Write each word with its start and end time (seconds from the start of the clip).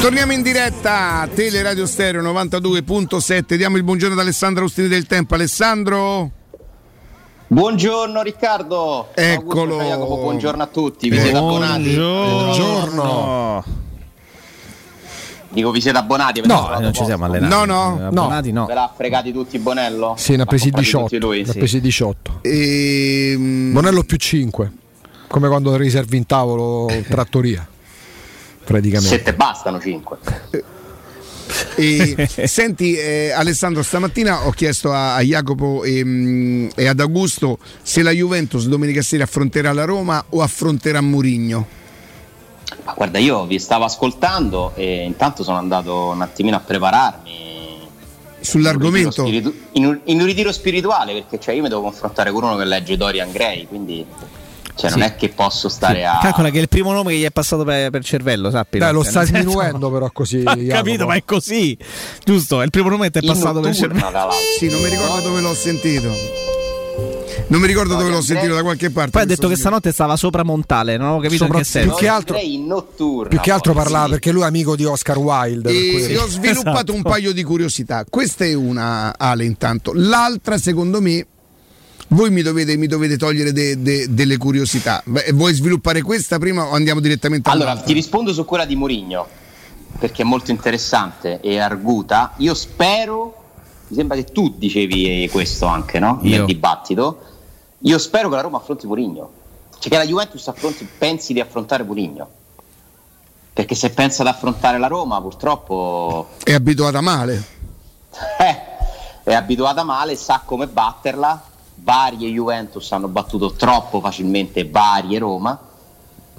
Torniamo 0.00 0.32
in 0.32 0.40
diretta, 0.40 1.28
Teleradio 1.32 1.84
Stereo 1.84 2.22
92.7. 2.22 3.54
Diamo 3.56 3.76
il 3.76 3.82
buongiorno 3.82 4.14
ad 4.14 4.20
Alessandro 4.20 4.62
Austini 4.62 4.88
del 4.88 5.06
Tempo. 5.06 5.34
Alessandro? 5.34 6.30
Buongiorno 7.46 8.22
Riccardo. 8.22 9.08
Eccolo. 9.14 9.76
Jacopo, 9.76 10.16
buongiorno 10.16 10.62
a 10.62 10.66
tutti. 10.68 11.10
Vi 11.10 11.20
siete 11.20 11.36
abbonati? 11.36 11.94
Buongiorno. 11.94 13.64
Dico 15.50 15.70
vi 15.70 15.80
siete 15.82 15.98
abbonati? 15.98 16.40
No, 16.46 16.78
non 16.80 16.94
ci 16.94 17.04
siamo 17.04 17.26
allenati. 17.26 17.52
No, 17.54 17.64
no. 17.66 18.06
Abbonati 18.06 18.52
no. 18.52 18.64
Ve 18.64 18.74
l'ha 18.74 18.90
fregati 18.96 19.32
tutti 19.32 19.58
Bonello? 19.58 20.14
Sì, 20.16 20.34
ne 20.34 20.42
ha 20.42 20.46
presi 20.46 20.68
Ha 20.68 20.72
comprati 20.72 20.86
18. 20.86 21.04
tutti 21.08 21.18
Lui, 21.20 21.42
ne 21.42 21.48
ha 21.48 21.52
sì. 21.52 21.58
presi 21.58 21.80
18. 21.80 22.38
Ehm, 22.40 23.72
Bonello 23.74 24.02
più 24.04 24.16
5. 24.16 24.72
Come 25.26 25.48
quando 25.48 25.76
riservi 25.76 26.16
in 26.16 26.24
tavolo 26.24 26.88
trattoria. 27.06 27.68
Praticamente. 28.64 29.16
Sette 29.16 29.34
bastano, 29.34 29.80
cinque. 29.80 30.18
e, 31.74 32.28
senti 32.46 32.94
eh, 32.96 33.32
Alessandro, 33.32 33.82
stamattina 33.82 34.46
ho 34.46 34.50
chiesto 34.50 34.92
a, 34.92 35.14
a 35.16 35.20
Jacopo 35.20 35.82
e, 35.82 36.04
mm, 36.04 36.68
e 36.76 36.86
ad 36.86 37.00
Augusto 37.00 37.58
se 37.82 38.02
la 38.02 38.10
Juventus 38.12 38.66
domenica 38.66 39.02
sera 39.02 39.24
affronterà 39.24 39.72
la 39.72 39.84
Roma 39.84 40.24
o 40.30 40.42
affronterà 40.42 41.00
Murigno. 41.00 41.66
Ma 42.84 42.92
guarda, 42.94 43.18
io 43.18 43.46
vi 43.46 43.58
stavo 43.58 43.84
ascoltando 43.84 44.72
e 44.76 45.04
intanto 45.04 45.42
sono 45.42 45.56
andato 45.58 46.08
un 46.10 46.22
attimino 46.22 46.56
a 46.56 46.60
prepararmi. 46.60 47.48
Sull'argomento? 48.42 49.26
In 49.26 49.26
un 49.26 49.32
ritiro, 49.32 49.50
spiritu- 49.50 49.68
in 49.72 49.86
un- 49.86 50.00
in 50.04 50.20
un 50.20 50.26
ritiro 50.26 50.52
spirituale, 50.52 51.12
perché 51.12 51.38
cioè, 51.40 51.54
io 51.54 51.62
mi 51.62 51.68
devo 51.68 51.82
confrontare 51.82 52.30
con 52.30 52.44
uno 52.44 52.56
che 52.56 52.64
legge 52.64 52.96
Dorian 52.96 53.30
Gray, 53.32 53.66
quindi 53.66 54.06
cioè, 54.80 54.90
non 54.90 54.98
Sì. 55.00 55.04
è 55.06 55.16
che 55.16 55.28
posso 55.28 55.68
stare 55.68 56.04
a... 56.06 56.18
Calcola 56.22 56.50
che 56.50 56.58
è 56.58 56.60
il 56.62 56.68
primo 56.68 56.92
nome 56.92 57.12
che 57.12 57.18
gli 57.18 57.24
è 57.24 57.30
passato 57.30 57.64
per, 57.64 57.90
per 57.90 58.04
cervello, 58.04 58.50
sappi. 58.50 58.78
Dai, 58.78 58.92
lo 58.92 59.02
Cioè, 59.02 59.10
stai 59.10 59.26
senso- 59.26 59.50
sminuendo 59.50 59.90
però 59.90 60.10
così. 60.12 60.42
Ho 60.46 60.56
capito, 60.68 61.06
ma 61.06 61.14
è 61.14 61.24
così. 61.24 61.76
Giusto, 62.24 62.60
è 62.60 62.64
il 62.64 62.70
primo 62.70 62.88
nome 62.88 63.10
che 63.10 63.20
ti 63.20 63.26
è 63.26 63.28
passato 63.28 63.60
per 63.60 63.74
cervello. 63.74 64.10
l'altro. 64.10 64.36
Sì, 64.58 64.68
non 64.70 64.80
mi 64.80 64.88
ricordo 64.88 65.20
dove 65.28 65.40
l'ho 65.40 65.54
sentito. 65.54 66.08
Non 67.48 67.60
mi 67.60 67.66
ricordo 67.66 67.96
dove 67.96 68.10
l'ho 68.10 68.20
sentito 68.22 68.54
da 68.54 68.62
qualche 68.62 68.90
parte. 68.90 69.10
Poi 69.10 69.22
ha 69.22 69.24
detto 69.24 69.48
che 69.48 69.56
stanotte 69.56 69.90
stava 69.90 70.14
sopra 70.16 70.44
Montale, 70.44 70.96
non 70.96 71.08
ho 71.14 71.18
capito 71.18 71.44
Sopra- 71.44 71.58
in 71.58 71.62
che 71.64 71.68
senso. 71.68 71.88
più 71.88 71.98
che 71.98 72.08
altro- 72.08 72.34
Gray 72.36 72.54
in 72.54 72.66
notturna. 72.66 73.28
Più 73.28 73.40
che 73.40 73.50
altro 73.50 73.72
parlava 73.72 74.04
sì. 74.04 74.10
perché 74.12 74.30
lui 74.30 74.42
è 74.42 74.46
amico 74.46 74.76
di 74.76 74.84
Oscar 74.84 75.18
Wilde. 75.18 75.62
per 75.72 75.72
E 75.72 75.90
cui- 75.90 76.16
ho 76.16 76.26
sviluppato 76.28 76.70
Esatto. 76.70 76.92
un 76.94 77.02
paio 77.02 77.32
di 77.32 77.42
curiosità. 77.42 78.04
Questa 78.08 78.44
è 78.44 78.54
una, 78.54 79.14
Ale, 79.18 79.44
intanto. 79.44 79.90
L'altra, 79.94 80.58
secondo 80.58 81.00
me, 81.00 81.26
voi 82.12 82.30
mi 82.30 82.42
dovete, 82.42 82.76
mi 82.76 82.86
dovete 82.86 83.16
togliere 83.16 83.52
de- 83.52 83.80
de- 83.80 84.12
delle 84.12 84.36
curiosità. 84.36 85.00
Beh, 85.04 85.30
vuoi 85.32 85.52
sviluppare 85.54 86.02
questa 86.02 86.38
prima 86.38 86.64
o 86.66 86.72
andiamo 86.72 87.00
direttamente 87.00 87.48
Allora, 87.50 87.70
all'altra? 87.70 87.86
ti 87.86 87.92
rispondo 87.92 88.32
su 88.32 88.44
quella 88.44 88.64
di 88.64 88.74
Mourinho, 88.76 89.26
perché 89.98 90.22
è 90.22 90.24
molto 90.24 90.50
interessante 90.50 91.40
e 91.40 91.58
arguta. 91.58 92.32
Io 92.38 92.54
spero, 92.54 93.34
mi 93.88 93.96
sembra 93.96 94.16
che 94.16 94.24
tu 94.24 94.54
dicevi 94.56 95.28
questo 95.30 95.66
anche, 95.66 95.98
no? 95.98 96.18
Io. 96.22 96.38
Nel 96.38 96.44
dibattito. 96.46 97.20
Io 97.84 97.98
spero 97.98 98.28
che 98.28 98.34
la 98.34 98.42
Roma 98.42 98.58
affronti 98.58 98.86
Mourinho. 98.86 99.30
Cioè 99.78 99.90
che 99.90 99.96
la 99.96 100.04
Juventus 100.04 100.46
affronti, 100.48 100.86
pensi 100.98 101.32
di 101.32 101.40
affrontare 101.40 101.84
Mourinho. 101.84 102.28
Perché 103.52 103.74
se 103.74 103.90
pensa 103.90 104.22
ad 104.22 104.28
affrontare 104.28 104.78
la 104.78 104.86
Roma, 104.88 105.20
purtroppo 105.20 106.30
È 106.42 106.52
abituata 106.52 107.00
male. 107.00 107.44
eh, 108.38 108.60
è 109.22 109.32
abituata 109.34 109.84
male, 109.84 110.16
sa 110.16 110.42
come 110.44 110.66
batterla. 110.66 111.44
Varie 111.82 112.30
Juventus 112.30 112.90
hanno 112.92 113.08
battuto 113.08 113.52
troppo 113.52 114.00
facilmente 114.00 114.68
varie 114.68 115.18
Roma. 115.18 115.58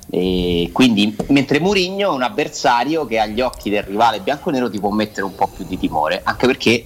E 0.10 0.70
quindi, 0.74 1.16
mentre 1.28 1.60
Mourinho 1.60 2.12
è 2.12 2.16
un 2.16 2.22
avversario 2.22 3.06
che 3.06 3.20
agli 3.20 3.40
occhi 3.40 3.70
del 3.70 3.84
rivale 3.84 4.20
bianconero 4.20 4.70
ti 4.70 4.80
può 4.80 4.90
mettere 4.90 5.26
un 5.26 5.36
po' 5.36 5.48
più 5.48 5.66
di 5.66 5.78
timore, 5.78 6.22
anche 6.24 6.48
perché 6.48 6.86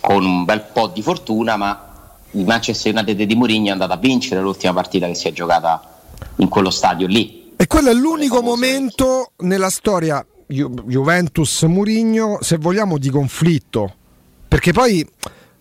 con 0.00 0.24
un 0.24 0.44
bel 0.44 0.66
po' 0.72 0.88
di 0.88 1.02
fortuna, 1.02 1.56
ma 1.56 1.88
il 2.32 2.44
Manchester 2.44 2.94
United 2.94 3.22
di 3.22 3.34
Mourinho 3.34 3.68
è 3.68 3.70
andato 3.70 3.92
a 3.92 3.96
vincere 3.96 4.40
l'ultima 4.40 4.72
partita 4.72 5.06
che 5.06 5.14
si 5.14 5.28
è 5.28 5.32
giocata 5.32 6.00
in 6.36 6.48
quello 6.48 6.70
stadio 6.70 7.06
lì. 7.06 7.52
E 7.56 7.66
quello 7.66 7.90
è 7.90 7.94
l'unico 7.94 8.42
momento 8.42 9.32
nella 9.38 9.70
storia 9.70 10.24
Ju- 10.46 10.82
Juventus-Murigno, 10.86 12.38
se 12.40 12.56
vogliamo, 12.56 12.98
di 12.98 13.10
conflitto. 13.10 13.94
Perché 14.48 14.72
poi 14.72 15.06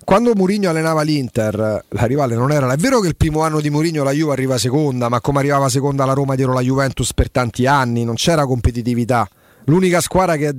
quando 0.03 0.33
Mourinho 0.33 0.69
allenava 0.69 1.01
l'Inter, 1.03 1.83
la 1.87 2.05
rivale 2.05 2.35
non 2.35 2.51
era. 2.51 2.71
È 2.71 2.77
vero 2.77 2.99
che 2.99 3.07
il 3.07 3.15
primo 3.15 3.41
anno 3.41 3.61
di 3.61 3.69
Mourinho 3.69 4.03
la 4.03 4.11
Juve 4.11 4.31
arriva 4.31 4.57
seconda, 4.57 5.07
ma 5.07 5.21
come 5.21 5.39
arrivava 5.39 5.69
seconda 5.69 6.05
la 6.05 6.13
Roma 6.13 6.35
dietro 6.35 6.53
la 6.53 6.61
Juventus 6.61 7.13
per 7.13 7.29
tanti 7.29 7.65
anni, 7.67 8.03
non 8.03 8.15
c'era 8.15 8.45
competitività. 8.45 9.27
L'unica 9.65 10.01
squadra 10.01 10.35
che, 10.35 10.51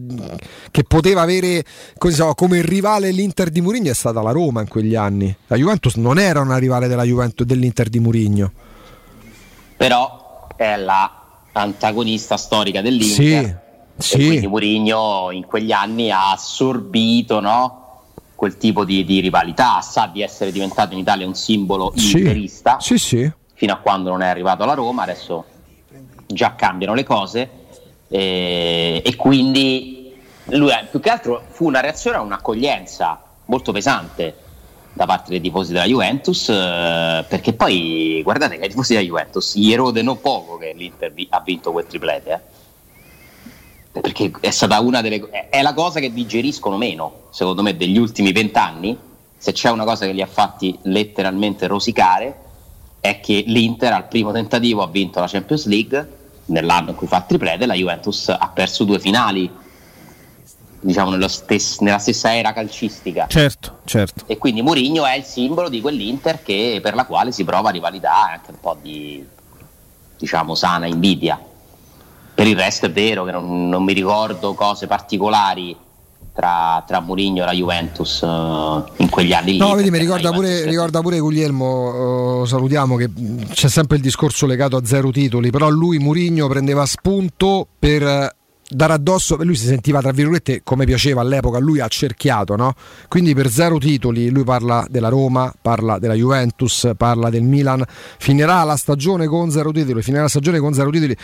che 0.70 0.84
poteva 0.84 1.22
avere 1.22 1.64
chiama, 1.98 2.34
come 2.34 2.62
rivale 2.62 3.10
l'Inter 3.10 3.50
di 3.50 3.60
Mourinho 3.60 3.90
è 3.90 3.94
stata 3.94 4.22
la 4.22 4.30
Roma 4.30 4.60
in 4.60 4.68
quegli 4.68 4.94
anni. 4.94 5.34
La 5.48 5.56
Juventus 5.56 5.96
non 5.96 6.18
era 6.18 6.40
una 6.40 6.58
rivale 6.58 6.86
della 6.86 7.02
Juventus, 7.02 7.44
dell'Inter 7.44 7.88
di 7.88 7.98
Mourinho. 7.98 8.52
Però 9.76 10.46
è 10.56 10.76
la 10.76 11.12
antagonista 11.52 12.36
storica 12.36 12.82
dell'Inter. 12.82 13.16
Sì, 13.16 13.32
E 13.34 13.56
sì. 13.96 14.26
quindi 14.26 14.46
Mourinho 14.46 15.30
in 15.32 15.44
quegli 15.46 15.72
anni 15.72 16.12
ha 16.12 16.30
assorbito 16.30 17.40
no, 17.40 17.89
quel 18.40 18.56
tipo 18.56 18.86
di, 18.86 19.04
di 19.04 19.20
rivalità, 19.20 19.82
sa 19.82 20.08
di 20.10 20.22
essere 20.22 20.50
diventato 20.50 20.94
in 20.94 21.00
Italia 21.00 21.26
un 21.26 21.34
simbolo 21.34 21.92
Sì. 21.94 22.16
interista 22.16 22.78
Sì, 22.80 22.96
sì. 22.96 23.30
fino 23.52 23.74
a 23.74 23.76
quando 23.76 24.08
non 24.08 24.22
è 24.22 24.28
arrivato 24.28 24.62
alla 24.62 24.72
Roma, 24.72 25.02
adesso 25.02 25.44
già 26.26 26.54
cambiano 26.54 26.94
le 26.94 27.04
cose 27.04 27.50
e, 28.08 29.02
e 29.04 29.16
quindi 29.16 30.18
lui 30.52 30.70
eh, 30.70 30.86
più 30.90 31.00
che 31.00 31.10
altro 31.10 31.42
fu 31.50 31.66
una 31.66 31.80
reazione 31.80 32.16
a 32.16 32.22
un'accoglienza 32.22 33.22
molto 33.44 33.72
pesante 33.72 34.34
da 34.94 35.04
parte 35.04 35.28
dei 35.28 35.42
tifosi 35.42 35.74
della 35.74 35.84
Juventus 35.84 36.48
eh, 36.48 37.22
perché 37.28 37.52
poi 37.52 38.22
guardate 38.22 38.56
che 38.56 38.64
i 38.64 38.68
tifosi 38.70 38.94
della 38.94 39.04
Juventus 39.04 39.54
gli 39.54 39.70
erodeno 39.70 40.16
poco 40.16 40.56
che 40.56 40.72
l'Inter 40.74 41.12
ha 41.28 41.42
vinto 41.44 41.72
quel 41.72 41.84
triplete 41.86 42.32
eh. 42.32 42.40
Perché 43.92 44.30
è 44.40 44.50
stata 44.50 44.78
una 44.80 45.00
delle 45.00 45.48
è- 45.50 45.62
la 45.62 45.74
cosa 45.74 45.98
che 45.98 46.12
digeriscono 46.12 46.76
meno 46.76 47.22
secondo 47.30 47.62
me 47.62 47.76
degli 47.76 47.98
ultimi 47.98 48.32
vent'anni. 48.32 48.96
Se 49.36 49.52
c'è 49.52 49.70
una 49.70 49.84
cosa 49.84 50.04
che 50.06 50.12
li 50.12 50.22
ha 50.22 50.26
fatti 50.26 50.78
letteralmente 50.82 51.66
rosicare 51.66 52.36
è 53.00 53.20
che 53.20 53.42
l'Inter 53.46 53.92
al 53.92 54.06
primo 54.06 54.32
tentativo 54.32 54.82
ha 54.82 54.86
vinto 54.86 55.18
la 55.18 55.26
Champions 55.26 55.66
League 55.66 56.18
nell'anno 56.46 56.90
in 56.90 56.96
cui 56.96 57.06
fa 57.06 57.18
il 57.18 57.24
triplete 57.26 57.64
la 57.64 57.74
Juventus 57.74 58.28
ha 58.28 58.50
perso 58.52 58.84
due 58.84 58.98
finali 58.98 59.50
diciamo 60.82 61.10
nello 61.10 61.28
stes- 61.28 61.78
nella 61.80 61.98
stessa 61.98 62.36
era 62.36 62.52
calcistica. 62.52 63.26
Certo, 63.28 63.78
certo. 63.84 64.24
e 64.26 64.36
quindi 64.38 64.62
Mourinho 64.62 65.06
è 65.06 65.14
il 65.16 65.24
simbolo 65.24 65.68
di 65.68 65.80
quell'Inter 65.80 66.42
che, 66.42 66.80
per 66.82 66.94
la 66.94 67.06
quale 67.06 67.32
si 67.32 67.44
prova 67.44 67.70
rivalità 67.70 68.30
e 68.30 68.32
anche 68.34 68.50
un 68.50 68.60
po' 68.60 68.76
di 68.80 69.26
diciamo 70.18 70.54
sana 70.54 70.86
invidia 70.86 71.40
per 72.40 72.48
il 72.48 72.56
resto 72.56 72.86
è 72.86 72.90
vero 72.90 73.24
che 73.24 73.32
non, 73.32 73.68
non 73.68 73.84
mi 73.84 73.92
ricordo 73.92 74.54
cose 74.54 74.86
particolari 74.86 75.76
tra, 76.32 76.82
tra 76.86 77.00
Mourinho 77.00 77.42
e 77.42 77.44
la 77.44 77.52
Juventus 77.52 78.22
eh, 78.22 78.82
in 78.96 79.10
quegli 79.10 79.34
anni 79.34 79.52
lì 79.52 79.58
No, 79.58 79.74
vedi, 79.74 79.90
mi 79.90 79.98
ricorda 79.98 80.32
pure, 80.32 80.64
ricorda 80.64 81.02
pure 81.02 81.18
Guglielmo, 81.18 82.42
eh, 82.42 82.46
salutiamo 82.46 82.96
che 82.96 83.10
c'è 83.52 83.68
sempre 83.68 83.98
il 83.98 84.02
discorso 84.02 84.46
legato 84.46 84.78
a 84.78 84.86
zero 84.86 85.10
titoli, 85.10 85.50
però 85.50 85.68
lui 85.68 85.98
Murigno 85.98 86.48
prendeva 86.48 86.86
spunto 86.86 87.66
per 87.78 88.02
eh, 88.02 88.34
dare 88.72 88.92
addosso, 88.92 89.36
lui 89.42 89.56
si 89.56 89.66
sentiva 89.66 90.00
tra 90.00 90.12
virgolette 90.12 90.60
come 90.62 90.84
piaceva 90.84 91.20
all'epoca, 91.20 91.58
lui 91.58 91.80
ha 91.80 91.88
cerchiato, 91.88 92.54
no? 92.54 92.74
Quindi 93.08 93.34
per 93.34 93.50
zero 93.50 93.78
titoli 93.78 94.30
lui 94.30 94.44
parla 94.44 94.86
della 94.88 95.08
Roma, 95.08 95.52
parla 95.60 95.98
della 95.98 96.14
Juventus, 96.14 96.88
parla 96.96 97.30
del 97.30 97.42
Milan, 97.42 97.84
finirà 98.18 98.62
la 98.62 98.76
stagione 98.76 99.26
con 99.26 99.50
zero 99.50 99.72
titoli, 99.72 100.02
finirà 100.02 100.22
la 100.22 100.28
stagione 100.28 100.60
con 100.60 100.72
zero 100.72 100.90
titoli, 100.90 101.16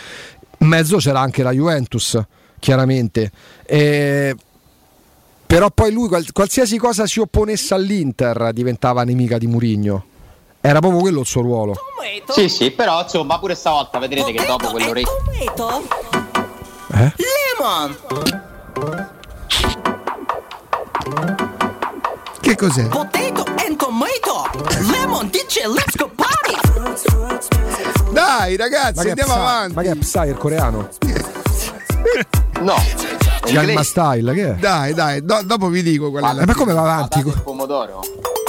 in 0.59 0.67
mezzo 0.67 0.97
c'era 0.97 1.19
anche 1.19 1.43
la 1.43 1.51
Juventus, 1.51 2.19
chiaramente. 2.59 3.31
E 3.65 4.35
però 5.47 5.69
poi 5.71 5.91
lui 5.93 6.09
qual- 6.09 6.31
qualsiasi 6.33 6.77
cosa 6.77 7.05
si 7.05 7.21
opponesse 7.21 7.73
all'Inter 7.73 8.51
diventava 8.51 9.03
nemica 9.03 9.37
di 9.37 9.47
Murigno. 9.47 10.05
Era 10.59 10.79
proprio 10.79 10.99
quello 10.99 11.21
il 11.21 11.25
suo 11.25 11.41
ruolo. 11.41 11.73
sì 12.29 12.49
sì 12.49 12.71
però 12.71 13.01
insomma 13.03 13.39
pure 13.39 13.55
stavolta 13.55 13.99
vedrete 13.99 14.33
che 14.33 14.45
dopo 14.45 14.69
quell'orecchio? 14.71 15.23
Eh? 16.93 17.13
Lemon! 17.59 17.97
Che 22.41 22.55
cos'è? 22.55 22.87
Potato 22.87 23.45
and 23.65 23.77
tomato! 23.77 24.49
Lemon 24.91 25.29
dice 25.29 25.65
let's 25.67 25.95
go 25.95 26.09
party! 26.13 27.56
Dai 28.11 28.55
ragazzi, 28.55 28.95
Ma 28.95 29.01
è 29.03 29.09
andiamo 29.09 29.33
Psy- 29.33 29.41
avanti. 29.41 29.73
ma 29.75 29.81
che 29.81 29.89
è 29.91 29.95
Psy, 29.95 30.27
il 30.27 30.37
coreano? 30.37 30.89
no 32.61 32.75
inglese. 33.45 33.83
Style, 33.83 34.33
che 34.33 34.49
è? 34.49 34.53
Dai, 34.55 34.93
dai, 34.93 35.23
do- 35.23 35.41
dopo 35.43 35.67
vi 35.69 35.81
dico 35.83 36.09
qual 36.09 36.23
è 36.23 36.29
Eh, 36.29 36.33
la 36.33 36.45
ma 36.45 36.53
come 36.53 36.73
va 36.73 36.81
avanti? 36.81 37.21
patate 37.21 37.41
pomodoro 37.43 38.01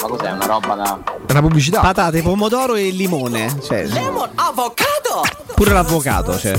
ma 0.02 0.08
cos'è 0.08 0.30
una 0.30 0.46
roba 0.46 0.74
da 0.74 0.98
È 1.26 1.30
una 1.32 1.40
pubblicità? 1.40 1.80
Patate, 1.80 2.22
pomodoro 2.22 2.74
e 2.76 2.90
limone. 2.90 3.54
Cioè, 3.62 3.84
Lemon 3.86 4.28
avocado! 4.36 5.22
pure 5.54 5.72
l'avvocato, 5.72 6.38
cioè. 6.38 6.54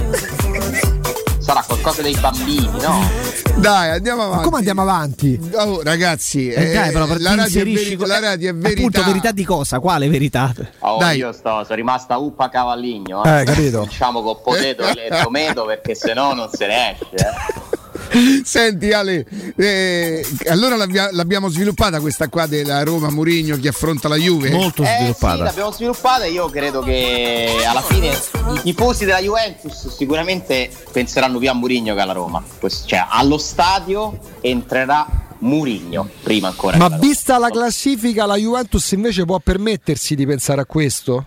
Sarà 1.49 1.63
qualcosa 1.65 2.03
dei 2.03 2.15
bambini, 2.15 2.69
no? 2.79 3.09
Dai, 3.55 3.89
andiamo 3.89 4.21
Ma 4.21 4.25
avanti. 4.27 4.43
come 4.43 4.57
andiamo 4.57 4.81
avanti? 4.83 5.49
Oh, 5.55 5.81
ragazzi, 5.81 6.47
Eh, 6.49 6.73
dai, 6.73 6.91
però 6.91 7.07
per 7.07 7.19
la, 7.21 7.33
radio 7.33 7.63
veri- 7.63 7.95
co- 7.95 8.05
la 8.05 8.19
radio 8.19 8.51
è 8.51 8.53
verità. 8.53 8.79
Appunto, 8.81 9.03
verità 9.03 9.31
di 9.31 9.43
cosa? 9.43 9.79
Quale 9.79 10.07
verità? 10.09 10.53
Oh, 10.79 10.97
Dai. 10.99 11.17
io 11.17 11.31
sto, 11.31 11.63
sono 11.63 11.75
rimasta 11.75 12.17
uppa 12.17 12.49
cavallino. 12.49 13.23
Eh, 13.23 13.43
capito. 13.45 13.81
Diciamo 13.89 14.21
con 14.21 14.37
potato 14.43 14.83
e 14.99 15.09
tomato 15.23 15.65
perché 15.65 15.95
sennò 15.95 16.35
non 16.35 16.49
se 16.51 16.67
ne 16.67 16.91
esce. 16.91 17.07
Senti 18.43 18.91
Ale, 18.91 19.25
eh, 19.55 20.25
allora 20.47 20.75
l'abbia- 20.75 21.09
l'abbiamo 21.11 21.47
sviluppata 21.49 21.99
questa 21.99 22.27
qua 22.27 22.47
della 22.47 22.83
Roma 22.83 23.09
Murigno 23.09 23.57
che 23.57 23.67
affronta 23.67 24.07
la 24.07 24.15
Juve. 24.15 24.49
Molto 24.49 24.83
Eh 24.83 24.87
sì, 24.87 24.95
sviluppata. 24.97 25.43
l'abbiamo 25.43 25.71
sviluppata 25.71 26.23
e 26.23 26.31
io 26.31 26.49
credo 26.49 26.81
che 26.81 27.55
alla 27.67 27.81
fine 27.81 28.17
i 28.63 28.73
tifosi 28.73 29.05
della 29.05 29.19
Juventus 29.21 29.95
sicuramente 29.95 30.69
penseranno 30.91 31.37
più 31.37 31.49
a 31.49 31.53
Murigno 31.53 31.93
che 31.93 32.01
alla 32.01 32.13
Roma. 32.13 32.43
Cioè, 32.85 33.05
allo 33.09 33.37
stadio 33.37 34.17
entrerà 34.41 35.05
Murigno 35.39 36.09
prima 36.23 36.47
ancora. 36.47 36.77
Ma 36.77 36.85
Roma. 36.87 36.97
vista 36.97 37.37
la 37.37 37.49
classifica, 37.49 38.25
la 38.25 38.35
Juventus 38.35 38.91
invece 38.91 39.23
può 39.25 39.39
permettersi 39.39 40.15
di 40.15 40.25
pensare 40.25 40.61
a 40.61 40.65
questo? 40.65 41.25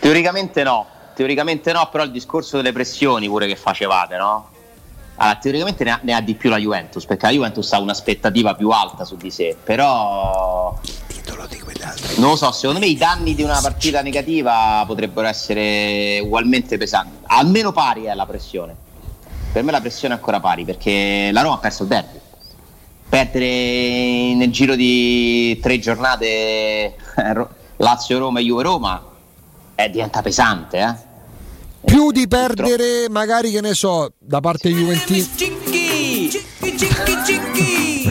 Teoricamente 0.00 0.62
no, 0.62 0.86
teoricamente 1.14 1.72
no, 1.72 1.88
però 1.90 2.04
il 2.04 2.10
discorso 2.10 2.56
delle 2.56 2.72
pressioni 2.72 3.28
pure 3.28 3.46
che 3.46 3.56
facevate, 3.56 4.16
no? 4.16 4.48
Allora, 5.16 5.36
teoricamente 5.36 5.84
ne 5.84 5.90
ha, 5.90 6.00
ne 6.02 6.14
ha 6.14 6.20
di 6.20 6.34
più 6.34 6.50
la 6.50 6.58
Juventus, 6.58 7.04
perché 7.04 7.26
la 7.26 7.32
Juventus 7.32 7.72
ha 7.72 7.80
un'aspettativa 7.80 8.54
più 8.54 8.70
alta 8.70 9.04
su 9.04 9.16
di 9.16 9.30
sé, 9.30 9.56
però 9.62 10.76
non 12.16 12.30
lo 12.30 12.36
so, 12.36 12.50
secondo 12.52 12.80
me 12.80 12.86
i 12.86 12.96
danni 12.96 13.34
di 13.34 13.42
una 13.42 13.60
partita 13.60 14.02
negativa 14.02 14.82
potrebbero 14.86 15.28
essere 15.28 16.20
ugualmente 16.20 16.78
pesanti, 16.78 17.18
almeno 17.26 17.72
pari 17.72 18.04
è 18.04 18.14
la 18.14 18.26
pressione. 18.26 18.74
Per 19.52 19.62
me 19.62 19.70
la 19.70 19.80
pressione 19.80 20.14
è 20.14 20.16
ancora 20.16 20.40
pari, 20.40 20.64
perché 20.64 21.30
la 21.32 21.42
Roma 21.42 21.54
ha 21.54 21.58
perso 21.58 21.82
il 21.82 21.88
derby. 21.88 22.18
Perdere 23.08 24.34
nel 24.34 24.50
giro 24.50 24.74
di 24.74 25.58
tre 25.62 25.78
giornate 25.78 26.26
eh, 26.26 27.32
Ro- 27.32 27.50
Lazio-Roma 27.76 28.40
e 28.40 28.42
Juve-Roma 28.42 29.04
eh, 29.76 29.90
diventa 29.90 30.22
pesante, 30.22 30.78
eh? 30.78 31.13
Più 31.84 32.10
di 32.10 32.26
perdere, 32.28 33.08
magari 33.10 33.50
che 33.50 33.60
ne 33.60 33.74
so, 33.74 34.12
da 34.18 34.40
parte 34.40 34.70
cicchi, 34.70 35.28
cicchi. 35.36 36.42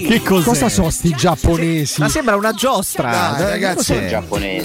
Che 0.07 0.21
cos'è? 0.21 0.43
Cosa 0.45 0.69
sono 0.69 0.89
sti 0.89 1.15
giapponesi? 1.15 2.01
Ma 2.01 2.09
sembra 2.09 2.35
una 2.35 2.51
giostra. 2.53 3.09
Dai, 3.37 3.41
Eh, 3.41 3.49
ragazzi, 3.49 3.95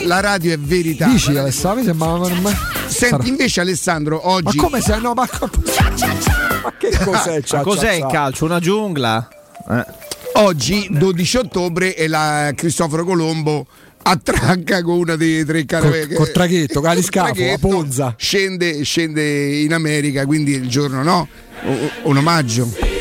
la 0.04 0.20
radio 0.20 0.52
è 0.52 0.58
verità. 0.58 1.06
Dici 1.06 1.36
Alessandro? 1.36 1.80
Mi 1.80 1.86
sembra. 1.86 2.40
ma- 2.40 2.56
Senti, 2.86 3.28
invece 3.28 3.60
Alessandro, 3.60 4.20
Ma 4.24 4.30
oggi 4.32 4.56
come 4.56 4.80
sei? 4.80 5.00
No, 5.00 5.12
ma, 5.14 5.28
ma 5.30 6.72
che 6.78 6.90
cos'è? 7.04 7.42
Ma 7.52 7.60
cos'è 7.62 7.92
il 7.92 8.06
calcio? 8.10 8.44
Una 8.46 8.58
giungla? 8.60 9.28
Eh. 9.70 9.84
Oggi, 10.34 10.88
12 10.90 11.36
ottobre, 11.38 11.94
è 11.94 12.06
la 12.06 12.50
Cristoforo 12.54 13.04
Colombo 13.04 13.66
attracca 14.08 14.82
con 14.82 14.98
una 14.98 15.16
dei 15.16 15.44
tre 15.44 15.64
caravelle. 15.64 16.14
Col- 16.14 16.16
col 16.16 16.32
traghetto, 16.32 16.80
la 16.80 16.94
traghetto, 16.94 17.68
Ponza. 17.68 18.14
Scende, 18.16 18.82
scende 18.82 19.60
in 19.60 19.72
America, 19.72 20.24
quindi 20.24 20.52
il 20.52 20.68
giorno 20.68 21.02
no, 21.02 21.28
un 22.02 22.16
omaggio. 22.16 22.96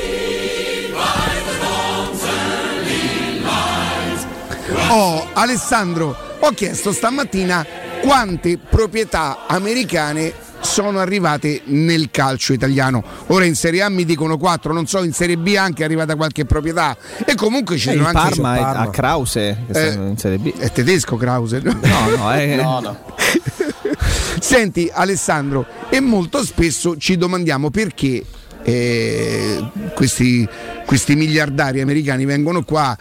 Oh, 4.89 5.27
Alessandro, 5.33 6.15
ho 6.39 6.51
chiesto 6.51 6.92
stamattina 6.92 7.65
quante 8.01 8.57
proprietà 8.57 9.45
americane 9.48 10.33
sono 10.78 11.00
arrivate 11.00 11.62
nel 11.66 12.10
calcio 12.12 12.54
italiano. 12.54 13.04
Ora 13.28 13.46
in 13.46 13.56
Serie 13.56 13.82
A 13.82 13.90
mi 13.90 14.06
dicono 14.06 14.38
4, 14.38 14.72
non 14.74 14.86
so, 14.86 15.04
in 15.04 15.12
Serie 15.12 15.36
B 15.36 15.56
anche 15.58 15.82
è 15.82 15.86
arrivata 15.86 16.16
qualche 16.16 16.46
proprietà. 16.46 16.96
E 17.26 17.34
comunque 17.34 17.78
ci 17.78 17.90
Eh, 17.90 17.94
sono 17.94 18.06
anche 18.06 18.20
Parma 18.20 18.56
è 18.58 18.60
Parma. 18.60 18.82
a 18.84 18.90
Krause 18.92 19.58
che 19.72 19.88
Eh, 19.88 19.94
in 19.94 20.18
Serie 20.18 20.38
B. 20.38 20.54
è 20.56 20.72
tedesco 20.72 21.16
Krause. 21.18 21.62
no? 21.64 21.80
No, 21.82 22.16
no, 22.16 22.32
è 22.32 22.56
No, 22.62 22.80
no. 22.80 23.00
Senti 24.40 24.88
Alessandro, 24.94 25.66
e 25.90 26.00
molto 26.00 26.44
spesso 26.44 26.96
ci 26.98 27.18
domandiamo 27.18 27.72
perché 27.72 28.24
eh, 28.64 29.64
questi, 29.96 30.48
questi 30.86 31.16
miliardari 31.16 31.82
americani 31.82 32.24
vengono 32.26 32.64
qua 32.64 32.96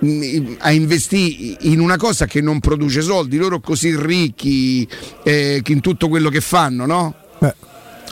mh, 0.00 0.56
a 0.58 0.70
investire 0.70 1.56
in 1.60 1.80
una 1.80 1.96
cosa 1.96 2.26
che 2.26 2.42
non 2.42 2.60
produce 2.60 3.00
soldi, 3.00 3.38
loro 3.38 3.60
così 3.60 3.96
ricchi 3.96 4.86
eh, 5.24 5.62
in 5.64 5.80
tutto 5.80 6.08
quello 6.08 6.28
che 6.28 6.40
fanno, 6.42 6.84
no? 6.84 7.14
Beh. 7.42 7.54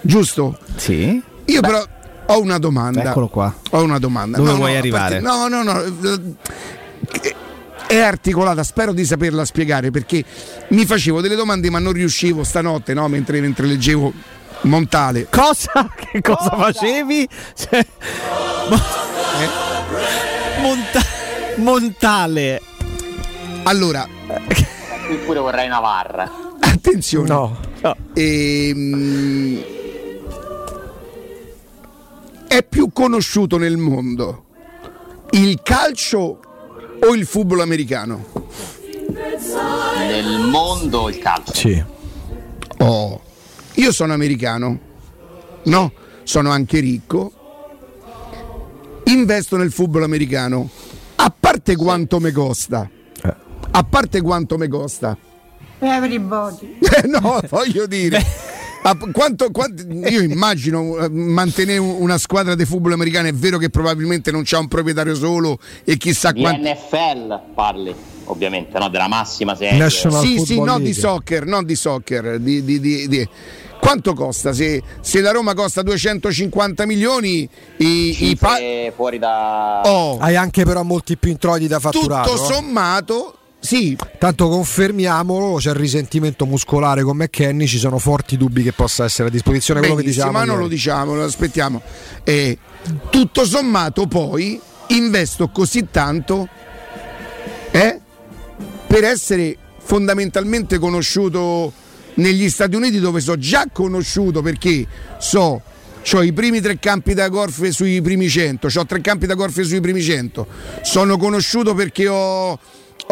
Giusto? 0.02 0.58
Sì. 0.76 1.22
Io 1.44 1.60
però 1.60 1.82
ho 2.26 2.40
una 2.40 2.58
domanda. 2.58 3.02
Eccolo 3.10 3.28
qua. 3.28 3.54
Ho 3.70 3.82
una 3.82 3.98
domanda. 3.98 4.36
Dove 4.38 4.50
No, 4.50 4.56
vuoi 4.56 4.72
no, 4.72 4.78
arrivare? 4.78 5.20
parte- 5.20 5.48
no, 5.48 5.48
no, 5.48 5.62
no. 5.62 5.82
eh, 5.82 7.34
È 7.86 7.98
articolata, 7.98 8.62
spero 8.62 8.92
di 8.92 9.04
saperla 9.04 9.44
spiegare 9.44 9.90
perché 9.90 10.24
mi 10.68 10.84
facevo 10.86 11.20
delle 11.20 11.34
domande 11.34 11.70
ma 11.70 11.78
non 11.80 11.92
riuscivo 11.92 12.44
stanotte, 12.44 12.94
no? 12.94 13.08
mentre, 13.08 13.40
mentre 13.40 13.66
leggevo 13.66 14.12
Montale. 14.62 15.26
Cosa? 15.30 15.88
Che 15.94 16.20
cosa 16.20 16.50
facevi? 16.56 17.28
Cioè, 17.56 17.86
mo- 18.68 18.78
Monta- 20.60 21.02
Montale. 21.56 22.60
Allora, 23.64 24.06
Qui 25.06 25.16
pure 25.24 25.38
vorrei 25.40 25.66
Navarra. 25.68 26.30
attenzione. 26.60 27.28
No. 27.28 27.58
Ehm, 28.14 29.62
è 32.46 32.62
più 32.62 32.90
conosciuto 32.92 33.56
nel 33.56 33.76
mondo 33.76 34.44
il 35.30 35.60
calcio 35.62 36.40
o 37.00 37.14
il 37.14 37.24
football 37.24 37.60
americano? 37.60 38.24
Nel 39.98 40.40
mondo 40.50 41.08
il 41.08 41.18
calcio. 41.18 41.54
Sì. 41.54 41.82
Oh, 42.78 43.20
io 43.74 43.92
sono 43.92 44.12
americano, 44.12 44.78
no? 45.64 45.92
Sono 46.24 46.50
anche 46.50 46.80
ricco, 46.80 47.32
investo 49.04 49.56
nel 49.56 49.70
football 49.72 50.02
americano, 50.02 50.68
a 51.16 51.32
parte 51.38 51.76
quanto 51.76 52.20
mi 52.20 52.30
costa, 52.32 52.88
Eh. 53.22 53.34
a 53.70 53.84
parte 53.84 54.20
quanto 54.20 54.56
mi 54.58 54.68
costa, 54.68 55.16
Everybody. 55.80 56.78
Eh, 57.02 57.06
no, 57.06 57.40
voglio 57.48 57.86
dire. 57.86 58.22
a- 58.82 58.96
quanto- 59.12 59.50
quanto- 59.50 59.84
io 59.86 60.20
immagino 60.22 60.96
eh, 60.98 61.08
mantenere 61.08 61.78
un- 61.78 61.96
una 62.00 62.18
squadra 62.18 62.54
di 62.54 62.64
football 62.64 62.92
americano 62.92 63.28
è 63.28 63.32
vero 63.32 63.58
che 63.58 63.70
probabilmente 63.70 64.30
non 64.32 64.42
c'è 64.42 64.56
un 64.58 64.66
proprietario 64.68 65.14
solo 65.14 65.58
e 65.84 65.96
chissà 65.96 66.32
Di 66.32 66.40
quanto 66.40 66.68
NFL 66.68 67.40
parli, 67.54 67.94
ovviamente, 68.24 68.76
no? 68.78 68.88
Della 68.88 69.06
massima 69.08 69.54
serie. 69.54 69.78
National 69.78 70.20
sì, 70.20 70.28
sì, 70.30 70.36
Football 70.38 70.56
no 70.66 70.72
League. 70.72 70.84
di 70.86 70.92
soccer, 70.94 71.46
non 71.46 71.64
di 71.64 71.74
soccer, 71.76 72.38
di, 72.40 72.64
di- 72.64 72.80
di- 72.80 73.08
di- 73.08 73.28
Quanto 73.80 74.12
costa? 74.12 74.52
Se, 74.52 74.82
se 75.00 75.20
la 75.22 75.30
Roma 75.30 75.54
costa 75.54 75.80
250 75.82 76.84
milioni, 76.86 77.48
i, 77.78 78.28
i 78.30 78.36
pa- 78.36 78.58
fuori 78.94 79.18
da... 79.18 79.80
oh, 79.86 80.18
Hai 80.18 80.36
anche 80.36 80.64
però 80.64 80.82
molti 80.82 81.16
più 81.16 81.30
introiti 81.30 81.66
da 81.66 81.78
fatturare. 81.80 82.28
tutto 82.28 82.44
sommato, 82.44 83.36
sì, 83.60 83.96
Tanto 84.18 84.48
confermiamolo, 84.48 85.56
c'è 85.56 85.70
il 85.70 85.76
risentimento 85.76 86.46
muscolare 86.46 87.02
con 87.02 87.16
McKenny, 87.16 87.66
ci 87.66 87.78
sono 87.78 87.98
forti 87.98 88.36
dubbi 88.36 88.62
che 88.62 88.72
possa 88.72 89.04
essere 89.04 89.28
a 89.28 89.30
disposizione 89.30 89.80
quello 89.80 89.96
che 89.96 90.02
dicevamo. 90.02 90.32
ma 90.32 90.44
non 90.44 90.58
lo 90.58 90.66
diciamo, 90.66 91.14
lo 91.14 91.24
aspettiamo. 91.24 91.80
E 92.24 92.58
tutto 93.10 93.44
sommato 93.44 94.06
poi 94.06 94.60
investo 94.88 95.48
così 95.50 95.88
tanto 95.90 96.48
eh, 97.70 98.00
per 98.86 99.04
essere 99.04 99.56
fondamentalmente 99.78 100.78
conosciuto 100.78 101.72
negli 102.14 102.48
Stati 102.48 102.76
Uniti 102.76 102.98
dove 102.98 103.20
so 103.20 103.36
già 103.38 103.66
conosciuto 103.72 104.42
perché 104.42 104.86
so 105.18 105.62
ho 106.12 106.22
i 106.22 106.32
primi 106.32 106.60
tre 106.60 106.78
campi 106.78 107.14
da 107.14 107.28
golf 107.28 107.66
sui 107.68 108.00
primi 108.00 108.28
100, 108.28 108.68
ho 108.74 108.86
tre 108.86 109.00
campi 109.00 109.26
da 109.26 109.34
golf 109.34 109.60
sui 109.60 109.80
primi 109.80 110.02
100. 110.02 110.46
Sono 110.82 111.16
conosciuto 111.18 111.74
perché 111.74 112.08
ho, 112.08 112.58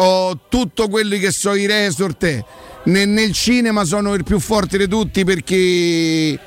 ho 0.01 0.39
tutto 0.47 0.87
quello 0.87 1.17
che 1.17 1.31
so 1.31 1.53
i 1.53 1.65
resort. 1.65 2.43
Nel, 2.83 3.07
nel 3.09 3.33
cinema 3.33 3.83
sono 3.83 4.13
il 4.13 4.23
più 4.23 4.39
forte 4.39 4.77
di 4.77 4.87
tutti 4.87 5.23
perché 5.23 6.39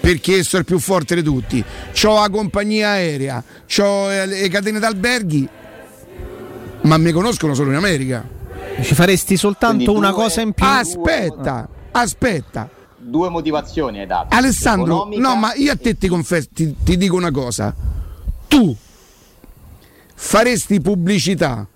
perché 0.00 0.42
sono 0.42 0.60
il 0.60 0.66
più 0.66 0.78
forte 0.78 1.14
di 1.14 1.22
tutti. 1.22 1.64
C'ho 1.92 2.20
la 2.20 2.28
compagnia 2.28 2.90
aerea, 2.90 3.42
c'ho 3.66 4.10
eh, 4.10 4.26
le 4.26 4.48
catene 4.48 4.78
d'alberghi, 4.78 5.48
ma 6.82 6.98
mi 6.98 7.12
conoscono 7.12 7.54
solo 7.54 7.70
in 7.70 7.76
America. 7.76 8.28
Ci 8.80 8.94
faresti 8.94 9.36
soltanto 9.36 9.76
Quindi 9.76 9.94
una 9.96 10.10
due- 10.10 10.22
cosa 10.22 10.40
in 10.40 10.52
più. 10.52 10.66
Aspetta, 10.66 11.68
aspetta. 11.92 12.68
Due 12.96 13.28
motivazioni 13.28 14.00
hai 14.00 14.06
dato. 14.06 14.34
Alessandro, 14.34 15.06
Economica 15.06 15.28
no, 15.28 15.36
ma 15.36 15.54
io 15.54 15.72
a 15.72 15.76
te 15.76 15.96
ti 15.96 16.08
confesso, 16.08 16.48
ti, 16.52 16.74
ti 16.82 16.96
dico 16.96 17.16
una 17.16 17.30
cosa. 17.30 17.74
Tu 18.48 18.76
faresti 20.14 20.80
pubblicità 20.80 21.66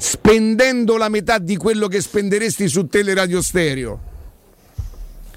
spendendo 0.00 0.96
la 0.96 1.10
metà 1.10 1.36
di 1.36 1.58
quello 1.58 1.86
che 1.86 2.00
spenderesti 2.00 2.68
su 2.68 2.86
Teleradio 2.86 3.42
Stereo. 3.42 4.00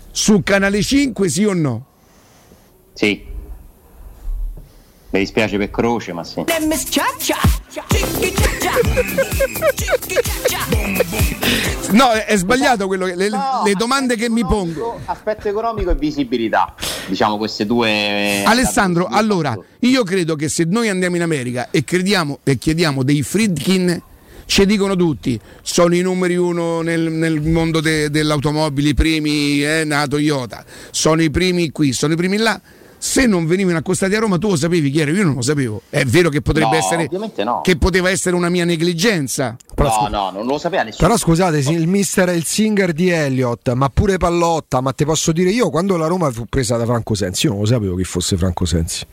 Su 0.09 0.41
Canale 0.41 0.81
5 0.81 1.27
sì 1.27 1.43
o 1.43 1.53
no? 1.53 1.85
Sì. 2.93 3.25
Mi 5.09 5.19
dispiace 5.19 5.57
per 5.57 5.69
Croce, 5.69 6.13
ma 6.13 6.23
sì. 6.23 6.43
No, 11.91 12.11
è, 12.11 12.37
sbagliato 12.37 12.87
quello 12.87 13.05
che, 13.05 13.15
le, 13.15 13.29
No, 13.29 13.63
le 13.65 13.73
domande 13.73 14.15
che 14.15 14.29
mi 14.29 14.45
pongo. 14.45 15.01
Aspetto 15.05 15.49
economico 15.49 15.91
e 15.91 15.95
visibilità. 15.95 16.73
Diciamo 17.05 17.37
queste 17.37 17.65
due. 17.65 18.43
Alessandro, 18.45 19.07
allora, 19.07 19.57
io 19.79 20.03
credo 20.03 20.35
che 20.35 20.47
se 20.47 20.63
noi 20.63 20.87
andiamo 20.87 21.17
in 21.17 21.21
America 21.21 21.67
e, 21.69 21.83
crediamo, 21.83 22.39
e 22.43 22.57
chiediamo 22.57 23.03
dei 23.03 23.21
Friedkin, 23.21 24.01
ci 24.45 24.65
dicono 24.65 24.95
tutti, 24.95 25.39
sono 25.61 25.95
i 25.95 26.01
numeri 26.01 26.35
uno 26.35 26.81
nel, 26.81 27.11
nel 27.11 27.41
mondo 27.41 27.79
de- 27.79 28.09
dell'automobile, 28.09 28.89
i 28.89 28.93
primi, 28.93 29.63
eh, 29.63 29.83
na 29.85 30.05
Toyota, 30.07 30.63
sono 30.91 31.21
i 31.21 31.29
primi 31.29 31.71
qui, 31.71 31.93
sono 31.93 32.13
i 32.13 32.15
primi 32.15 32.37
là. 32.37 32.59
Se 32.97 33.25
non 33.27 33.45
venivano 33.45 33.77
accostati 33.79 34.15
a 34.15 34.19
Roma, 34.19 34.37
tu 34.37 34.47
lo 34.47 34.55
sapevi 34.55 34.89
chi 34.89 35.01
era? 35.01 35.11
Io 35.11 35.25
non 35.25 35.33
lo 35.33 35.41
sapevo. 35.41 35.81
È 35.89 36.05
vero 36.05 36.29
che 36.29 36.41
potrebbe 36.41 36.69
No, 36.69 36.75
essere. 36.77 37.03
ovviamente 37.03 37.43
no. 37.43 37.59
Che 37.61 37.75
poteva 37.75 38.09
essere 38.09 38.33
una 38.33 38.47
mia 38.47 38.63
negligenza. 38.63 39.57
No, 39.75 40.07
no, 40.09 40.31
non 40.31 40.45
lo 40.45 40.57
sapeva 40.57 40.83
nessuno. 40.83 41.05
Però 41.05 41.17
scusate, 41.19 41.57
il 41.69 41.85
mister 41.85 42.29
il 42.29 42.45
singer 42.45 42.93
di 42.93 43.09
Elliott, 43.09 43.73
ma 43.73 43.89
pure 43.89 44.15
Pallotta, 44.15 44.79
ma 44.79 44.93
te 44.93 45.03
posso 45.03 45.33
dire 45.33 45.49
io 45.49 45.69
quando 45.69 45.97
la 45.97 46.07
Roma 46.07 46.31
fu 46.31 46.45
presa 46.45 46.77
da 46.77 46.85
Franco 46.85 47.13
Sensi, 47.13 47.47
io 47.47 47.51
non 47.51 47.61
lo 47.61 47.67
sapevo 47.67 47.95
chi 47.95 48.05
fosse 48.05 48.37
Franco 48.37 48.63
Sensi. 48.63 49.05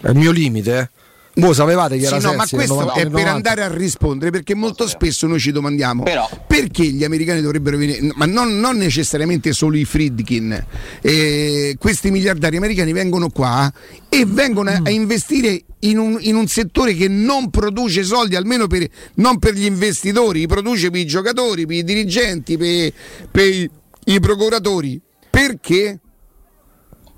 È 0.00 0.08
il 0.08 0.16
mio 0.16 0.30
limite, 0.30 0.78
eh. 0.78 0.90
Voi 1.36 1.52
sapevate 1.52 1.98
Sì, 1.98 2.04
era 2.04 2.18
no, 2.18 2.34
ma 2.34 2.46
questo 2.46 2.74
90, 2.74 2.92
è 2.92 3.02
per 3.02 3.10
90? 3.10 3.32
andare 3.32 3.62
a 3.62 3.68
rispondere 3.74 4.30
perché 4.30 4.54
molto 4.54 4.86
spesso 4.86 5.26
noi 5.26 5.40
ci 5.40 5.50
domandiamo 5.50 6.04
Però- 6.04 6.28
perché 6.46 6.84
gli 6.84 7.02
americani 7.02 7.40
dovrebbero 7.40 7.76
venire, 7.76 7.98
ma 8.14 8.24
non, 8.26 8.60
non 8.60 8.76
necessariamente 8.76 9.52
solo 9.52 9.76
i 9.76 9.84
Friedkin, 9.84 10.64
eh, 11.00 11.76
questi 11.78 12.10
miliardari 12.12 12.56
americani 12.56 12.92
vengono 12.92 13.30
qua 13.30 13.72
e 14.08 14.24
vengono 14.26 14.70
a, 14.70 14.80
a 14.84 14.90
investire 14.90 15.62
in 15.80 15.98
un, 15.98 16.18
in 16.20 16.36
un 16.36 16.46
settore 16.46 16.94
che 16.94 17.08
non 17.08 17.50
produce 17.50 18.04
soldi, 18.04 18.36
almeno 18.36 18.66
per, 18.68 18.86
non 19.14 19.38
per 19.38 19.54
gli 19.54 19.64
investitori, 19.64 20.46
produce 20.46 20.90
per 20.90 21.00
i 21.00 21.06
giocatori, 21.06 21.66
per 21.66 21.76
i 21.76 21.84
dirigenti, 21.84 22.56
per, 22.56 22.92
per 23.30 23.46
i, 23.48 23.68
i 24.04 24.20
procuratori. 24.20 25.00
Perché? 25.28 25.98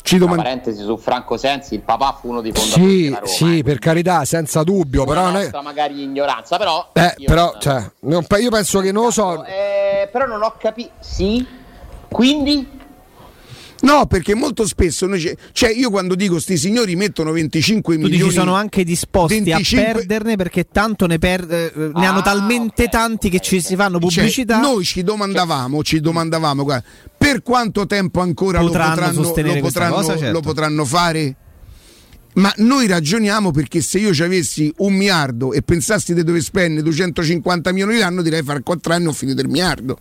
Ci 0.06 0.14
Una 0.14 0.24
domandiamo. 0.26 0.42
parentesi 0.60 0.84
su 0.84 0.96
Franco 0.98 1.36
Sensi, 1.36 1.74
il 1.74 1.80
papà 1.80 2.16
fu 2.20 2.28
uno 2.28 2.40
dei 2.40 2.52
fondatori 2.52 2.86
Sì, 2.96 3.02
della 3.02 3.16
Roma. 3.18 3.26
sì, 3.32 3.58
eh. 3.58 3.62
per 3.64 3.78
carità, 3.80 4.24
senza 4.24 4.62
dubbio, 4.62 5.02
Una 5.02 5.10
però 5.12 5.24
non 5.26 5.36
è- 5.36 5.40
nostra 5.40 5.62
magari 5.62 6.00
ignoranza, 6.04 6.56
però. 6.58 6.90
eh, 6.92 7.14
io 7.16 7.26
però 7.26 7.50
non- 7.50 7.60
cioè, 7.60 7.90
non- 8.02 8.24
io 8.38 8.50
penso 8.50 8.78
che 8.78 8.92
non 8.92 9.04
lo 9.06 9.10
so. 9.10 9.44
Eh, 9.44 10.08
però 10.12 10.26
non 10.26 10.42
ho 10.44 10.54
capito. 10.58 10.90
Sì. 11.00 11.44
Quindi 12.08 12.75
No, 13.82 14.06
perché 14.06 14.34
molto 14.34 14.66
spesso 14.66 15.06
noi 15.06 15.20
ci- 15.20 15.36
cioè 15.52 15.70
io 15.70 15.90
quando 15.90 16.14
dico 16.14 16.40
sti 16.40 16.56
signori 16.56 16.96
mettono 16.96 17.30
25 17.32 17.94
Tu 17.94 18.00
milioni 18.00 18.22
dici 18.24 18.34
sono 18.34 18.54
anche 18.54 18.84
disposti 18.84 19.34
25 19.40 19.80
a 19.90 19.92
perderne 19.94 20.36
perché 20.36 20.66
tanto 20.72 21.06
ne, 21.06 21.18
per- 21.18 21.46
eh, 21.50 21.72
ne 21.94 22.06
hanno 22.06 22.18
Ah, 22.20 22.22
talmente 22.22 22.84
ok, 22.84 22.88
tanti 22.90 23.28
che 23.28 23.36
ok, 23.36 23.42
ci 23.42 23.60
si 23.60 23.76
fanno 23.76 23.98
Cioè, 24.00 24.08
pubblicità. 24.14 24.58
noi 24.60 24.82
ci 24.84 25.02
domandavamo, 25.02 25.82
ci 25.84 26.00
domandavamo 26.00 26.64
guarda, 26.64 26.84
per 27.16 27.42
quanto 27.42 27.86
tempo 27.86 28.20
ancora 28.20 28.60
Potranno 28.60 28.88
lo 28.88 28.94
potranno, 28.94 29.22
sostenere 29.22 29.60
lo 29.60 29.66
potranno- 29.66 29.94
cosa, 29.94 30.16
certo. 30.16 30.32
lo 30.32 30.40
potranno 30.40 30.84
fare? 30.86 31.36
Ma 32.34 32.52
noi 32.56 32.86
ragioniamo 32.86 33.50
perché 33.50 33.80
se 33.80 33.98
io 33.98 34.12
ci 34.12 34.22
avessi 34.22 34.72
un 34.78 34.94
miliardo 34.94 35.52
e 35.52 35.62
pensassi 35.62 36.12
di 36.14 36.22
dover 36.22 36.42
spendere 36.42 36.82
250 36.82 37.72
milioni 37.72 37.98
l'anno, 37.98 38.20
direi 38.22 38.42
fare 38.42 38.62
4 38.62 38.92
anni 38.92 39.06
ho 39.06 39.12
finito 39.12 39.40
il 39.42 39.48
miliardo. 39.48 39.98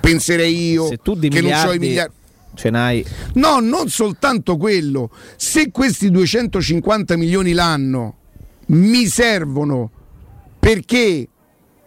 Penserei 0.00 0.70
io 0.70 0.86
Se 0.88 0.98
tu 1.02 1.14
di 1.14 1.28
che 1.28 1.40
non 1.40 1.50
so 1.50 1.72
i 1.72 1.78
miliardi 1.78 1.86
miliardi. 1.86 2.14
Ce 2.56 2.70
n'hai 2.70 3.04
No, 3.34 3.60
non 3.60 3.88
soltanto 3.88 4.56
quello. 4.56 5.10
Se 5.36 5.70
questi 5.70 6.10
250 6.10 7.16
milioni 7.16 7.52
l'anno 7.52 8.16
mi 8.68 9.06
servono 9.06 9.90
perché 10.58 11.28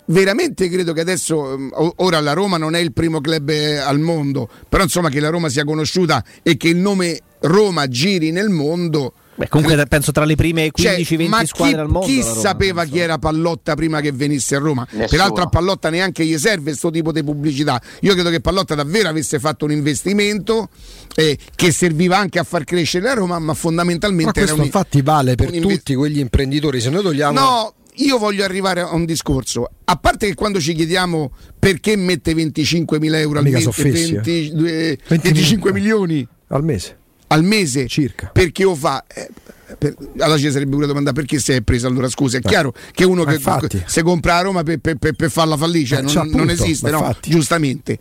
veramente 0.05 0.69
credo 0.69 0.93
che 0.93 1.01
adesso, 1.01 1.35
o- 1.35 1.93
ora 1.97 2.21
la 2.21 2.33
Roma 2.33 2.57
non 2.57 2.75
è 2.75 2.79
il 2.79 2.93
primo 2.93 3.19
club 3.19 3.49
eh, 3.49 3.77
al 3.77 3.99
mondo, 3.99 4.49
però 4.69 4.83
insomma 4.83 5.09
che 5.09 5.19
la 5.19 5.29
Roma 5.29 5.49
sia 5.49 5.65
conosciuta 5.65 6.23
e 6.41 6.55
che 6.55 6.69
il 6.69 6.77
nome 6.77 7.19
Roma 7.41 7.87
giri 7.87 8.31
nel 8.31 8.49
mondo. 8.49 9.13
Beh, 9.39 9.47
comunque 9.47 9.85
penso 9.85 10.11
tra 10.11 10.25
le 10.25 10.35
prime 10.35 10.69
Cioè, 10.73 10.97
15-20 10.97 11.27
ma 11.29 11.45
squadre 11.45 11.75
chi, 11.75 11.79
al 11.79 11.87
mondo. 11.87 12.05
chi 12.07 12.21
Roma, 12.21 12.33
sapeva 12.33 12.83
chi 12.83 12.99
era 12.99 13.17
Pallotta 13.17 13.73
prima 13.75 14.01
che 14.01 14.11
venisse 14.11 14.57
a 14.57 14.59
Roma? 14.59 14.85
Nessuno. 14.91 15.07
Peraltro 15.07 15.43
a 15.43 15.47
Pallotta 15.47 15.89
neanche 15.89 16.25
gli 16.25 16.37
serve 16.37 16.63
questo 16.71 16.89
tipo 16.89 17.13
di 17.13 17.23
pubblicità. 17.23 17.81
Io 18.01 18.13
credo 18.15 18.31
che 18.31 18.41
Pallotta 18.41 18.75
davvero 18.75 19.07
avesse 19.07 19.39
fatto 19.39 19.63
un 19.63 19.71
investimento 19.71 20.67
eh, 21.15 21.37
che 21.55 21.71
serviva 21.71 22.17
anche 22.17 22.37
a 22.37 22.43
far 22.43 22.65
crescere 22.65 23.05
la 23.05 23.13
Roma, 23.13 23.39
ma 23.39 23.45
Ma 23.45 23.53
fondamentalmente 23.53 24.41
era 24.41 24.53
questo 24.53 24.59
un, 24.59 24.65
infatti 24.65 25.01
vale 25.01 25.35
per 25.35 25.47
un 25.47 25.55
inve- 25.55 25.73
tutti 25.73 25.95
quegli 25.95 26.19
imprenditori, 26.19 26.81
se 26.81 26.89
noi 26.89 27.01
togliamo 27.01 27.39
No, 27.39 27.73
io 27.95 28.17
voglio 28.17 28.43
arrivare 28.43 28.81
a 28.81 28.93
un 28.93 29.05
discorso. 29.05 29.69
A 29.85 29.95
parte 29.95 30.27
che 30.27 30.35
quando 30.35 30.59
ci 30.59 30.73
chiediamo 30.73 31.31
perché 31.57 31.95
mette 31.95 32.33
25.000 32.33 33.15
euro 33.15 33.39
al 33.39 33.45
mese, 33.45 33.61
so 33.61 33.71
fessi, 33.71 34.15
eh. 34.15 34.21
22 34.21 34.97
20 35.07 35.31
25 35.31 35.71
milioni 35.71 36.27
al 36.47 36.63
mese. 36.65 36.97
Al 37.31 37.43
mese 37.43 37.87
Circa. 37.87 38.27
perché 38.33 38.63
lo 38.63 38.75
fa 38.75 39.03
eh, 39.07 39.29
per- 39.77 39.95
allora 40.19 40.37
ci 40.37 40.51
sarebbe 40.51 40.71
pure 40.75 40.87
domanda 40.87 41.11
perché 41.13 41.39
si 41.39 41.51
è 41.53 41.61
presa 41.61 41.87
allora 41.87 42.09
scusa 42.09 42.37
è 42.37 42.41
chiaro 42.41 42.73
che 42.91 43.05
uno 43.05 43.23
che 43.23 43.31
Eh, 43.33 43.35
infatti. 43.35 43.83
se 43.85 44.01
compra 44.03 44.37
a 44.37 44.41
Roma 44.41 44.63
per, 44.63 44.79
per- 44.79 44.95
per- 44.97 45.13
per 45.13 45.29
farla 45.29 45.55
fallire 45.57 45.85
cioè, 45.85 45.99
Eh, 45.99 46.01
non, 46.01 46.11
cioè, 46.11 46.23
non 46.25 46.33
appunto, 46.41 46.53
esiste 46.53 46.91
ma 46.91 46.99
no 46.99 47.15
giustamente 47.21 47.97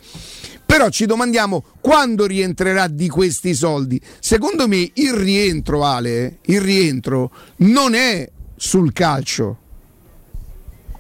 però 0.65 0.89
ci 0.91 1.07
domandiamo 1.07 1.65
quando 1.81 2.27
rientrerà 2.27 2.89
di 2.89 3.09
questi 3.09 3.55
soldi 3.55 4.01
secondo 4.19 4.67
me 4.69 4.91
il 4.95 5.13
rientro 5.13 5.85
Ale 5.85 6.39
il 6.47 6.61
rientro 6.61 7.31
non 7.57 7.95
è 7.95 8.29
sul 8.57 8.93
calcio 8.93 9.59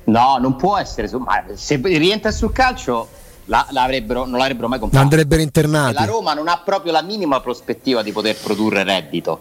No, 0.04 0.38
non 0.40 0.56
può 0.56 0.78
essere. 0.78 1.06
su- 1.06 1.18
ma 1.18 1.44
se 1.54 1.78
rientra 1.82 2.30
sul 2.30 2.50
calcio, 2.50 3.08
la- 3.48 3.66
l'avrebbero- 3.70 4.24
non 4.24 4.38
l'avrebbero 4.38 4.68
mai 4.68 4.78
comprato. 4.78 5.02
Andrebbero 5.04 5.42
internati. 5.42 5.94
la 5.94 6.04
Roma 6.04 6.32
non 6.34 6.48
ha 6.48 6.58
proprio 6.64 6.92
la 6.92 7.02
minima 7.02 7.40
prospettiva 7.40 8.02
di 8.02 8.12
poter 8.12 8.36
produrre 8.36 8.84
reddito. 8.84 9.40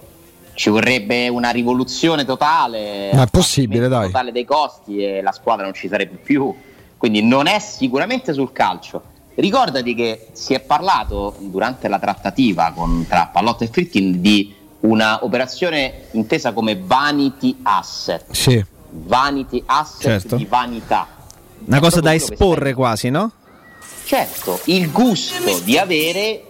Ci 0.53 0.69
vorrebbe 0.69 1.27
una 1.29 1.51
rivoluzione 1.51 2.25
totale, 2.25 3.11
Ma 3.13 3.23
è 3.23 3.27
possibile, 3.27 3.87
dai. 3.87 4.07
totale 4.07 4.31
dei 4.31 4.45
costi 4.45 4.97
e 4.97 5.21
la 5.21 5.31
squadra 5.31 5.65
non 5.65 5.73
ci 5.73 5.87
sarebbe 5.87 6.17
più. 6.17 6.53
Quindi 6.97 7.21
non 7.21 7.45
è 7.45 7.59
sicuramente 7.59 8.33
sul 8.33 8.51
calcio. 8.51 9.03
Ricordati 9.35 9.93
che 9.93 10.29
si 10.31 10.55
è 10.55 10.59
parlato 10.61 11.35
durante 11.37 11.87
la 11.87 11.99
trattativa 11.99 12.71
con, 12.75 13.05
tra 13.07 13.29
Pallotta 13.31 13.65
e 13.65 13.67
Fritkin 13.67 14.19
di 14.19 14.55
una 14.79 15.23
operazione 15.23 16.07
intesa 16.13 16.53
come 16.53 16.75
vanity 16.83 17.57
asset. 17.61 18.25
Sì. 18.31 18.65
Vanity 18.89 19.61
asset 19.63 20.01
Certo. 20.01 20.35
di 20.37 20.45
vanità. 20.45 21.07
Una 21.65 21.79
cosa 21.79 21.99
da 21.99 22.15
esporre 22.15 22.73
quasi, 22.73 23.09
no? 23.11 23.31
Certo, 24.07 24.61
il 24.67 24.89
gusto 24.89 25.59
di 25.65 25.77
avere 25.77 26.41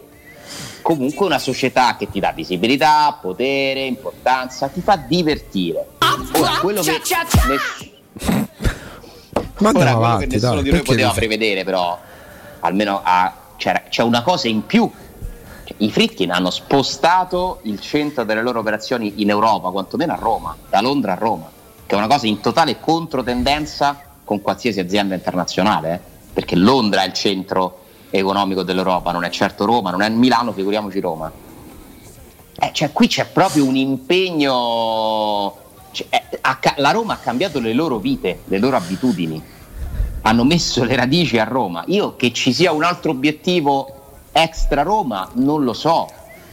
comunque 0.84 1.26
una 1.26 1.40
società 1.40 1.96
che 1.98 2.08
ti 2.08 2.20
dà 2.20 2.32
visibilità, 2.32 3.18
potere, 3.20 3.86
importanza, 3.86 4.68
ti 4.68 4.80
fa 4.80 4.96
divertire. 4.96 5.88
Ora, 6.34 6.60
quello 6.62 6.82
che 6.84 6.92
ness- 7.48 7.90
Ma 9.58 9.70
ora, 9.70 9.72
quello 9.72 9.90
avanti, 9.90 10.28
che 10.28 10.34
nessuno 10.36 10.54
dai, 10.54 10.64
di 10.66 10.70
noi 10.70 10.82
poteva 10.84 11.08
dici- 11.08 11.20
prevedere, 11.20 11.64
però 11.64 11.98
almeno 12.60 13.02
c'era- 13.58 13.82
c'è 13.90 14.04
una 14.04 14.22
cosa 14.22 14.48
in 14.48 14.64
più. 14.68 14.88
Cioè, 15.64 15.76
I 15.80 15.90
Fritkin 15.92 16.30
hanno 16.30 16.52
spostato 16.52 17.62
il 17.64 17.80
centro 17.80 18.24
delle 18.24 18.44
loro 18.44 18.60
operazioni 18.60 19.14
in 19.24 19.32
Europa, 19.32 19.72
quantomeno 19.72 20.14
a 20.14 20.18
Roma, 20.18 20.56
da 20.70 20.80
Londra 20.80 21.14
a 21.14 21.16
Roma, 21.16 21.50
che 21.88 21.96
è 21.96 21.98
una 21.98 22.06
cosa 22.08 22.28
in 22.28 22.40
totale 22.40 22.80
controtendenza 22.80 24.00
con 24.24 24.42
qualsiasi 24.44 24.80
azienda 24.80 25.16
internazionale, 25.16 25.94
eh, 25.94 26.16
perché 26.38 26.56
Londra 26.56 27.02
è 27.02 27.08
il 27.08 27.14
centro 27.14 27.80
economico 28.12 28.62
dell'Europa, 28.62 29.12
non 29.12 29.24
è 29.24 29.30
certo 29.32 29.66
Roma, 29.66 29.90
non 29.90 30.04
è 30.04 30.10
Milano, 30.10 30.52
figuriamoci 30.52 31.00
Roma. 31.00 31.32
Eh, 32.60 32.70
cioè, 32.74 32.92
qui 32.92 33.08
c'è 33.08 33.26
proprio 33.26 33.66
un 33.66 33.76
impegno. 33.76 35.58
cioè, 35.92 36.06
eh, 36.12 36.38
ha 36.42 36.60
la 36.76 36.92
Roma 36.92 37.14
ha 37.14 37.18
cambiato 37.18 37.60
le 37.60 37.74
loro 37.74 37.98
vite, 37.98 38.42
le 38.46 38.60
loro 38.60 38.76
abitudini. 38.76 39.42
Hanno 40.22 40.44
messo 40.44 40.84
le 40.84 40.96
radici 40.96 41.40
a 41.40 41.44
Roma. 41.44 41.84
Io 41.88 42.16
che 42.16 42.32
ci 42.32 42.54
sia 42.54 42.72
un 42.72 42.84
altro 42.84 43.10
obiettivo 43.10 44.20
extra 44.32 44.84
Roma, 44.84 45.28
non 45.34 45.64
lo 45.64 45.74
so. 45.74 46.08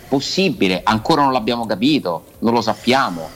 Possibile, 0.08 0.80
ancora 0.82 1.24
non 1.24 1.32
l'abbiamo 1.32 1.66
capito, 1.66 2.24
non 2.38 2.54
lo 2.54 2.62
sappiamo. 2.62 3.28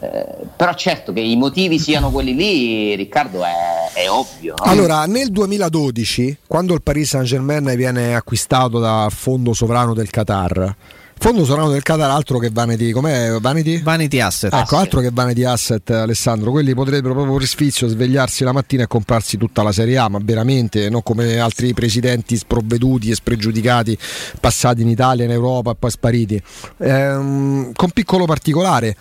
Eh, 0.00 0.46
però 0.56 0.74
certo 0.74 1.12
che 1.12 1.20
i 1.20 1.36
motivi 1.36 1.78
siano 1.78 2.10
quelli 2.10 2.34
lì, 2.34 2.94
Riccardo, 2.94 3.44
è, 3.44 3.90
è 3.94 4.08
ovvio. 4.08 4.54
no? 4.56 4.70
Allora, 4.70 5.06
nel 5.06 5.30
2012, 5.30 6.38
quando 6.46 6.74
il 6.74 6.82
Paris 6.82 7.08
Saint 7.08 7.26
Germain 7.26 7.72
viene 7.76 8.14
acquistato 8.14 8.78
dal 8.78 9.10
fondo 9.10 9.52
sovrano 9.52 9.94
del 9.94 10.10
Qatar, 10.10 10.76
Fondo 11.20 11.44
sovrano 11.44 11.70
del 11.70 11.82
Qatar, 11.82 12.10
altro 12.10 12.38
che 12.38 12.48
Vanity, 12.52 12.92
com'è 12.92 13.40
Vanity? 13.40 13.82
Vanity 13.82 14.20
Asset. 14.20 14.54
Ecco, 14.54 14.76
altro 14.76 15.00
che 15.00 15.10
Vanity 15.12 15.42
Asset, 15.42 15.90
Alessandro, 15.90 16.52
quelli 16.52 16.74
potrebbero 16.74 17.12
proprio 17.12 17.36
per 17.36 17.46
sfizio 17.46 17.88
svegliarsi 17.88 18.44
la 18.44 18.52
mattina 18.52 18.84
e 18.84 18.86
comprarsi 18.86 19.36
tutta 19.36 19.64
la 19.64 19.72
Serie 19.72 19.98
A, 19.98 20.08
ma 20.08 20.20
veramente 20.22 20.88
non 20.88 21.02
come 21.02 21.40
altri 21.40 21.74
presidenti 21.74 22.36
sprovveduti 22.36 23.10
e 23.10 23.16
spregiudicati 23.16 23.98
passati 24.40 24.82
in 24.82 24.88
Italia, 24.88 25.24
in 25.24 25.32
Europa 25.32 25.72
e 25.72 25.74
poi 25.76 25.90
spariti. 25.90 26.40
Ehm, 26.78 27.72
con 27.72 27.90
piccolo 27.90 28.24
particolare. 28.24 28.96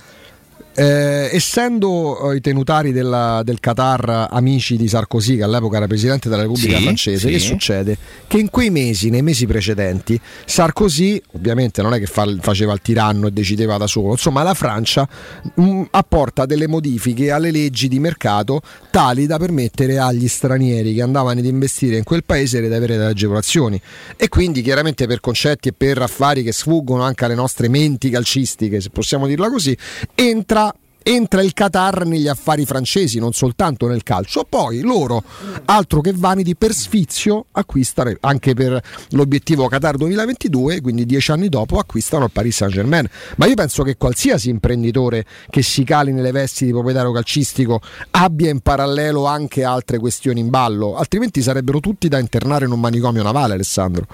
Eh, 0.80 1.30
essendo 1.32 2.32
eh, 2.32 2.36
i 2.36 2.40
tenutari 2.40 2.92
della- 2.92 3.42
del 3.44 3.60
Qatar 3.60 4.28
amici 4.30 4.78
di 4.78 4.88
Sarkozy, 4.88 5.36
che 5.36 5.42
all'epoca 5.42 5.78
era 5.78 5.88
presidente 5.88 6.30
della 6.30 6.44
Repubblica 6.44 6.78
Sì, 6.78 6.84
francese, 6.84 7.28
sì. 7.28 7.34
che 7.34 7.40
succede? 7.40 7.98
Che 8.28 8.38
in 8.38 8.52
quei 8.52 8.70
mesi, 8.70 9.10
nei 9.10 9.24
mesi 9.24 9.48
precedenti, 9.48 10.22
Sarkozy, 10.46 11.20
ovviamente 11.34 11.82
non 11.82 11.96
è 11.96 12.00
che 12.00 12.06
fa- 12.06 12.32
faceva 12.42 12.74
il 12.74 12.82
tiranno 12.84 13.26
e 13.26 13.32
decideva 13.32 13.78
da 13.78 13.88
solo, 13.88 14.12
insomma 14.12 14.44
la 14.44 14.54
Francia 14.54 15.10
mh, 15.56 15.82
apporta 15.90 16.46
delle 16.46 16.68
modifiche 16.68 17.32
alle 17.32 17.50
leggi 17.50 17.88
di 17.88 17.98
mercato 18.00 18.62
tali 18.92 19.26
da 19.26 19.40
permettere 19.40 19.98
agli 19.98 20.28
stranieri 20.28 20.94
che 20.94 21.02
andavano 21.02 21.40
ad 21.40 21.46
investire 21.46 21.98
in 21.98 22.04
quel 22.04 22.24
paese 22.24 22.60
di 22.60 22.68
avere 22.68 22.98
delle 22.98 23.10
agevolazioni. 23.10 23.82
E 24.16 24.30
quindi 24.30 24.62
chiaramente 24.62 25.08
per 25.08 25.22
concetti 25.22 25.70
e 25.70 25.74
per 25.76 26.00
affari 26.04 26.44
che 26.44 26.52
sfuggono 26.52 27.02
anche 27.02 27.26
alle 27.26 27.34
nostre 27.34 27.68
menti 27.68 28.12
calcistiche, 28.12 28.80
se 28.80 28.92
possiamo 28.92 29.26
dirla 29.26 29.50
così, 29.50 29.76
entra 30.14 30.66
entra 31.08 31.42
il 31.42 31.54
Qatar 31.54 32.06
negli 32.06 32.28
affari 32.28 32.66
francesi, 32.66 33.18
non 33.18 33.32
soltanto 33.32 33.88
nel 33.88 34.04
calcio. 34.04 34.46
Poi 34.48 34.82
loro, 34.82 35.24
altro 35.66 36.02
che 36.02 36.12
vaniti, 36.14 36.56
per 36.56 36.74
sfizio 36.74 37.46
acquistano, 37.52 38.12
anche 38.20 38.54
per 38.54 38.82
l'obiettivo 39.12 39.70
Qatar 39.70 39.96
2022, 39.96 40.82
quindi 40.82 41.06
dieci 41.06 41.32
anni 41.32 41.48
dopo, 41.48 41.80
acquistano 41.80 42.26
il 42.26 42.32
Paris 42.32 42.58
Saint 42.58 42.74
Germain. 42.74 43.08
Ma 43.38 43.46
io 43.46 43.56
penso 43.56 43.84
che 43.84 43.96
qualsiasi 43.96 44.50
imprenditore 44.50 45.26
che 45.50 45.62
si 45.62 45.86
cali 45.86 46.12
nelle 46.12 46.32
vesti 46.32 46.66
di 46.66 46.72
proprietario 46.72 47.14
calcistico 47.14 47.80
abbia 48.12 48.50
in 48.50 48.60
parallelo 48.60 49.26
anche 49.26 49.64
altre 49.64 50.00
questioni 50.00 50.42
in 50.42 50.50
ballo, 50.50 50.98
altrimenti 50.98 51.42
sarebbero 51.42 51.80
tutti 51.80 52.10
da 52.10 52.20
internare 52.20 52.66
in 52.66 52.72
un 52.72 52.82
manicomio 52.82 53.24
navale, 53.24 53.54
Alessandro. 53.54 54.08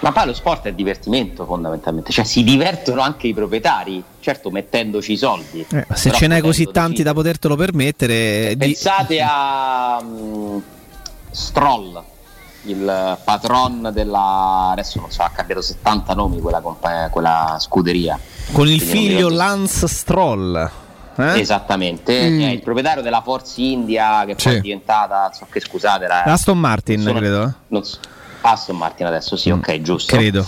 Ma 0.00 0.12
poi 0.12 0.26
lo 0.26 0.32
sport 0.32 0.66
è 0.66 0.72
divertimento 0.72 1.44
fondamentalmente, 1.44 2.10
cioè 2.10 2.24
si 2.24 2.42
divertono 2.42 3.02
anche 3.02 3.26
i 3.26 3.34
proprietari, 3.34 4.02
certo 4.20 4.50
mettendoci 4.50 5.12
i 5.12 5.16
soldi. 5.16 5.66
Eh, 5.72 5.86
se 5.94 6.10
ce 6.10 6.26
potendo 6.26 6.40
così 6.46 6.68
tanti 6.70 7.02
da 7.02 7.12
potertelo 7.14 7.56
permettere, 7.56 8.50
di- 8.56 8.66
Pensate 8.66 9.20
a 9.26 10.00
mm, 10.02 10.58
Stroll, 11.30 12.02
il 12.64 13.18
patron 13.24 13.90
della 13.92 14.68
adesso 14.72 15.00
non 15.00 15.10
so, 15.10 15.22
ha 15.22 15.30
cambiato 15.30 15.62
70 15.62 16.12
nomi 16.14 16.40
quella, 16.40 16.60
compa- 16.60 17.08
quella 17.10 17.56
scuderia. 17.58 18.18
con 18.52 18.66
il 18.68 18.78
Quindi 18.82 19.08
figlio 19.08 19.28
Lance 19.28 19.86
Stroll. 19.88 20.70
eh? 21.16 21.38
Esattamente, 21.40 22.28
Mm. 22.28 22.40
il 22.40 22.60
proprietario 22.62 23.02
della 23.02 23.20
Force 23.22 23.60
India 23.60 24.24
che 24.26 24.34
poi 24.34 24.52
Sì. 24.52 24.58
è 24.58 24.60
diventata, 24.60 25.30
so 25.32 25.46
che 25.50 25.60
scusate, 25.60 26.04
era 26.04 26.24
Aston 26.24 26.58
Martin, 26.58 27.00
sono- 27.00 27.18
credo. 27.18 27.54
eh. 27.70 27.82
so- 27.82 27.98
Aston 28.42 28.76
Martin 28.76 29.06
adesso, 29.06 29.36
sì, 29.36 29.50
ok, 29.50 29.80
giusto. 29.82 30.16
Credo. 30.16 30.46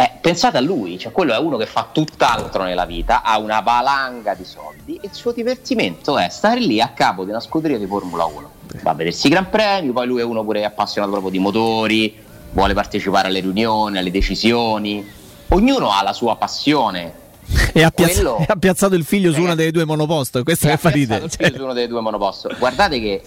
Eh, 0.00 0.12
pensate 0.18 0.56
a 0.56 0.60
lui, 0.60 0.98
cioè 0.98 1.12
quello 1.12 1.34
è 1.34 1.38
uno 1.38 1.58
che 1.58 1.66
fa 1.66 1.90
tutt'altro 1.92 2.62
nella 2.62 2.86
vita, 2.86 3.20
ha 3.22 3.38
una 3.38 3.60
valanga 3.60 4.32
di 4.32 4.46
soldi 4.46 4.94
e 4.94 5.08
il 5.08 5.12
suo 5.12 5.30
divertimento 5.32 6.16
è 6.16 6.30
stare 6.30 6.58
lì 6.58 6.80
a 6.80 6.88
capo 6.94 7.24
di 7.24 7.28
una 7.28 7.40
scuderia 7.40 7.76
di 7.76 7.84
Formula 7.86 8.24
1. 8.24 8.50
Va 8.80 8.92
a 8.92 8.94
vedersi 8.94 9.26
i 9.26 9.30
Gran 9.30 9.50
Premi, 9.50 9.92
poi 9.92 10.06
lui 10.06 10.20
è 10.20 10.24
uno 10.24 10.42
pure 10.42 10.64
appassionato 10.64 11.12
proprio 11.12 11.30
di 11.30 11.38
motori, 11.38 12.16
vuole 12.52 12.72
partecipare 12.72 13.28
alle 13.28 13.40
riunioni, 13.40 13.98
alle 13.98 14.10
decisioni. 14.10 15.06
Ognuno 15.48 15.90
ha 15.90 16.02
la 16.02 16.14
sua 16.14 16.36
passione. 16.36 17.18
E 17.72 17.82
ha, 17.82 17.90
piazz- 17.90 18.14
Quello- 18.14 18.42
ha 18.48 18.56
piazzato 18.56 18.94
il 18.94 19.04
figlio 19.04 19.32
su 19.32 19.40
una 19.40 19.50
Ragazzi, 19.50 19.56
delle 19.58 19.70
due 19.72 19.84
monoposto. 19.84 20.42
Questo 20.42 20.66
che 20.66 20.78
fa 20.78 20.88
ridere. 20.88 21.26
il 21.26 21.30
figlio 21.30 21.56
su 21.56 21.62
uno 21.62 21.72
dei 21.74 21.86
due 21.88 22.00
monoposto. 22.00 22.50
Guardate 22.58 23.00
che 23.00 23.22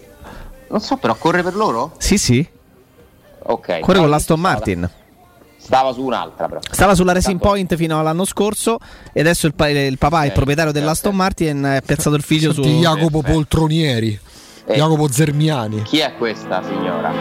non 0.69 0.81
so, 0.81 0.97
però 0.97 1.13
corre 1.13 1.43
per 1.43 1.53
loro? 1.53 1.93
Sì, 1.99 2.17
sì. 2.17 2.45
Ok. 3.43 3.79
Corre 3.81 3.93
No, 3.93 4.01
con 4.01 4.09
l'Aston 4.09 4.39
Martin. 4.39 4.89
Stava 5.63 5.93
su 5.93 6.01
un'altra 6.03 6.47
però. 6.47 6.59
Stava 6.69 6.93
sulla 6.93 7.13
Racing 7.13 7.39
Tanto- 7.39 7.47
Point 7.55 7.75
fino 7.75 7.99
all'anno 7.99 8.25
scorso 8.25 8.77
e 9.13 9.19
adesso 9.21 9.47
il, 9.47 9.53
pa- 9.55 9.69
il 9.69 9.97
papà, 9.97 10.23
il 10.23 10.29
Ok, 10.29 10.33
proprietario 10.35 10.71
dell'Aston. 10.71 11.15
Martin, 11.15 11.63
ha 11.63 11.81
piazzato 11.85 12.15
il 12.15 12.21
figlio 12.21 12.51
su... 12.53 12.61
Senti, 12.63 12.79
Jacopo 12.79 13.19
eh. 13.25 13.31
Poltronieri, 13.31 14.19
Eh. 14.65 14.75
Jacopo 14.75 15.09
Zermiani. 15.09 15.81
Chi 15.83 15.99
è 15.99 16.13
questa 16.17 16.61
signora? 16.63 17.11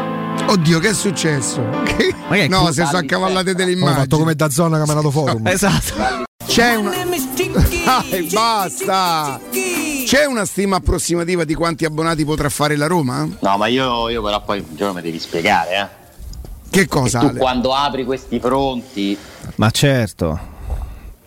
Oddio, 0.46 0.78
che 0.80 0.88
è 0.88 0.94
successo? 0.94 1.62
Che- 1.84 2.14
Ma 2.28 2.34
che 2.34 2.44
è 2.44 2.48
no, 2.48 2.66
si 2.72 2.84
sono 2.84 2.98
accavallate 2.98 3.54
delle 3.54 3.72
Ho 3.72 3.76
fatto 3.76 3.90
immagini. 3.92 4.18
come 4.18 4.34
da 4.34 4.50
zona 4.50 4.78
Camerano 4.78 5.10
Forum. 5.10 5.46
Esatto. 5.48 6.24
C'è 6.44 6.74
una. 6.74 6.90
Dai, 6.90 8.28
basta! 8.32 9.40
C'è 10.04 10.24
una 10.26 10.44
stima 10.44 10.76
approssimativa 10.76 11.44
di 11.44 11.54
quanti 11.54 11.84
abbonati 11.84 12.24
potrà 12.24 12.48
fare 12.48 12.76
la 12.76 12.86
Roma? 12.88 13.26
No, 13.38 13.56
ma 13.56 13.66
io, 13.68 14.08
io 14.10 14.20
però 14.20 14.42
poi 14.42 14.58
un 14.58 14.74
giorno 14.76 14.94
mi 14.94 15.02
devi 15.02 15.18
spiegare, 15.20 15.70
eh. 15.76 16.00
Che 16.72 16.88
cosa? 16.88 17.18
Tu 17.20 17.26
Ale? 17.26 17.38
quando 17.38 17.74
apri 17.74 18.04
questi 18.04 18.40
fronti, 18.40 19.16
Ma 19.56 19.70
certo. 19.70 20.40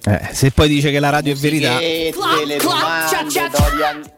Eh, 0.04 0.30
se 0.34 0.50
poi 0.52 0.68
dice 0.68 0.90
che 0.92 1.00
la 1.00 1.10
radio 1.12 1.34
è 1.34 1.36
verità... 1.36 1.78
le 1.80 2.58
domande, 2.60 3.50
Dorian... 3.52 4.12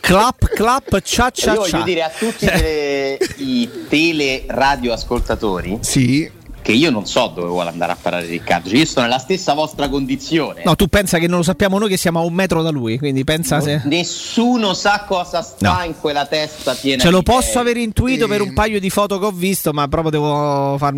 Clap, 0.00 0.48
clap, 0.54 1.00
cia 1.02 1.30
cia 1.30 1.52
Io 1.52 1.58
voglio 1.60 1.70
cia. 1.70 1.82
dire 1.82 2.02
a 2.02 2.08
tutti 2.10 2.46
le- 2.46 3.18
i 3.36 3.68
tele 3.88 4.44
radioascoltatori 4.46 5.78
Sì. 5.82 6.30
Che 6.68 6.74
io 6.74 6.90
non 6.90 7.06
so 7.06 7.32
dove 7.34 7.48
vuole 7.48 7.70
andare 7.70 7.92
a 7.92 7.96
parare 7.98 8.26
Riccardo, 8.26 8.68
cioè 8.68 8.78
io 8.80 8.84
sto 8.84 9.00
nella 9.00 9.16
stessa 9.18 9.54
vostra 9.54 9.88
condizione. 9.88 10.60
No, 10.66 10.76
tu 10.76 10.86
pensa 10.88 11.16
che 11.16 11.26
non 11.26 11.38
lo 11.38 11.42
sappiamo 11.42 11.78
noi 11.78 11.88
che 11.88 11.96
siamo 11.96 12.18
a 12.20 12.24
un 12.24 12.34
metro 12.34 12.60
da 12.60 12.68
lui, 12.68 12.98
quindi 12.98 13.24
pensa 13.24 13.58
se... 13.62 13.80
Nessuno 13.84 14.74
sa 14.74 15.04
cosa 15.08 15.40
sta 15.40 15.78
No. 15.78 15.84
in 15.84 15.94
quella 15.98 16.26
testa 16.26 16.74
piena 16.74 17.02
Ce 17.02 17.08
lo 17.08 17.22
posso 17.22 17.58
aver 17.58 17.78
intuito 17.78 18.28
per 18.28 18.42
un 18.42 18.48
Ehm. 18.48 18.54
paio 18.54 18.80
di 18.80 18.90
foto 18.90 19.18
che 19.18 19.24
ho 19.24 19.30
visto, 19.30 19.72
ma 19.72 19.88
proprio 19.88 20.10
devo 20.10 20.76
far... 20.76 20.92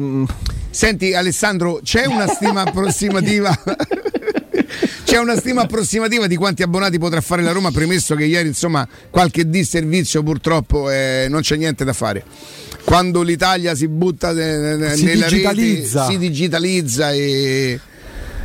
Senti 0.70 1.14
Alessandro, 1.14 1.78
c'è 1.84 2.04
una 2.06 2.26
stima 2.26 2.62
approssimativa? 2.66 3.56
C'è 5.10 5.18
una 5.18 5.34
stima 5.34 5.62
approssimativa 5.62 6.28
di 6.28 6.36
quanti 6.36 6.62
abbonati 6.62 6.96
potrà 6.98 7.20
fare 7.20 7.42
la 7.42 7.50
Roma, 7.50 7.72
premesso 7.72 8.14
che 8.14 8.24
ieri 8.26 8.46
insomma 8.46 8.86
qualche 9.10 9.48
disservizio 9.50 10.22
purtroppo 10.22 10.88
eh, 10.88 11.26
non 11.28 11.40
c'è 11.40 11.56
niente 11.56 11.82
da 11.84 11.92
fare. 11.92 12.22
Quando 12.84 13.22
l'Italia 13.22 13.74
si 13.74 13.88
butta 13.88 14.32
ne- 14.32 14.76
ne- 14.76 14.96
Si 14.96 15.04
nella 15.06 15.26
digitalizza. 15.26 16.00
rete, 16.06 16.12
si 16.12 16.18
digitalizza 16.18 17.10
e 17.12 17.80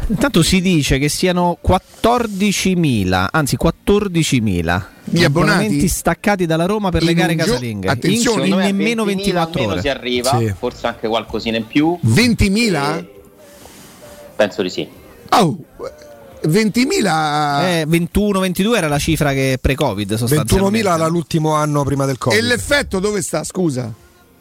Intanto 0.08 0.42
si 0.42 0.60
dice 0.60 0.98
che 0.98 1.08
siano 1.08 1.60
14.000, 1.64 3.28
anzi 3.32 3.58
14.000 3.58 4.84
Gli 5.04 5.24
abbonati? 5.24 5.88
staccati 5.88 6.48
dalla 6.48 6.66
Roma 6.66 6.90
per 6.90 7.04
le 7.04 7.14
gare 7.14 7.36
casalinghe. 7.36 7.90
attenzione, 7.90 8.48
in, 8.48 8.56
nemmeno 8.56 9.04
20.000 9.04 9.06
24 9.06 9.52
almeno 9.60 9.72
ore. 9.74 9.82
si 9.82 9.88
arriva, 9.90 10.38
Sì. 10.40 10.54
forse 10.58 10.88
anche 10.88 11.08
qualcosina 11.08 11.58
in 11.58 11.68
più. 11.68 11.96
20.000? 12.04 12.98
Eh, 12.98 13.10
Penso 14.36 14.62
di 14.64 14.70
sì. 14.70 14.88
Oh, 15.30 15.58
20.000 16.48 17.62
Eh, 17.64 17.86
21-22 17.88 18.76
era 18.76 18.88
la 18.88 18.98
cifra 19.00 19.32
che 19.34 19.58
pre-Covid 19.62 20.12
21.000 20.14 20.16
sostanzialmente. 20.18 20.88
era 20.88 21.08
l'ultimo 21.08 21.54
anno 21.54 21.84
prima 21.84 22.06
del 22.06 22.18
Covid. 22.18 22.38
e 22.38 22.42
l'effetto 22.42 23.00
dove 23.00 23.22
sta? 23.22 23.44
Scusa. 23.44 23.92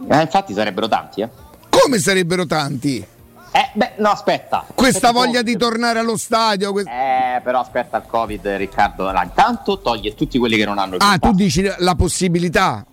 Eh, 0.08 0.20
infatti 0.20 0.52
sarebbero 0.54 0.88
tanti, 0.88 1.20
eh. 1.22 1.28
Come 1.68 1.98
sarebbero 1.98 2.46
tanti? 2.46 2.98
Eh, 3.56 3.70
beh, 3.72 3.92
no, 3.98 4.10
aspetta. 4.10 4.64
Questa 4.74 5.08
Aspetta, 5.08 5.12
voglia 5.12 5.42
di 5.42 5.56
tornare 5.56 6.00
allo 6.00 6.16
stadio? 6.16 6.72
que- 6.72 6.82
Eh, 6.82 7.40
però 7.42 7.60
aspetta 7.60 7.98
il 7.98 8.04
Covid, 8.06 8.46
Riccardo. 8.56 9.04
Allora, 9.08 9.22
intanto 9.22 9.80
toglie 9.80 10.14
tutti 10.14 10.38
quelli 10.38 10.56
che 10.56 10.64
non 10.64 10.78
hanno 10.78 10.96
il 10.96 11.00
Ah, 11.04 11.18
tu 11.18 11.32
dici 11.32 11.62
la 11.78 11.94
possibilità. 11.94 12.84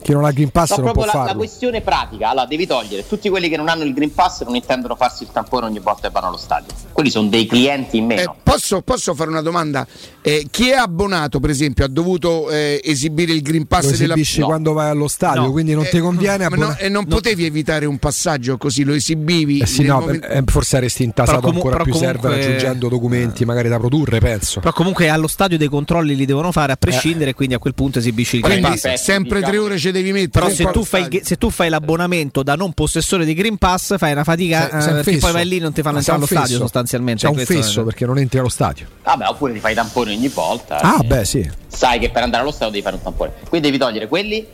Chi 0.00 0.12
non 0.12 0.24
ha 0.24 0.30
Green 0.30 0.50
Pass 0.50 0.70
No, 0.70 0.84
non 0.84 0.92
può 0.92 1.02
proprio 1.02 1.12
la, 1.12 1.18
la 1.18 1.26
farlo. 1.26 1.42
questione 1.42 1.80
pratica. 1.80 2.30
Allora, 2.30 2.46
devi 2.46 2.66
togliere 2.66 3.06
tutti 3.06 3.28
quelli 3.28 3.48
che 3.48 3.56
non 3.56 3.68
hanno 3.68 3.82
il 3.84 3.92
Green 3.92 4.14
Pass 4.14 4.40
e 4.40 4.44
non 4.44 4.54
intendono 4.54 4.94
farsi 4.96 5.24
il 5.24 5.30
tampone 5.32 5.66
ogni 5.66 5.80
volta 5.80 6.06
che 6.08 6.12
vanno 6.14 6.28
allo 6.28 6.36
stadio. 6.36 6.72
Quelli 6.92 7.10
sono 7.10 7.28
dei 7.28 7.46
clienti 7.46 7.98
in 7.98 8.10
Eh, 8.10 8.14
meno. 8.16 8.36
posso, 8.42 8.80
posso 8.82 9.14
fare 9.14 9.28
una 9.30 9.42
domanda? 9.42 9.86
Eh, 10.22 10.46
chi 10.50 10.70
è 10.70 10.74
abbonato, 10.74 11.40
per 11.40 11.50
esempio, 11.50 11.84
ha 11.84 11.88
dovuto 11.88 12.48
eh, 12.50 12.80
esibire 12.84 13.32
il 13.32 13.42
Green 13.42 13.66
Pass 13.66 13.90
Lo 13.90 13.96
della 13.96 14.12
esibisci 14.14 14.40
no. 14.40 14.46
quando 14.46 14.72
vai 14.72 14.88
allo 14.90 15.08
stadio, 15.08 15.42
No. 15.42 15.50
quindi 15.52 15.74
non 15.74 15.84
ti 15.88 15.96
Eh, 15.96 16.00
conviene 16.00 16.48
ma 16.48 16.56
no, 16.56 16.76
e 16.76 16.88
non 16.88 17.04
potevi 17.06 17.44
evitare 17.44 17.84
un 17.86 17.98
passaggio 17.98 18.56
così, 18.56 18.84
lo 18.84 18.92
esibivi. 18.94 19.58
Eh 19.60 19.66
sì, 19.66 19.82
no, 19.84 20.00
momento- 20.00 20.26
eh, 20.26 20.42
forse 20.46 20.66
saresti 20.68 21.02
intasato 21.02 21.40
comu- 21.40 21.64
ancora 21.64 21.82
più 21.82 21.92
server 21.94 22.20
comunque- 22.20 22.44
aggiungendo 22.46 22.88
documenti 22.88 23.44
magari 23.44 23.68
da 23.68 23.78
produrre, 23.78 24.18
penso. 24.20 24.60
Però 24.60 24.72
comunque 24.72 25.08
allo 25.08 25.26
stadio 25.28 25.56
dei 25.58 25.68
controlli 25.68 26.14
li 26.14 26.24
devono 26.26 26.52
fare 26.52 26.72
a 26.72 26.76
prescindere, 26.76 27.34
quindi 27.34 27.54
a 27.54 27.58
quel 27.58 27.74
punto 27.74 27.98
esibisci 27.98 28.36
il 28.36 28.42
Green 28.42 28.60
Pass. 28.62 28.92
Sempre 28.94 29.40
tre 29.40 29.56
ore 29.58 29.76
ci 29.88 29.92
devi 29.92 30.12
mettere. 30.12 30.30
Però 30.30 30.46
per 30.46 30.54
se 30.54 30.64
tu, 30.70 30.84
fai, 30.84 31.20
se 31.22 31.36
tu 31.36 31.50
fai 31.50 31.68
l'abbonamento 31.68 32.42
da 32.42 32.54
non 32.54 32.72
possessore 32.72 33.24
di 33.24 33.34
Green 33.34 33.56
Pass, 33.58 33.96
fai 33.98 34.12
una 34.12 34.24
fatica 34.24 34.68
Sei- 34.68 34.78
eh, 34.78 34.82
sei 34.82 35.02
fesso. 35.02 35.18
poi 35.18 35.32
vai 35.32 35.46
lì 35.46 35.56
e 35.56 35.60
non 35.60 35.72
ti 35.72 35.82
fanno 35.82 35.98
entrare 35.98 36.18
allo 36.18 36.26
stadio 36.26 36.56
sostanzialmente. 36.58 37.26
C'è 37.26 37.32
un 37.32 37.38
è- 37.38 37.44
fesso 37.44 37.84
perché 37.84 38.06
non 38.06 38.18
entri 38.18 38.38
allo 38.38 38.48
stadio. 38.48 38.86
Vabbè, 39.02 39.26
oppure 39.28 39.52
ti 39.52 39.60
fai 39.60 39.72
i 39.72 39.74
tamponi 39.74 40.14
ogni 40.14 40.28
volta. 40.28 40.78
Ah, 40.80 40.98
eh. 41.02 41.06
beh, 41.06 41.24
sì. 41.24 41.50
Sai 41.66 41.98
che 41.98 42.10
per 42.10 42.22
andare 42.22 42.42
allo 42.42 42.52
stadio 42.52 42.70
devi 42.70 42.82
fare 42.82 42.96
un 42.96 43.02
tampone. 43.02 43.32
Quindi 43.48 43.68
devi 43.70 43.78
togliere 43.82 44.08
quelli, 44.08 44.46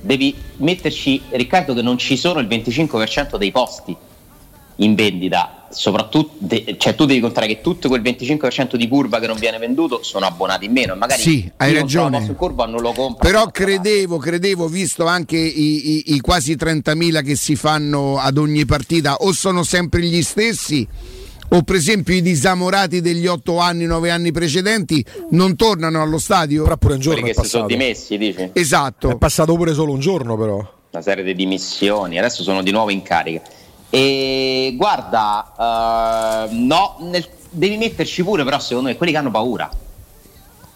devi 0.00 0.34
metterci, 0.58 1.22
Riccardo, 1.30 1.74
che 1.74 1.82
non 1.82 1.98
ci 1.98 2.16
sono 2.16 2.40
il 2.40 2.46
25% 2.46 3.36
dei 3.36 3.50
posti. 3.50 3.96
In 4.76 4.94
vendita, 4.94 5.66
soprattutto, 5.70 6.34
de- 6.38 6.76
cioè 6.78 6.94
tu 6.94 7.06
devi 7.06 7.20
contare 7.20 7.46
che 7.46 7.60
tutto 7.62 7.88
quel 7.88 8.02
25% 8.02 8.76
di 8.76 8.86
curva 8.88 9.18
che 9.20 9.26
non 9.26 9.38
viene 9.38 9.58
venduto 9.58 10.02
sono 10.02 10.26
abbonati 10.26 10.66
in 10.66 10.72
meno, 10.72 10.94
magari 10.94 11.22
Sì, 11.22 11.50
hai 11.56 11.72
non 11.72 11.80
ragione. 11.82 12.18
in 12.18 12.34
curva 12.34 12.66
non 12.66 12.80
lo 12.82 12.92
compro. 12.92 13.26
Però 13.26 13.46
credevo, 13.46 14.18
credevo, 14.18 14.68
visto 14.68 15.06
anche 15.06 15.36
i, 15.38 15.90
i- 16.10 16.14
i 16.14 16.20
quasi 16.20 16.54
30.000 16.56 17.22
che 17.22 17.36
si 17.36 17.56
fanno 17.56 18.18
ad 18.18 18.36
ogni 18.36 18.64
partita, 18.66 19.14
o 19.16 19.32
sono 19.32 19.62
sempre 19.62 20.02
gli 20.02 20.22
stessi, 20.22 20.86
o 21.48 21.62
per 21.62 21.76
esempio 21.76 22.12
i 22.14 22.20
disamorati 22.22 23.00
degli 23.00 23.26
8 23.26 23.58
anni, 23.58 23.86
9 23.86 24.10
anni 24.10 24.32
precedenti 24.32 25.02
non 25.30 25.56
tornano 25.56 26.02
allo 26.02 26.18
stadio? 26.18 26.64
Però 26.64 26.76
pure 26.76 26.94
un 26.94 27.00
giorno 27.00 27.20
quelli 27.20 27.34
è 27.34 27.36
che 27.38 27.44
si 27.44 27.48
sono 27.50 27.64
passato. 27.66 27.80
dimessi, 27.82 28.18
dici? 28.18 28.50
Esatto. 28.52 29.08
È 29.10 29.16
passato 29.16 29.54
pure 29.54 29.72
solo 29.72 29.92
un 29.92 30.00
giorno, 30.00 30.36
però. 30.36 30.74
una 30.90 31.02
serie 31.02 31.24
di 31.24 31.34
dimissioni, 31.34 32.18
adesso 32.18 32.42
sono 32.42 32.62
di 32.62 32.70
nuovo 32.72 32.90
in 32.90 33.02
carica. 33.02 33.42
E 33.90 34.74
guarda, 34.76 36.46
eh, 36.48 36.52
no, 36.54 36.96
nel- 37.00 37.28
devi 37.50 37.76
metterci 37.76 38.22
pure 38.22 38.44
però 38.44 38.58
secondo 38.58 38.88
me 38.88 38.96
quelli 38.96 39.12
che 39.12 39.18
hanno 39.18 39.30
paura. 39.30 39.70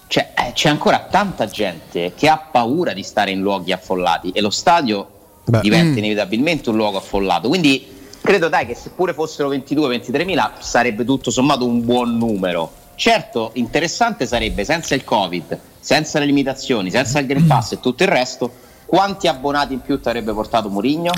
Cioè, 0.07 0.33
eh, 0.37 0.53
c'è 0.55 0.69
ancora 0.69 1.07
tanta 1.11 1.47
gente 1.47 2.13
che 2.17 2.29
ha 2.29 2.37
paura 2.51 2.93
di 2.93 3.03
stare 3.03 3.31
in 3.31 3.41
luoghi 3.41 3.73
affollati 3.73 4.31
e 4.31 4.41
lo 4.41 4.51
stadio 4.51 5.09
Beh. 5.45 5.61
diventa 5.61 5.95
Mm. 5.95 5.99
inevitabilmente 5.99 6.71
un 6.71 6.77
luogo 6.77 6.99
affollato. 6.99 7.49
Quindi 7.49 7.87
credo 8.21 8.49
dai 8.49 8.67
che 8.67 8.75
seppure 8.75 9.15
fossero 9.15 9.49
22-23 9.51 10.25
mila 10.25 10.53
sarebbe 10.59 11.05
tutto 11.05 11.31
sommato 11.31 11.65
un 11.67 11.85
buon 11.85 12.17
numero. 12.17 12.73
Certo, 12.97 13.51
interessante 13.55 14.27
sarebbe 14.27 14.65
senza 14.65 14.95
il 14.95 15.05
Covid, 15.05 15.59
senza 15.79 16.19
le 16.19 16.27
limitazioni, 16.27 16.91
senza 16.91 17.19
il 17.19 17.27
Green 17.27 17.47
Pass 17.47 17.73
e 17.73 17.81
tutto 17.81 18.03
il 18.03 18.09
resto, 18.11 18.51
quanti 18.87 19.27
abbonati 19.29 19.73
in 19.75 19.81
più 19.81 20.01
ti 20.01 20.09
avrebbe 20.09 20.33
portato 20.33 20.69
Murigno? 20.69 21.13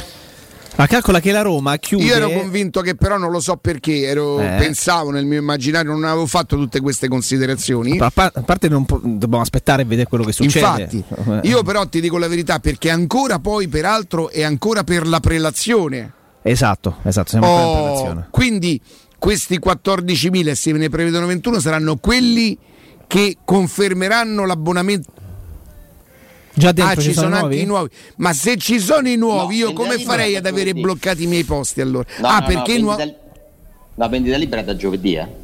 Ma 0.76 0.86
calcola 0.86 1.20
che 1.20 1.32
la 1.32 1.42
Roma 1.42 1.76
chiude. 1.76 2.04
Io 2.04 2.14
ero 2.14 2.30
convinto 2.30 2.80
che 2.80 2.94
però 2.94 3.18
non 3.18 3.30
lo 3.30 3.40
so 3.40 3.56
perché, 3.56 4.02
ero- 4.02 4.40
Eh. 4.40 4.56
pensavo 4.58 5.10
nel 5.10 5.26
mio 5.26 5.38
immaginario, 5.38 5.92
non 5.92 6.04
avevo 6.04 6.26
fatto 6.26 6.56
tutte 6.56 6.80
queste 6.80 7.08
considerazioni. 7.08 7.98
A 7.98 8.10
pa- 8.10 8.32
a 8.34 8.42
parte 8.42 8.68
po- 8.68 9.00
dobbiamo 9.02 9.40
aspettare 9.42 9.82
e 9.82 9.84
vedere 9.84 10.08
quello 10.08 10.24
che 10.24 10.32
succede. 10.32 10.82
Infatti, 10.82 11.04
Eh. 11.46 11.48
io 11.48 11.62
però 11.62 11.86
ti 11.86 12.00
dico 12.00 12.16
la 12.18 12.26
verità 12.28 12.58
perché 12.58 12.88
ancora 12.90 13.38
poi, 13.38 13.68
peraltro, 13.68 14.30
è 14.30 14.42
ancora 14.42 14.82
per 14.82 15.06
la 15.06 15.20
prelazione. 15.20 16.12
Esatto, 16.42 16.96
esatto, 17.04 17.28
siamo 17.30 17.46
ancora 17.46 17.62
in 17.62 17.68
Oh, 17.78 17.82
prelazione. 17.84 18.26
quindi 18.30 18.80
questi 19.18 19.58
14.000 19.58 20.50
e 20.50 20.54
se 20.56 20.72
ne 20.72 20.88
prevedono 20.88 21.26
21 21.26 21.60
saranno 21.60 21.96
quelli 21.96 22.56
che 23.06 23.36
confermeranno 23.44 24.46
l'abbonamento. 24.46 25.12
Già 26.54 26.72
dentro 26.72 27.00
ah, 27.00 27.02
ci 27.02 27.12
sono, 27.14 27.28
nuovi? 27.28 27.44
anche 27.44 27.56
i 27.56 27.64
nuovi. 27.66 27.88
Ma 28.16 28.32
se 28.32 28.56
ci 28.56 28.78
sono 28.78 29.08
i 29.08 29.16
nuovi, 29.16 29.60
No, 29.60 29.68
io 29.68 29.72
come 29.72 29.98
farei 29.98 30.36
ad 30.36 30.44
avere 30.46 30.66
giovedì. 30.66 30.80
bloccati 30.80 31.22
i 31.22 31.26
miei 31.26 31.44
posti 31.44 31.80
allora? 31.80 32.06
No, 32.18 32.26
ah, 32.28 32.38
no, 32.40 32.46
perché 32.46 32.72
i 32.72 32.78
no, 32.78 32.82
nuovi. 32.84 32.98
vendita- 32.98 33.20
la 33.94 34.08
vendita 34.08 34.36
libera 34.36 34.60
è 34.60 34.64
da 34.64 34.76
giovedì, 34.76 35.14
eh. 35.14 35.40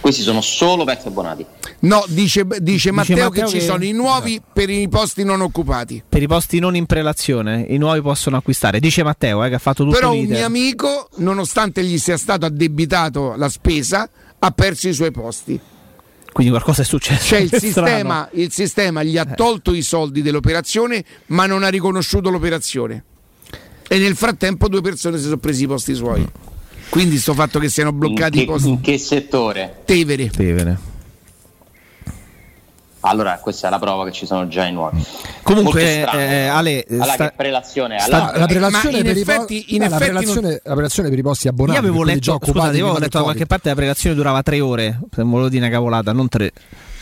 Questi 0.00 0.22
sono 0.22 0.40
solo 0.40 0.82
vecchi 0.82 1.06
abbonati. 1.06 1.46
No, 1.80 2.04
dice, 2.08 2.44
dice 2.58 2.90
Matteo, 2.90 3.16
Matteo 3.16 3.30
che 3.30 3.46
ci 3.48 3.58
che- 3.58 3.64
sono 3.64 3.84
i 3.84 3.92
nuovi 3.92 4.40
per 4.52 4.68
i 4.68 4.88
posti 4.88 5.22
non 5.22 5.40
occupati. 5.40 6.02
Per 6.08 6.20
i 6.20 6.26
posti 6.26 6.58
non 6.58 6.74
in 6.74 6.86
prelazione, 6.86 7.64
i 7.68 7.76
nuovi 7.76 8.00
possono 8.02 8.36
acquistare. 8.36 8.80
Dice 8.80 9.04
Matteo, 9.04 9.44
eh, 9.44 9.48
che 9.48 9.54
ha 9.54 9.58
fatto 9.58 9.84
tutto 9.84 9.96
Però 9.96 10.10
un 10.12 10.18
l'iter. 10.18 10.36
mio 10.38 10.46
amico, 10.46 11.08
nonostante 11.18 11.84
gli 11.84 11.98
sia 11.98 12.16
stato 12.16 12.46
addebitato 12.46 13.34
la 13.36 13.48
spesa, 13.48 14.08
ha 14.40 14.50
perso 14.50 14.88
i 14.88 14.92
suoi 14.92 15.12
posti. 15.12 15.60
Quindi 16.32 16.50
qualcosa 16.52 16.82
è 16.82 16.84
successo. 16.84 17.24
Cioè 17.26 17.40
il 17.40 17.52
sistema, 17.58 18.28
il 18.32 18.50
sistema 18.50 19.02
gli 19.02 19.18
ha 19.18 19.24
tolto 19.26 19.74
i 19.74 19.82
soldi 19.82 20.22
dell'operazione, 20.22 21.04
ma 21.26 21.46
non 21.46 21.62
ha 21.62 21.68
riconosciuto 21.68 22.30
l'operazione. 22.30 23.04
E 23.88 23.98
nel 23.98 24.16
frattempo 24.16 24.68
due 24.68 24.80
persone 24.80 25.18
si 25.18 25.24
sono 25.24 25.36
presi 25.36 25.64
i 25.64 25.66
posti 25.66 25.94
suoi. 25.94 26.26
Quindi 26.88 27.18
sto 27.18 27.34
fatto 27.34 27.58
che 27.58 27.68
siano 27.68 27.90
In 27.90 27.98
bloccati 27.98 28.36
i 28.38 28.40
che, 28.40 28.46
posti. 28.46 28.68
in 28.68 28.80
che 28.80 28.98
settore? 28.98 29.82
Tevere. 29.84 30.28
Tevere. 30.28 30.78
Allora, 33.04 33.38
questa 33.38 33.66
è 33.66 33.70
la 33.70 33.78
prova 33.80 34.04
che 34.04 34.12
ci 34.12 34.26
sono 34.26 34.46
già 34.46 34.64
i 34.64 34.72
nuovi. 34.72 35.04
Comunque, 35.42 35.98
strano. 36.02 36.20
eh, 36.20 36.46
Ale, 36.46 36.84
allora, 36.88 37.12
sta- 37.12 37.28
che 37.28 37.34
prelazione 37.36 37.98
sta- 37.98 38.32
La 38.38 38.46
prelazione 38.46 38.96
in 38.98 39.02
per 39.02 39.16
i 39.16 39.24
po- 39.24 39.46
in 39.48 39.80
la 39.88 39.96
prelazione- 39.96 40.60
la 40.62 40.72
prelazione 40.74 41.08
per 41.08 41.18
i 41.18 41.22
posti 41.22 41.48
abbonati. 41.48 41.78
io 41.78 41.84
avevo 41.88 42.04
letto, 42.04 42.32
occupati 42.34 42.52
scusate, 42.58 42.76
io 42.76 42.84
avevo 42.84 42.98
letto 43.00 43.18
da 43.18 43.24
qualche 43.24 43.46
parte 43.46 43.68
la 43.70 43.74
prelazione 43.74 44.14
durava 44.14 44.42
tre 44.42 44.60
ore. 44.60 45.00
Se 45.14 45.22
volevo 45.22 45.48
dire 45.48 45.64
una 45.64 45.72
cavolata, 45.72 46.12
non 46.12 46.28
tre. 46.28 46.52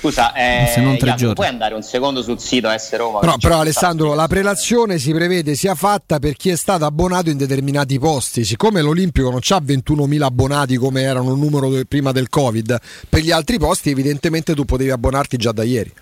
Scusa, 0.01 0.33
eh, 0.33 0.67
Se 0.73 0.81
non 0.81 0.97
tre 0.97 1.09
Jacopo, 1.09 1.17
giorni. 1.19 1.35
puoi 1.35 1.47
andare 1.47 1.75
un 1.75 1.83
secondo 1.83 2.23
sul 2.23 2.41
sito 2.41 2.71
S 2.75 2.97
Roma? 2.97 3.19
Però, 3.19 3.37
però 3.37 3.61
Alessandro, 3.61 4.15
la 4.15 4.29
prelazione 4.29 4.99
si 4.99 5.13
prevede 5.13 5.55
sia 5.55 5.75
fatta 5.75 6.19
per 6.19 6.37
chi 6.37 6.49
è 6.49 6.57
stato 6.57 6.87
abbonato 6.87 7.29
in 7.29 7.37
determinati 7.37 7.99
posti. 7.99 8.45
Siccome 8.45 8.81
l'Olimpico 8.81 9.29
non 9.29 9.41
ha 9.47 9.57
21.000 9.63 10.23
abbonati 10.23 10.77
come 10.77 11.03
erano 11.03 11.33
il 11.33 11.39
numero 11.39 11.71
prima 11.87 12.13
del 12.13 12.31
Covid, 12.31 12.79
per 13.11 13.21
gli 13.21 13.31
altri 13.31 13.59
posti 13.59 13.91
evidentemente 13.91 14.55
tu 14.55 14.65
potevi 14.65 14.91
abbonarti 14.91 15.37
già 15.37 15.53
da 15.53 15.65
ieri. 15.65 15.93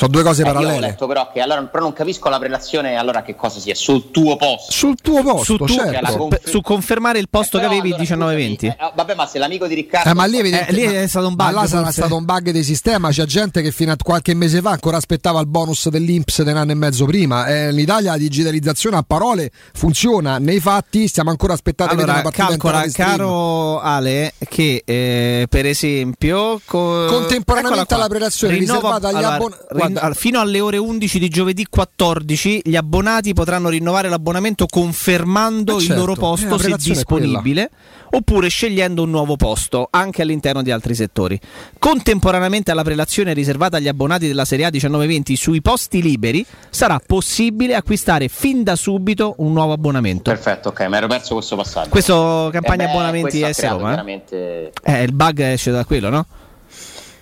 Sono 0.00 0.12
due 0.12 0.22
cose 0.22 0.42
Eh, 0.42 0.44
io 0.46 0.50
ho 0.50 0.54
parallele. 0.54 0.80
letto 0.86 1.06
però 1.06 1.30
che 1.30 1.40
allora 1.40 1.62
però 1.64 1.82
non 1.84 1.92
capisco 1.92 2.28
la 2.30 2.38
prelazione 2.38 2.94
allora 2.96 3.22
che 3.22 3.34
cosa 3.36 3.60
sia 3.60 3.74
sul 3.74 4.10
tuo 4.10 4.36
posto. 4.36 4.72
Sul 4.72 4.94
tuo 5.02 5.22
posto, 5.22 5.44
Su, 5.44 5.56
tu- 5.56 5.66
certo. 5.68 5.98
La 6.00 6.08
su- 6.10 6.16
confer- 6.16 6.48
su 6.48 6.60
confermare 6.62 7.18
il 7.18 7.28
posto 7.28 7.56
Eh, 7.58 7.60
che 7.60 7.66
avevi 7.66 7.88
allora, 7.88 8.02
19-20. 8.02 8.66
scusami, 8.68 8.88
eh, 8.88 8.92
vabbè, 8.94 9.14
ma 9.14 9.26
se 9.26 9.38
l'amico 9.38 9.66
di 9.66 9.74
Riccardo 9.74 10.08
Eh, 10.08 10.14
ma 10.14 10.24
lì, 10.24 10.38
evidente- 10.38 10.70
Eh, 10.70 10.72
lì 10.74 10.86
ma- 10.86 11.00
è 11.02 11.06
stato 11.06 11.26
un 11.26 11.34
ma 11.36 11.44
bug, 11.46 11.54
là 11.54 11.66
sarà 11.66 11.82
forse. 11.84 12.00
stato 12.00 12.16
un 12.16 12.24
bug 12.24 12.50
di 12.50 12.62
sistema. 12.64 13.10
C'è 13.10 13.24
gente 13.26 13.60
che 13.62 13.70
fino 13.72 13.92
a 13.92 13.96
qualche 14.02 14.34
mese 14.34 14.60
fa 14.62 14.70
ancora 14.70 14.96
aspettava 14.96 15.38
il 15.40 15.46
bonus 15.46 15.88
dell'Inps 15.90 16.42
di 16.42 16.50
un 16.50 16.56
anno 16.56 16.72
e 16.72 16.74
mezzo 16.76 17.04
prima. 17.04 17.46
Eh, 17.46 17.70
in 17.70 17.78
Italia 17.78 18.12
la 18.12 18.16
digitalizzazione 18.16 18.96
a 18.96 19.04
parole 19.06 19.50
funziona, 19.74 20.38
nei 20.38 20.60
fatti 20.60 21.08
stiamo 21.08 21.28
ancora 21.30 21.52
aspettando 21.52 21.94
di 21.94 22.02
Allora, 22.02 22.22
vedere 22.22 22.34
una 22.36 22.46
partita 22.46 22.68
calcola, 22.70 22.92
caro 23.14 23.80
Ale, 23.80 24.32
che 24.48 24.82
eh, 24.84 25.46
per 25.48 25.66
esempio 25.66 26.60
co- 26.64 27.04
Contemporaneamente 27.06 27.94
alla 27.94 28.08
prelazione 28.08 28.54
Rinnova- 28.54 28.78
riservata 28.96 29.08
agli 29.08 29.16
allora, 29.16 29.34
abbon- 29.34 29.56
fino 30.14 30.40
alle 30.40 30.60
ore 30.60 30.76
11 30.76 31.18
di 31.18 31.28
giovedì 31.28 31.66
14 31.68 32.62
gli 32.64 32.76
abbonati 32.76 33.32
potranno 33.32 33.68
rinnovare 33.68 34.08
l'abbonamento 34.08 34.66
confermando 34.66 35.74
Eh 35.74 35.80
il 35.80 35.82
certo, 35.86 36.00
loro 36.00 36.12
eh, 36.12 36.14
la 36.16 36.20
posto 36.20 36.56
se 36.58 36.62
prelazione 36.62 36.92
è 36.94 37.02
disponibile 37.02 37.70
oppure 38.12 38.48
scegliendo 38.48 39.02
un 39.04 39.10
nuovo 39.10 39.36
posto 39.36 39.86
anche 39.90 40.22
all'interno 40.22 40.62
di 40.62 40.70
altri 40.70 40.94
settori. 40.94 41.38
Contemporaneamente 41.78 42.70
alla 42.70 42.82
prelazione 42.82 43.32
riservata 43.32 43.76
agli 43.78 43.88
abbonati 43.88 44.26
della 44.26 44.44
Serie 44.44 44.66
A 44.66 44.68
19-20 44.70 45.32
sui 45.34 45.60
posti 45.62 46.02
liberi 46.02 46.44
sarà 46.70 47.00
possibile 47.04 47.74
acquistare 47.74 48.28
fin 48.28 48.62
da 48.62 48.76
subito 48.76 49.34
un 49.38 49.52
nuovo 49.52 49.72
abbonamento. 49.72 50.30
Perfetto, 50.30 50.68
ok, 50.70 50.80
mi 50.88 50.96
ero 50.96 51.06
perso 51.06 51.34
questo 51.34 51.56
passaggio. 51.56 51.88
Questo 51.88 52.48
campagna 52.52 52.82
Eh 52.82 52.86
beh, 52.86 52.92
abbonamenti 52.92 53.38
creato 53.40 53.76
Roma. 53.76 53.86
eh? 53.86 53.90
veramente- 53.90 54.72
Eh, 54.82 55.02
il 55.02 55.12
bug 55.14 55.38
esce 55.40 55.70
da 55.70 55.84
quello, 55.84 56.10
no? 56.10 56.26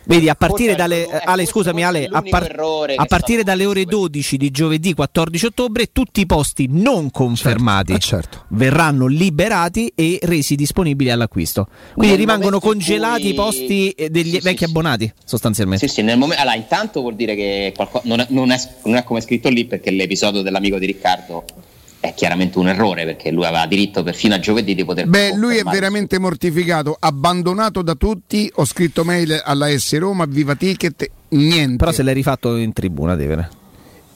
Vedi, 0.09 0.29
a 0.31 0.35
partire 0.35 0.73
è 0.73 0.75
dalle 0.75 1.03
l'unico- 1.05 1.21
Ale, 1.25 1.45
scusami 1.47 1.85
Ale, 1.85 2.05
è 2.05 2.09
a, 2.11 2.23
par- 2.23 2.55
a 2.97 3.03
è 3.03 3.07
partire 3.07 3.43
dalle 3.43 3.67
ore 3.67 3.83
fatto. 3.83 3.97
12 3.99 4.37
di 4.39 4.51
giovedì 4.51 4.95
14 4.95 5.47
ottobre 5.47 5.93
tutti 5.93 6.21
i 6.21 6.27
posti 6.27 6.67
non 6.71 7.11
confermati 7.11 7.93
eh, 7.93 7.99
certo. 7.99 8.45
verranno 8.49 9.07
liberati 9.07 9.93
e 9.95 10.19
resi 10.23 10.55
disponibili 10.55 11.11
all'acquisto. 11.11 11.69
Quindi 11.93 12.17
Nel 12.17 12.19
rimangono 12.19 12.59
congelati 12.59 13.21
cui- 13.23 13.31
i 13.31 13.35
posti 13.35 13.95
degli 14.11 14.33
Sì, 14.37 14.41
vecchi 14.41 14.59
sì. 14.59 14.65
abbonati, 14.65 15.13
sostanzialmente. 15.25 15.87
Sì, 15.87 15.93
sì, 15.95 16.03
nel 16.03 16.17
momento. 16.17 16.41
Allora, 16.43 16.57
intanto 16.57 17.01
vuol 17.03 17.15
dire 17.15 17.35
che 17.35 17.73
qualco- 17.77 18.01
non, 18.05 18.21
è, 18.21 18.27
non 18.31 18.51
è- 18.51 18.69
non 18.85 18.97
è 18.97 19.05
come 19.05 19.19
è 19.19 19.23
scritto 19.23 19.49
lì, 19.51 19.67
perché 19.67 19.91
l'episodio 19.91 20.41
dell'amico 20.41 20.79
di 20.79 20.87
Riccardo 20.87 21.45
è 21.47 21.53
chiaramente 22.19 22.59
un 22.59 22.67
errore, 22.67 23.05
perché 23.05 23.31
lui 23.31 23.45
aveva 23.45 23.65
diritto 23.67 24.03
per 24.03 24.13
fino 24.13 24.35
a 24.35 24.41
giovedì 24.41 24.75
di 24.75 24.85
poter 24.85 25.07
Beh, 25.07 25.37
lui 25.37 25.57
è 25.57 25.63
veramente 25.63 26.19
mortificato, 26.19 26.97
abbandonato 26.99 27.81
da 27.81 27.95
tutti. 27.95 28.51
Ho 28.57 28.65
scritto 28.65 29.05
mail 29.05 29.41
alla 29.45 29.69
S 29.69 29.97
Roma, 29.97 30.25
Viva 30.27 30.57
Ticket, 30.57 31.09
niente. 31.29 31.77
Però 31.77 31.93
se 31.93 32.03
l'hai 32.03 32.15
rifatto 32.15 32.57
in 32.57 32.73
tribuna, 32.73 33.17
Tevere. 33.17 33.49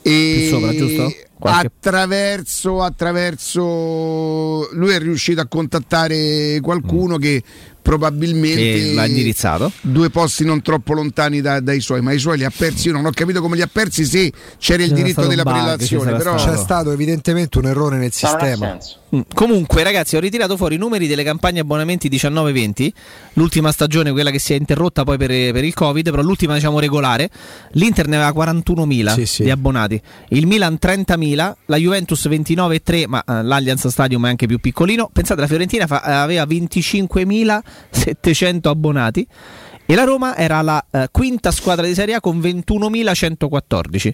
E 0.02 0.34
più 0.36 0.48
sopra, 0.48 0.74
giusto? 0.74 1.14
Qualche- 1.42 1.66
Attraverso, 1.66 2.82
attraverso 2.82 4.68
lui 4.72 4.92
è 4.94 4.98
riuscito 5.00 5.40
a 5.40 5.46
contattare 5.46 6.60
qualcuno 6.62 7.16
che 7.16 7.42
probabilmente 7.82 8.54
Che 8.78 8.92
l'ha 8.94 9.06
indirizzato. 9.06 9.72
due 9.80 10.08
posti 10.08 10.44
non 10.44 10.62
troppo 10.62 10.92
lontani 10.94 11.40
da- 11.40 11.58
dai 11.58 11.80
suoi, 11.80 12.00
ma 12.00 12.12
i 12.12 12.18
suoi 12.20 12.38
li 12.38 12.44
ha 12.44 12.52
persi. 12.56 12.86
Io 12.86 12.92
non 12.92 13.04
ho 13.06 13.10
capito 13.10 13.40
come 13.40 13.56
li 13.56 13.62
ha 13.62 13.68
persi 13.70 14.04
se 14.04 14.32
c'era 14.58 14.84
il 14.84 14.92
diritto 14.92 15.26
della 15.26 15.42
bug, 15.42 15.52
prelazione, 15.54 16.12
però 16.16 16.38
stato. 16.38 16.52
C'è 16.56 16.62
stato 16.62 16.92
evidentemente 16.92 17.58
un 17.58 17.66
errore 17.66 17.96
nel 17.96 18.12
sistema. 18.12 18.78
Mm. 19.14 19.20
Comunque, 19.34 19.82
ragazzi, 19.82 20.16
ho 20.16 20.20
ritirato 20.20 20.56
fuori 20.56 20.76
i 20.76 20.78
numeri 20.78 21.06
delle 21.08 21.24
campagne 21.24 21.58
abbonamenti 21.60 22.08
19-20. 22.08 22.90
L'ultima 23.34 23.70
stagione, 23.72 24.10
quella 24.12 24.30
che 24.30 24.38
si 24.38 24.54
è 24.54 24.56
interrotta 24.56 25.02
poi 25.04 25.18
per, 25.18 25.28
per 25.28 25.64
il 25.64 25.74
Covid, 25.74 26.08
però 26.08 26.22
l'ultima, 26.22 26.54
diciamo, 26.54 26.78
regolare. 26.78 27.28
L'Inter 27.72 28.06
ne 28.06 28.16
aveva 28.16 28.30
41.000 28.32 29.12
Sì, 29.14 29.26
sì. 29.26 29.42
di 29.42 29.50
abbonati, 29.50 30.00
il 30.28 30.46
Milan 30.46 30.78
30.000, 30.80 31.31
la 31.34 31.76
Juventus 31.76 32.26
29,3, 32.26 33.04
ma 33.08 33.24
eh, 33.26 33.42
l'Allianz 33.42 33.88
Stadium 33.88 34.26
è 34.26 34.28
anche 34.28 34.46
più 34.46 34.58
piccolino. 34.58 35.10
Pensate, 35.12 35.40
la 35.40 35.46
Fiorentina 35.46 35.86
fa- 35.86 36.00
aveva 36.00 36.44
25.700 36.44 38.68
abbonati. 38.68 39.26
E 39.84 39.94
la 39.94 40.04
Roma 40.04 40.36
era 40.36 40.62
la 40.62 40.84
eh, 40.90 41.08
quinta 41.10 41.50
squadra 41.50 41.84
di 41.84 41.94
Serie 41.94 42.14
A 42.14 42.20
con 42.20 42.38
21.114. 42.38 44.12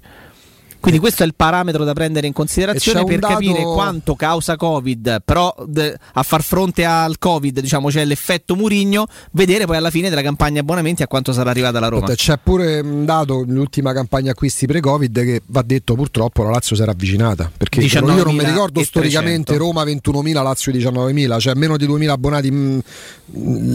Quindi 0.81 1.01
questo 1.01 1.23
è 1.23 1.27
il 1.27 1.35
parametro 1.35 1.85
da 1.85 1.93
prendere 1.93 2.27
in 2.27 2.33
considerazione 2.33 3.05
per 3.05 3.19
dato- 3.19 3.35
capire 3.35 3.63
quanto 3.63 4.15
causa 4.15 4.57
Covid, 4.57 5.23
però 5.25 5.55
d- 5.67 5.95
a 6.15 6.23
far 6.23 6.43
fronte 6.43 6.85
al 6.85 7.19
Covid, 7.19 7.61
diciamo, 7.61 7.89
c'è 7.89 8.05
l'effetto 8.05 8.55
Murigno, 8.55 9.07
vedere 9.33 9.67
poi 9.67 9.77
alla 9.77 9.91
fine 9.91 10.09
della 10.09 10.23
campagna 10.23 10.61
abbonamenti 10.61 11.03
a 11.03 11.07
quanto 11.09 11.33
sarà 11.33 11.51
arrivata 11.51 11.81
la 11.81 11.89
Roma. 11.89 12.15
C'è 12.15 12.39
pure 12.43 12.79
un 12.81 13.05
dato 13.05 13.45
nell'ultima 13.45 13.93
campagna 13.93 14.31
acquisti 14.31 14.67
pre-Covid 14.67 15.19
che 15.21 15.43
va 15.47 15.63
detto 15.63 15.95
purtroppo 15.95 16.43
la 16.45 16.51
Lazio 16.51 16.77
si 16.77 16.83
era 16.83 16.93
avvicinata 16.93 17.51
perché 17.55 17.81
io 17.81 18.01
non 18.01 18.15
mi 18.15 18.23
19.300. 18.23 18.45
ricordo 18.47 18.83
storicamente 18.85 19.57
Roma 19.57 19.83
21.000, 19.85 20.43
Lazio 20.43 20.73
19.000, 20.73 21.39
cioè 21.41 21.55
meno 21.55 21.77
di 21.77 21.87
2.000 21.87 22.09
abbonati 22.09 22.51
mh, 22.51 22.81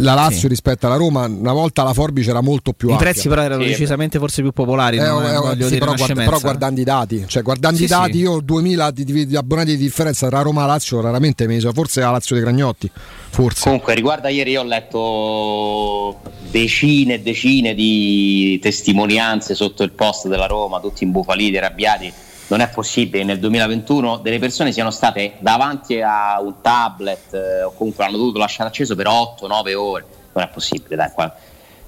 la 0.02 0.14
Lazio 0.14 0.40
Sì. 0.40 0.48
rispetto 0.48 0.86
alla 0.88 0.96
Roma, 0.96 1.26
una 1.26 1.54
volta 1.54 1.84
la 1.84 1.94
forbice 1.94 2.30
era 2.32 2.42
molto 2.42 2.74
più 2.74 2.88
I 2.90 2.92
ampia. 2.94 3.10
prezzi 3.12 3.28
però 3.28 3.42
erano 3.42 3.62
Sì. 3.64 3.70
decisamente 3.70 4.18
forse 4.20 4.42
più 4.42 4.52
popolari, 4.52 4.98
Eh, 4.98 5.02
non 5.06 5.24
eh, 5.26 5.36
voglio 5.38 5.64
sì, 5.64 5.74
dire 5.74 5.80
però, 5.80 5.94
guarda- 5.94 6.24
però 6.24 6.40
guardando 6.40 6.80
i 6.80 6.84
dati, 6.84 6.92
cioè 7.28 7.42
guardando 7.42 7.78
Sì, 7.78 7.84
i 7.84 7.88
dati, 7.88 8.12
sì. 8.14 8.18
io 8.20 8.32
ho 8.34 8.42
2000 8.42 8.92
di, 8.92 9.04
di- 9.04 9.26
di 9.28 9.36
abbonati 9.36 9.72
di 9.76 9.84
differenza 9.84 10.28
tra 10.30 10.42
Roma 10.42 10.64
e 10.64 10.68
Lazio 10.68 11.02
raramente 11.02 11.48
meso, 11.48 11.72
forse 11.74 12.02
la 12.02 12.12
Lazio 12.12 12.36
dei 12.36 12.44
Cragnotti, 12.44 12.90
forse. 13.30 13.64
Comunque, 13.64 13.94
riguarda 13.96 14.30
ieri, 14.30 14.52
io 14.52 14.62
ho 14.62 14.64
letto 14.64 16.22
decine 16.50 17.16
e 17.16 17.22
decine 17.22 17.74
di 17.74 18.60
testimonianze 18.62 19.56
sotto 19.56 19.84
il 19.84 19.92
post 19.92 20.28
della 20.28 20.46
Roma, 20.46 20.80
tutti 20.80 21.04
imbufaliti, 21.04 21.58
arrabbiati. 21.58 22.12
Non 22.48 22.60
è 22.60 22.70
possibile 22.70 23.20
che 23.20 23.24
nel 23.24 23.40
2021 23.40 24.18
delle 24.18 24.38
persone 24.38 24.72
siano 24.74 24.92
state 24.92 25.34
davanti 25.40 26.02
a 26.02 26.40
un 26.42 26.56
tablet 26.62 27.34
eh, 27.34 27.64
o 27.64 27.74
comunque 27.74 28.04
l'hanno 28.04 28.18
dovuto 28.18 28.38
lasciare 28.38 28.70
acceso 28.70 28.96
per 28.96 29.08
8-9 29.08 29.74
ore. 29.76 30.06
Non 30.34 30.44
è 30.44 30.50
possibile, 30.50 30.96
dai. 30.96 31.10
qua- 31.14 31.34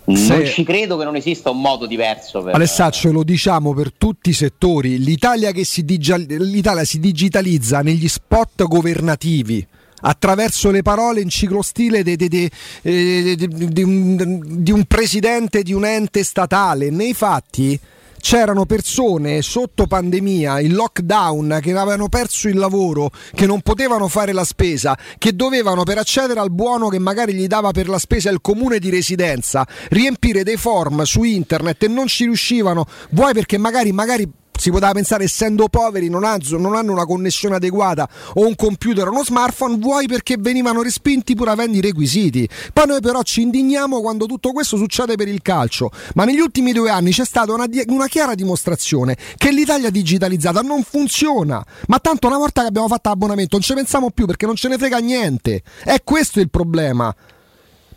Non 0.05 0.17
Se- 0.17 0.45
ci 0.45 0.63
credo 0.63 0.97
che 0.97 1.03
non 1.03 1.15
esista 1.15 1.49
un 1.49 1.61
modo 1.61 1.87
diverso 1.87 2.41
per. 2.43 2.53
Alessaccio, 2.55 3.11
lo 3.11 3.23
diciamo 3.23 3.73
per 3.73 3.91
tutti 3.91 4.29
i 4.29 4.33
settori, 4.33 4.99
l'Italia, 4.99 5.51
che 5.51 5.65
si, 5.65 5.83
digia- 5.83 6.17
l'Italia 6.17 6.83
si 6.83 6.99
digitalizza 6.99 7.81
negli 7.81 8.07
spot 8.07 8.63
governativi 8.65 9.65
attraverso 10.01 10.69
le 10.69 10.83
parole 10.83 11.21
in 11.21 11.29
ciclostile 11.29 11.99
eh, 12.01 13.35
di 13.35 13.83
un, 13.83 14.41
di 14.43 14.71
un 14.71 14.83
presidente 14.85 15.63
di 15.63 15.73
un 15.73 15.85
ente 15.85 16.23
statale. 16.23 16.91
Nei 16.91 17.13
fatti 17.13 17.79
c'erano 18.27 18.65
persone 18.65 19.43
sotto 19.43 19.85
pandemia, 19.85 20.59
in 20.59 20.73
lockdown, 20.73 21.59
che 21.61 21.69
avevano 21.73 22.09
perso 22.09 22.47
il 22.47 22.57
lavoro, 22.57 23.11
che 23.35 23.45
non 23.45 23.61
potevano 23.61 24.07
fare 24.07 24.31
la 24.31 24.43
spesa, 24.43 24.97
che 25.19 25.35
dovevano 25.35 25.83
per 25.83 25.99
accedere 25.99 26.39
al 26.39 26.49
buono 26.49 26.89
che 26.89 26.97
magari 26.97 27.35
gli 27.35 27.45
dava 27.45 27.69
per 27.69 27.87
la 27.87 27.99
spesa 27.99 28.31
il 28.31 28.41
comune 28.41 28.79
di 28.79 28.89
residenza, 28.89 29.63
riempire 29.89 30.41
dei 30.41 30.57
form 30.57 31.03
su 31.03 31.21
internet 31.21 31.83
e 31.83 31.87
non 31.87 32.07
ci 32.07 32.23
riuscivano, 32.23 32.87
vuoi 33.11 33.33
perché 33.33 33.59
magari, 33.59 33.91
magari 33.91 34.27
si 34.57 34.71
poteva 34.71 34.91
pensare 34.91 35.25
essendo 35.25 35.67
poveri 35.67 36.09
non, 36.09 36.23
ha- 36.23 36.37
non 36.51 36.75
hanno 36.75 36.91
una 36.91 37.05
connessione 37.05 37.55
adeguata 37.55 38.07
o 38.35 38.45
un 38.45 38.55
computer 38.55 39.07
o 39.07 39.11
uno 39.11 39.23
smartphone, 39.23 39.77
vuoi 39.77 40.07
perché 40.07 40.35
venivano 40.37 40.81
respinti 40.81 41.35
pur 41.35 41.49
avendo 41.49 41.77
i 41.77 41.81
requisiti. 41.81 42.47
Poi 42.73 42.87
noi 42.87 43.01
però 43.01 43.21
ci 43.23 43.41
indigniamo 43.41 44.01
quando 44.01 44.25
tutto 44.25 44.51
questo 44.51 44.77
succede 44.77 45.15
per 45.15 45.27
il 45.27 45.41
calcio, 45.41 45.91
ma 46.15 46.25
negli 46.25 46.39
ultimi 46.39 46.71
due 46.71 46.89
anni 46.89 47.11
c'è 47.11 47.25
stata 47.25 47.53
una, 47.53 47.65
una 47.87 48.07
chiara 48.07 48.35
dimostrazione 48.35 49.17
che 49.37 49.51
l'Italia 49.51 49.89
digitalizzata 49.89 50.61
non 50.61 50.83
funziona, 50.83 51.63
ma 51.87 51.99
tanto 51.99 52.27
una 52.27 52.37
volta 52.37 52.61
che 52.61 52.67
abbiamo 52.67 52.87
fatto 52.87 53.09
l'abbonamento 53.09 53.55
non 53.55 53.61
ci 53.61 53.73
pensiamo 53.73 54.11
più 54.11 54.25
perché 54.25 54.45
non 54.45 54.55
ce 54.55 54.67
ne 54.67 54.77
frega 54.77 54.97
niente. 54.97 55.63
È 55.83 56.01
questo 56.03 56.39
il 56.39 56.49
problema. 56.49 57.13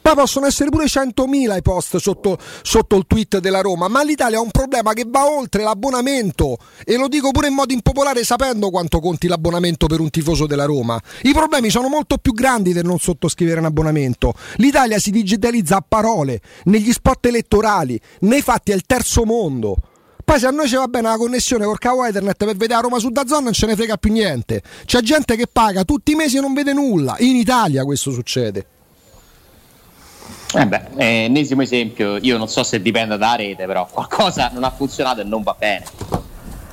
Poi 0.08 0.16
possono 0.16 0.46
essere 0.46 0.70
pure 0.70 0.86
100.000 0.86 1.58
i 1.58 1.60
post 1.60 1.98
sotto, 1.98 2.38
sotto 2.62 2.96
il 2.96 3.04
tweet 3.06 3.40
della 3.40 3.60
Roma, 3.60 3.88
ma 3.88 4.02
l'Italia 4.02 4.38
ha 4.38 4.40
un 4.40 4.50
problema 4.50 4.94
che 4.94 5.04
va 5.06 5.26
oltre 5.26 5.62
l'abbonamento 5.62 6.56
e 6.82 6.96
lo 6.96 7.08
dico 7.08 7.30
pure 7.30 7.48
in 7.48 7.52
modo 7.52 7.74
impopolare 7.74 8.24
sapendo 8.24 8.70
quanto 8.70 9.00
conti 9.00 9.26
l'abbonamento 9.26 9.86
per 9.86 10.00
un 10.00 10.08
tifoso 10.08 10.46
della 10.46 10.64
Roma. 10.64 10.98
I 11.24 11.34
problemi 11.34 11.68
sono 11.68 11.88
molto 11.88 12.16
più 12.16 12.32
grandi 12.32 12.72
del 12.72 12.86
non 12.86 12.98
sottoscrivere 12.98 13.60
un 13.60 13.66
abbonamento. 13.66 14.32
L'Italia 14.56 14.98
si 14.98 15.10
digitalizza 15.10 15.76
a 15.76 15.84
parole, 15.86 16.40
negli 16.64 16.90
spot 16.90 17.26
elettorali, 17.26 18.00
nei 18.20 18.40
fatti 18.40 18.72
è 18.72 18.74
il 18.74 18.84
terzo 18.86 19.26
mondo. 19.26 19.76
Poi 20.24 20.38
se 20.38 20.46
a 20.46 20.50
noi 20.50 20.68
ci 20.68 20.76
va 20.76 20.86
bene 20.86 21.08
la 21.08 21.18
connessione 21.18 21.66
col 21.66 21.78
cavo 21.78 22.06
Ethernet 22.06 22.46
per 22.46 22.56
vedere 22.56 22.78
a 22.78 22.80
Roma 22.80 22.98
su 22.98 23.10
Dazzon 23.10 23.44
non 23.44 23.52
ce 23.52 23.66
ne 23.66 23.76
frega 23.76 23.98
più 23.98 24.10
niente. 24.10 24.62
C'è 24.86 25.02
gente 25.02 25.36
che 25.36 25.48
paga 25.52 25.84
tutti 25.84 26.12
i 26.12 26.14
mesi 26.14 26.38
e 26.38 26.40
non 26.40 26.54
vede 26.54 26.72
nulla. 26.72 27.14
In 27.18 27.36
Italia 27.36 27.84
questo 27.84 28.10
succede. 28.10 28.77
Eh 30.54 30.66
beh, 30.66 30.82
eh, 30.96 31.24
ennesimo 31.24 31.60
esempio, 31.62 32.16
io 32.16 32.38
non 32.38 32.48
so 32.48 32.62
se 32.64 32.80
dipende 32.80 33.18
da 33.18 33.34
rete, 33.34 33.66
però 33.66 33.86
qualcosa 33.90 34.50
non 34.52 34.64
ha 34.64 34.70
funzionato 34.70 35.20
e 35.20 35.24
non 35.24 35.42
va 35.42 35.54
bene. 35.58 35.84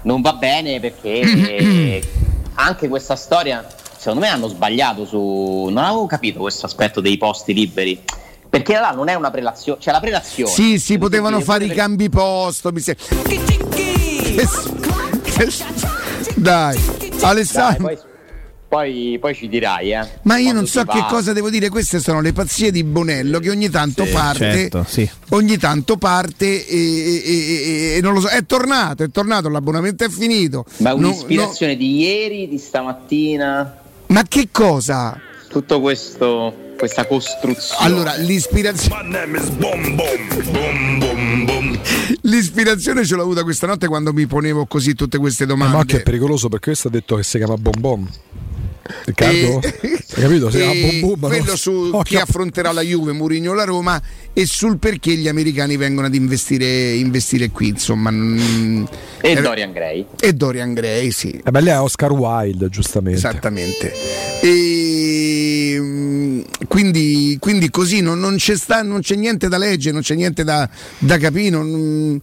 Non 0.03 0.21
va 0.21 0.33
bene 0.33 0.79
perché 0.79 1.19
eh, 1.19 2.09
anche 2.53 2.87
questa 2.87 3.15
storia, 3.15 3.67
secondo 3.97 4.21
me 4.21 4.27
hanno 4.27 4.47
sbagliato 4.47 5.05
su... 5.05 5.67
Non 5.71 5.83
avevo 5.83 6.05
capito 6.05 6.39
questo 6.39 6.67
aspetto 6.67 7.01
dei 7.01 7.17
posti 7.17 7.53
liberi. 7.53 8.01
Perché 8.47 8.79
là 8.79 8.91
non 8.91 9.09
è 9.09 9.15
una 9.15 9.31
prelazione, 9.31 9.79
cioè 9.81 9.91
la 9.91 9.99
prelazione. 9.99 10.51
Sì, 10.51 10.79
si 10.79 10.97
potevano 10.97 11.41
fare 11.41 11.65
i 11.65 11.69
cambi 11.69 12.07
posto. 12.09 12.71
Mi 12.71 12.79
se- 12.79 12.95
Dai, 16.35 16.77
Dai, 16.79 17.19
Alessandro. 17.21 17.87
poi, 17.87 17.97
poi, 18.75 19.17
poi 19.21 19.33
ci 19.33 19.47
dirai, 19.47 19.93
eh. 19.93 20.05
Ma 20.23 20.37
io 20.37 20.51
non 20.51 20.67
so 20.67 20.83
che 20.83 20.99
va. 20.99 21.05
cosa 21.05 21.31
devo 21.31 21.49
dire, 21.49 21.69
queste 21.69 21.99
sono 22.01 22.19
le 22.19 22.33
pazzie 22.33 22.71
di 22.71 22.83
Bonello 22.83 23.39
che 23.39 23.49
ogni 23.49 23.69
tanto 23.69 24.03
parte, 24.05 24.37
certo, 24.39 24.85
sì. 24.85 25.09
ogni 25.29 25.57
tanto 25.57 25.95
parte 25.95 26.67
e, 26.67 26.77
e- 26.77 27.23
e- 27.25 27.95
e 27.95 28.01
non 28.01 28.13
lo 28.13 28.19
so, 28.19 28.27
è 28.27 28.45
tornato, 28.45 29.03
è 29.03 29.09
tornato, 29.11 29.47
l'abbonamento 29.47 30.03
è 30.03 30.09
finito. 30.09 30.65
Ma 30.77 30.89
No- 30.89 30.97
un'ispirazione 31.07 31.77
di 31.77 31.99
ieri, 32.01 32.49
di 32.49 32.57
stamattina, 32.57 33.61
no- 33.61 33.73
ma 34.07 34.23
che 34.27 34.49
cosa? 34.51 35.17
tutto 35.47 35.79
questo, 35.79 36.53
questa 36.77 37.05
costruzione. 37.07 37.85
Allora, 37.85 38.15
l'ispirazione, 38.17 39.25
l'ispirazione 42.23 43.05
ce 43.05 43.15
l'ho 43.15 43.21
avuta 43.21 43.43
questa 43.43 43.67
notte 43.67 43.87
quando 43.87 44.11
mi 44.11 44.25
ponevo 44.27 44.65
così 44.65 44.95
tutte 44.95 45.17
queste 45.17 45.45
Ma 45.45 45.53
occhio 45.53 45.63
è 45.65 45.69
domande. 45.69 45.99
pericoloso 46.01 46.49
perché 46.49 46.71
questo 46.71 46.89
ha 46.89 46.91
detto 46.91 47.15
che 47.15 47.23
si 47.23 47.37
chiama 47.37 47.55
Bom 47.55 47.79
Bom. 47.79 48.09
Riccardo? 49.05 49.61
E- 49.61 50.03
Hai 50.15 50.21
capito? 50.21 50.47
Chiama 50.47 50.71
e 50.71 50.99
Bom 51.01 51.09
Bom. 51.09 51.19
ma 51.19 51.27
quello 51.27 51.43
non- 51.45 51.57
su 51.57 51.71
Occhio. 51.71 52.01
chi 52.03 52.15
affronterà 52.17 52.71
la 52.71 52.81
Juve, 52.81 53.11
Mourinho 53.13 53.51
o 53.51 53.53
la 53.53 53.63
Roma 53.63 54.01
e 54.31 54.45
sul 54.45 54.77
perché 54.77 55.15
gli 55.15 55.27
americani 55.27 55.75
vengono 55.75 56.07
ad 56.07 56.13
investire, 56.13 56.93
investire 56.93 57.49
qui, 57.49 57.69
insomma. 57.69 58.11
mm, 58.11 58.83
E 59.21 59.31
eh, 59.31 59.41
Dorian 59.41 59.71
Gray. 59.71 60.05
e 60.19 60.33
Dorian 60.33 60.73
Gray, 60.73 61.09
sì. 61.11 61.41
Eh 61.43 61.49
beh, 61.51 61.61
lei 61.61 61.73
è 61.73 61.79
Oscar 61.79 62.11
Wilde, 62.11 62.69
giustamente. 62.69 63.17
Esattamente. 63.17 63.91
E, 64.41 65.75
mm, 65.79 66.41
quindi, 66.67 67.37
quindi 67.39 67.69
così 67.69 68.01
non, 68.01 68.19
non 68.19 68.35
c'è 68.35 68.55
sta- 68.55 68.83
non 68.83 69.01
c'è 69.01 69.15
niente 69.15 69.47
da 69.47 69.57
leggere, 69.57 69.93
non 69.93 70.01
c'è 70.01 70.15
niente 70.15 70.43
da, 70.43 70.69
da 70.99 71.17
capire. 71.17 71.49
non- 71.49 72.21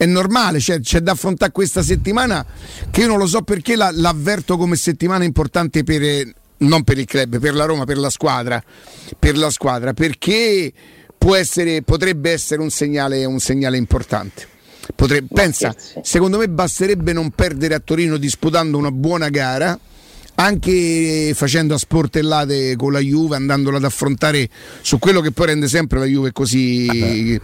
è 0.00 0.06
normale, 0.06 0.60
cioè, 0.60 0.80
c'è 0.80 1.00
da 1.00 1.12
affrontare 1.12 1.52
questa 1.52 1.82
settimana 1.82 2.42
che 2.90 3.02
io 3.02 3.06
non 3.06 3.18
lo 3.18 3.26
so 3.26 3.42
perché 3.42 3.76
la- 3.76 3.90
l'avverto 3.92 4.56
come 4.56 4.74
settimana 4.76 5.24
importante 5.24 5.84
per, 5.84 6.02
eh, 6.02 6.32
non 6.60 6.84
per 6.84 6.96
il 6.96 7.04
club, 7.04 7.38
per 7.38 7.52
la 7.54 7.66
Roma, 7.66 7.84
per 7.84 7.98
la 7.98 8.08
squadra, 8.08 8.64
per 9.18 9.36
la 9.36 9.50
squadra 9.50 9.92
perché 9.92 10.72
può 11.18 11.34
essere, 11.34 11.82
potrebbe 11.82 12.30
essere 12.30 12.62
un 12.62 12.70
segnale, 12.70 13.26
un 13.26 13.40
segnale 13.40 13.76
importante. 13.76 14.48
Potre- 14.96 15.22
pensa, 15.22 15.74
secondo 16.00 16.38
me 16.38 16.48
basterebbe 16.48 17.12
non 17.12 17.28
perdere 17.32 17.74
a 17.74 17.80
Torino 17.80 18.16
disputando 18.16 18.78
una 18.78 18.90
buona 18.90 19.28
gara, 19.28 19.78
anche 20.36 21.32
facendo 21.34 21.74
a 21.74 21.78
sportellate 21.78 22.74
con 22.76 22.92
la 22.92 23.00
Juve, 23.00 23.36
andandola 23.36 23.76
ad 23.76 23.84
affrontare 23.84 24.48
su 24.80 24.98
quello 24.98 25.20
che 25.20 25.32
poi 25.32 25.46
rende 25.48 25.68
sempre 25.68 25.98
la 25.98 26.06
Juve 26.06 26.32
così. 26.32 27.38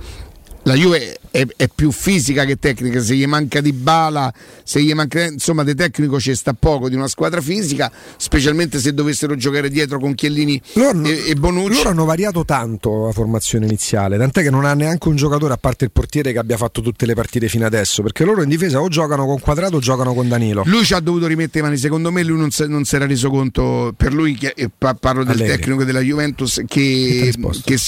La 0.67 0.75
Juve 0.75 1.19
è, 1.31 1.47
è 1.57 1.69
più 1.73 1.93
fisica 1.93 2.45
che 2.45 2.59
tecnica, 2.59 3.01
se 3.01 3.15
gli 3.15 3.25
manca 3.25 3.61
di 3.61 3.73
bala, 3.73 4.33
se 4.65 4.83
gli 4.83 4.93
manca 4.95 5.25
insomma 5.25 5.63
di 5.63 5.77
tecnico 5.77 6.19
ci 6.19 6.35
sta 6.35 6.55
poco 6.59 6.89
di 6.89 6.97
una 6.97 7.07
squadra 7.07 7.41
fisica, 7.41 7.89
specialmente 8.17 8.81
se 8.81 8.93
dovessero 8.93 9.37
giocare 9.37 9.71
dietro 9.71 10.01
con 10.01 10.15
Chiellini 10.17 10.61
Loro, 10.73 11.05
e, 11.05 11.23
e 11.29 11.35
Bonucci. 11.37 11.77
loro 11.77 11.91
hanno 11.91 12.05
variato 12.05 12.45
tanto 12.45 13.07
la 13.07 13.13
formazione 13.13 13.67
iniziale, 13.67 14.19
tant'è 14.19 14.43
che 14.43 14.51
non 14.51 14.65
ha 14.65 14.75
neanche 14.75 15.07
un 15.07 15.15
giocatore 15.15 15.53
a 15.55 15.57
parte 15.57 15.85
il 15.85 15.93
portiere 15.93 16.33
che 16.33 16.39
abbia 16.41 16.57
fatto 16.57 16.81
tutte 16.83 17.07
le 17.07 17.15
partite 17.15 17.47
fino 17.47 17.65
adesso, 17.65 18.03
perché 18.03 18.25
loro 18.25 18.43
in 18.43 18.49
difesa 18.49 18.81
o 18.81 18.89
giocano 18.89 19.25
con 19.25 19.39
Quadrato 19.39 19.77
o 19.77 19.79
giocano 19.79 20.15
con 20.15 20.27
Danilo. 20.27 20.65
Lui 20.67 20.85
ci 20.85 20.95
ha 20.95 21.01
dovuto 21.01 21.29
rimettere 21.29 21.61
i 21.61 21.63
mani, 21.63 21.77
secondo 21.79 22.11
me 22.11 22.25
lui 22.25 22.39
non 22.39 22.51
si, 22.51 22.67
non 22.67 22.85
si 22.85 22.97
era 22.97 23.07
reso 23.07 23.31
conto, 23.31 23.95
per 23.97 24.13
lui, 24.13 24.35
che, 24.35 24.53
pa- 24.77 24.95
parlo 24.95 25.23
del 25.23 25.37
Allegri. 25.37 25.59
tecnico 25.59 25.85
della 25.85 26.01
Juventus, 26.01 26.61
Che 26.67 27.33
che... 27.65 27.79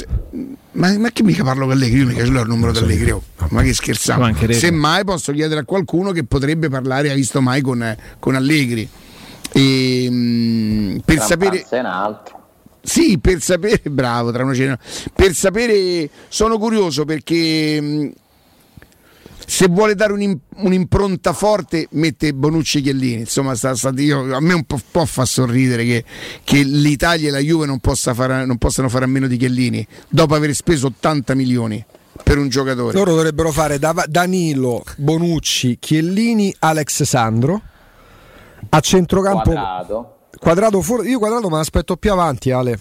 ma, 0.78 0.96
ma 0.96 1.10
che 1.10 1.24
mica 1.24 1.42
parlo 1.42 1.64
con 1.64 1.72
Allegri? 1.72 1.98
Io 1.98 2.06
mica 2.06 2.24
ce 2.24 2.30
l'ho 2.30 2.42
il 2.42 2.48
numero 2.48 2.72
di 2.72 2.78
Allegri, 2.78 3.10
oh. 3.10 3.22
ma 3.50 3.62
che 3.62 3.74
scherzavo. 3.74 4.32
Semmai 4.52 5.04
posso 5.04 5.32
chiedere 5.32 5.60
a 5.60 5.64
qualcuno 5.64 6.12
che 6.12 6.24
potrebbe 6.24 6.68
parlare, 6.68 7.10
ha 7.10 7.14
visto 7.14 7.40
mai 7.40 7.60
con, 7.60 7.96
con 8.18 8.34
Allegri. 8.36 8.88
E, 9.52 10.06
mm, 10.08 10.98
per 11.04 11.20
sapere... 11.20 11.66
È 11.68 11.78
un 11.80 11.86
altro. 11.86 12.36
Sì, 12.80 13.18
per 13.18 13.40
sapere, 13.42 13.82
bravo, 13.90 14.30
tra 14.30 14.44
una 14.44 14.54
cena. 14.54 14.78
Per 15.12 15.34
sapere, 15.34 16.08
sono 16.28 16.58
curioso 16.58 17.04
perché 17.04 17.80
mh, 17.80 18.12
se 19.50 19.66
vuole 19.66 19.94
dare 19.94 20.12
un'im- 20.12 20.38
un'impronta 20.56 21.32
forte 21.32 21.88
mette 21.92 22.34
Bonucci 22.34 22.78
e 22.78 22.80
Chiellini 22.82 23.20
insomma 23.20 23.54
sta, 23.54 23.74
sta- 23.74 23.92
io- 23.96 24.34
a 24.36 24.40
me 24.40 24.52
un 24.52 24.64
po', 24.64 24.78
po' 24.90 25.06
fa 25.06 25.24
sorridere 25.24 25.84
che, 25.84 26.04
che 26.44 26.62
l'Italia 26.62 27.28
e 27.28 27.30
la 27.30 27.38
Juve 27.38 27.64
non, 27.64 27.78
possa 27.78 28.12
fare- 28.12 28.44
non 28.44 28.58
possano 28.58 28.90
fare 28.90 29.04
a 29.06 29.08
meno 29.08 29.26
di 29.26 29.38
Chiellini 29.38 29.86
dopo 30.08 30.34
aver 30.34 30.54
speso 30.54 30.88
80 30.88 31.34
milioni 31.34 31.82
per 32.22 32.36
un 32.36 32.48
giocatore 32.50 32.92
Loro 32.92 33.12
dovrebbero 33.14 33.50
fare 33.50 33.78
da- 33.78 34.04
Danilo, 34.06 34.84
Bonucci, 34.96 35.78
Chiellini, 35.80 36.54
Alex 36.58 37.04
Sandro. 37.04 37.62
A 38.70 38.80
centrocampo 38.80 39.42
Quadrato. 39.50 40.16
quadrato 40.38 40.82
fuori. 40.82 41.08
Io 41.08 41.18
quadrato 41.18 41.48
me 41.48 41.56
l'aspetto 41.56 41.96
più 41.96 42.10
avanti, 42.12 42.50
Ale. 42.50 42.78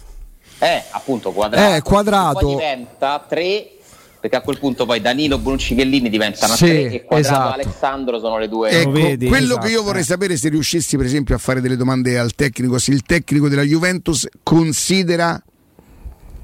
Eh, 0.60 0.84
appunto, 0.91 1.32
quadrato. 1.32 1.75
Eh, 1.75 1.82
Quadrato. 1.82 2.39
Poi 2.39 2.56
diventa 2.56 3.23
3 3.30 3.76
perché 4.27 4.35
a 4.35 4.41
quel 4.41 4.59
punto 4.59 4.85
poi 4.85 4.99
Danilo, 4.99 5.37
Bonucci, 5.39 5.73
Chiellini 5.73 6.09
diventano 6.09 6.53
Sì, 6.53 6.65
3 6.65 6.91
e 6.91 7.03
Quadrato 7.03 7.17
esatto. 7.17 7.53
Alessandro 7.53 8.19
sono 8.19 8.37
le 8.37 8.49
due. 8.49 8.69
Ecco, 8.69 8.91
vedi? 8.91 9.27
quello 9.27 9.53
Esatto, 9.53 9.65
che 9.65 9.71
io 9.71 9.83
vorrei 9.83 10.01
eh. 10.01 10.05
sapere 10.05 10.37
se 10.37 10.49
riuscissi 10.49 10.97
per 10.97 11.05
esempio 11.05 11.33
a 11.35 11.37
fare 11.37 11.61
delle 11.61 11.77
domande 11.77 12.19
al 12.19 12.35
tecnico, 12.35 12.77
se 12.77 12.91
il 12.91 13.03
tecnico 13.03 13.47
della 13.47 13.63
Juventus 13.63 14.27
considera 14.43 15.41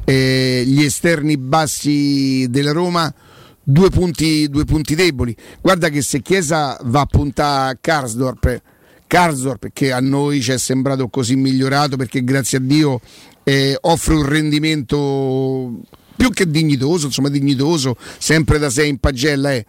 eh, 0.06 0.64
gli 0.66 0.84
esterni 0.84 1.38
bassi 1.38 2.48
della 2.50 2.72
Roma 2.72 3.14
due 3.62 3.90
punti, 3.90 4.48
due 4.48 4.64
punti 4.66 4.96
deboli. 4.96 5.36
Guarda 5.62 5.90
che 5.90 6.02
se 6.02 6.22
Chiesa 6.22 6.78
va 6.84 7.02
a 7.02 7.06
puntare 7.06 7.72
a 7.72 7.78
Karsdorp, 7.80 8.62
Karsdorp 9.08 9.70
che 9.74 9.92
a 9.92 10.00
noi 10.00 10.42
ci 10.42 10.52
è 10.52 10.58
sembrato 10.58 11.08
così 11.10 11.36
migliorato 11.36 11.98
perché 11.98 12.24
grazie 12.24 12.58
a 12.60 12.62
Dio 12.62 13.00
eh, 13.44 13.78
offre 13.82 14.16
un 14.16 14.26
rendimento 14.26 15.82
più 16.16 16.30
che 16.30 16.50
dignitoso, 16.50 17.08
insomma 17.08 17.30
dignitoso, 17.30 17.96
sempre 18.18 18.60
da 18.60 18.70
sé 18.70 18.86
in 18.86 18.98
pagella 18.98 19.52
è. 19.52 19.66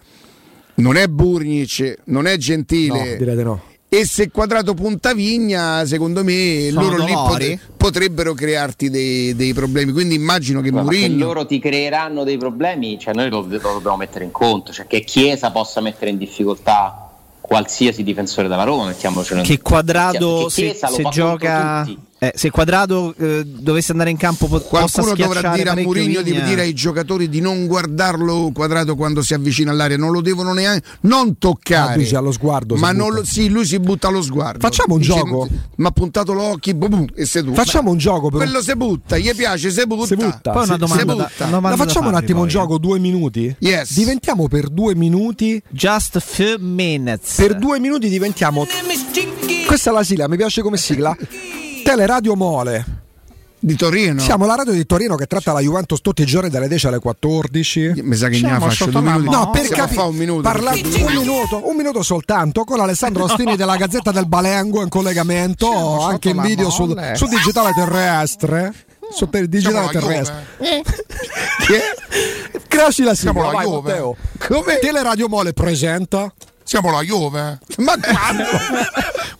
Non 0.76 0.96
è 0.96 1.06
Burnic, 1.06 1.98
non 2.04 2.26
è 2.26 2.36
Gentile. 2.36 3.10
No, 3.10 3.16
direi 3.16 3.36
di 3.36 3.42
no. 3.44 3.62
E 3.88 4.04
se 4.06 4.28
quadrato 4.32 4.74
punta 4.74 5.14
vigna, 5.14 5.86
secondo 5.86 6.24
me 6.24 6.68
Sono 6.72 6.90
loro 6.90 7.04
lì 7.04 7.12
potre- 7.12 7.60
potrebbero 7.76 8.34
crearti 8.34 8.90
dei, 8.90 9.36
dei 9.36 9.54
problemi. 9.54 9.92
Quindi 9.92 10.16
immagino 10.16 10.60
che 10.60 10.72
Ma 10.72 10.78
che 10.78 10.82
Mourinho 10.82 11.26
loro 11.26 11.46
ti 11.46 11.60
creeranno 11.60 12.24
dei 12.24 12.36
problemi, 12.36 12.98
cioè 12.98 13.14
noi 13.14 13.30
lo, 13.30 13.42
lo 13.42 13.58
dobbiamo 13.58 13.96
mettere 13.96 14.24
in 14.24 14.32
conto, 14.32 14.72
cioè 14.72 14.88
che 14.88 15.04
Chiesa 15.04 15.52
possa 15.52 15.80
mettere 15.80 16.10
in 16.10 16.18
difficoltà 16.18 17.08
qualsiasi 17.40 18.02
difensore 18.02 18.48
della 18.48 18.64
Roma, 18.64 18.86
mettiamocelo 18.86 19.40
in 19.40 19.46
Che 19.46 19.60
quadrado 19.60 20.46
Perché 20.48 20.74
se, 20.74 20.88
se 20.88 21.02
gioca. 21.10 21.86
Eh, 22.28 22.32
se 22.34 22.50
quadrado 22.50 23.14
eh, 23.18 23.42
dovesse 23.44 23.92
andare 23.92 24.10
in 24.10 24.16
campo 24.16 24.46
po- 24.46 24.60
possa 24.60 25.02
Qualcuno 25.02 25.14
dovrà 25.14 25.54
dire 25.54 25.70
a 25.70 25.76
Mourinho 25.76 26.22
di 26.22 26.40
dire 26.42 26.62
ai 26.62 26.72
giocatori 26.74 27.28
di 27.28 27.40
non 27.40 27.66
guardarlo 27.66 28.50
quadrato 28.54 28.94
quando 28.96 29.22
si 29.22 29.34
avvicina 29.34 29.70
all'area, 29.70 29.96
non 29.96 30.12
lo 30.12 30.20
devono 30.20 30.52
neanche 30.52 30.86
non 31.02 31.38
toccare. 31.38 31.94
Ah, 31.94 31.96
dici 31.96 32.14
allo 32.14 32.32
sguardo 32.32 32.74
si 32.76 32.80
Ma 32.80 32.92
non 32.92 33.12
lo- 33.12 33.24
sì, 33.24 33.48
lui 33.48 33.64
si 33.64 33.78
butta 33.78 34.08
allo 34.08 34.22
sguardo. 34.22 34.60
Facciamo 34.60 34.94
un 34.94 35.00
gioco? 35.00 35.48
Ma 35.76 35.88
ha 35.88 35.92
puntato 35.92 36.32
l'occhio 36.32 36.74
boom, 36.74 36.90
boom, 36.90 37.06
e 37.14 37.26
seduto. 37.26 37.54
Facciamo 37.56 37.90
un 37.90 37.98
gioco 37.98 38.28
per 38.28 38.38
Quello 38.42 38.62
si 38.62 38.74
butta, 38.74 39.18
gli 39.18 39.34
piace, 39.34 39.70
si 39.70 39.86
butta. 39.86 40.06
Si 40.06 40.16
butta. 40.16 40.50
Poi 40.52 40.64
una 40.64 40.72
Si- 40.74 40.78
domanda, 40.78 41.00
si 41.00 41.06
da, 41.06 41.14
butta. 41.14 41.44
una 41.44 41.50
domanda 41.56 41.76
facciamo 41.76 42.08
un 42.08 42.14
attimo 42.14 42.38
un 42.40 42.44
poi. 42.44 42.52
gioco, 42.52 42.78
due 42.78 42.98
minuti? 42.98 43.54
Yes. 43.58 43.94
Diventiamo 43.94 44.48
per 44.48 44.68
due 44.68 44.94
minuti. 44.94 45.60
Just 45.70 46.18
few 46.20 46.56
minutes. 46.58 47.34
Per 47.36 47.56
due 47.56 47.78
minuti 47.78 48.08
diventiamo. 48.08 48.66
Questa 49.66 49.90
è 49.90 49.92
la 49.92 50.02
sigla, 50.04 50.28
mi 50.28 50.36
piace 50.36 50.62
come 50.62 50.76
sigla. 50.76 51.16
Teleradio 51.84 52.34
Mole. 52.34 53.02
Di 53.58 53.76
Torino. 53.76 54.20
Siamo 54.20 54.44
la 54.46 54.56
radio 54.56 54.72
di 54.72 54.84
Torino 54.84 55.16
che 55.16 55.26
tratta 55.26 55.52
la 55.52 55.60
Juventus 55.60 56.00
tutti 56.00 56.22
i 56.22 56.26
giorni 56.26 56.50
dalle 56.50 56.66
10 56.68 56.86
alle 56.88 56.98
14. 56.98 57.92
Mi 58.02 58.14
sa 58.16 58.28
che 58.28 58.40
ne 58.40 58.58
faccio 58.58 58.86
due 58.86 59.02
la 59.02 59.16
minuti. 59.18 59.36
No, 59.36 59.50
per 59.50 59.68
capire, 59.68 60.02
un 60.02 60.14
minuto. 60.16 60.48
un 60.48 61.12
minuto, 61.14 61.68
un 61.68 61.76
minuto 61.76 62.02
soltanto 62.02 62.64
con 62.64 62.80
Alessandro 62.80 63.24
Ostini 63.24 63.56
della 63.56 63.76
Gazzetta 63.76 64.10
del 64.12 64.26
Balengo 64.26 64.82
in 64.82 64.88
collegamento, 64.88 65.66
Siamo 65.70 66.06
anche 66.06 66.30
in 66.30 66.36
la 66.36 66.42
video 66.42 66.68
su, 66.70 66.84
molle. 66.84 67.14
su 67.16 67.26
digitale 67.26 67.72
terrestre. 67.74 68.72
Su 69.10 69.28
per 69.28 69.46
digitale 69.46 69.84
la 69.84 69.88
terrestre. 70.00 70.46
Che 71.66 71.76
è? 71.78 72.60
Cresci 72.68 73.02
la 73.02 73.14
Siamo 73.14 73.40
sigla, 73.44 73.52
la 73.52 73.56
vai, 73.58 73.66
Juve. 73.66 73.88
Matteo. 73.90 74.16
Come? 74.48 74.78
Teleradio 74.78 75.28
Mole 75.28 75.52
presenta. 75.54 76.32
Siamo 76.62 76.90
la 76.90 77.00
Juve. 77.02 77.58
Ma 77.78 77.94
quando? 77.98 78.42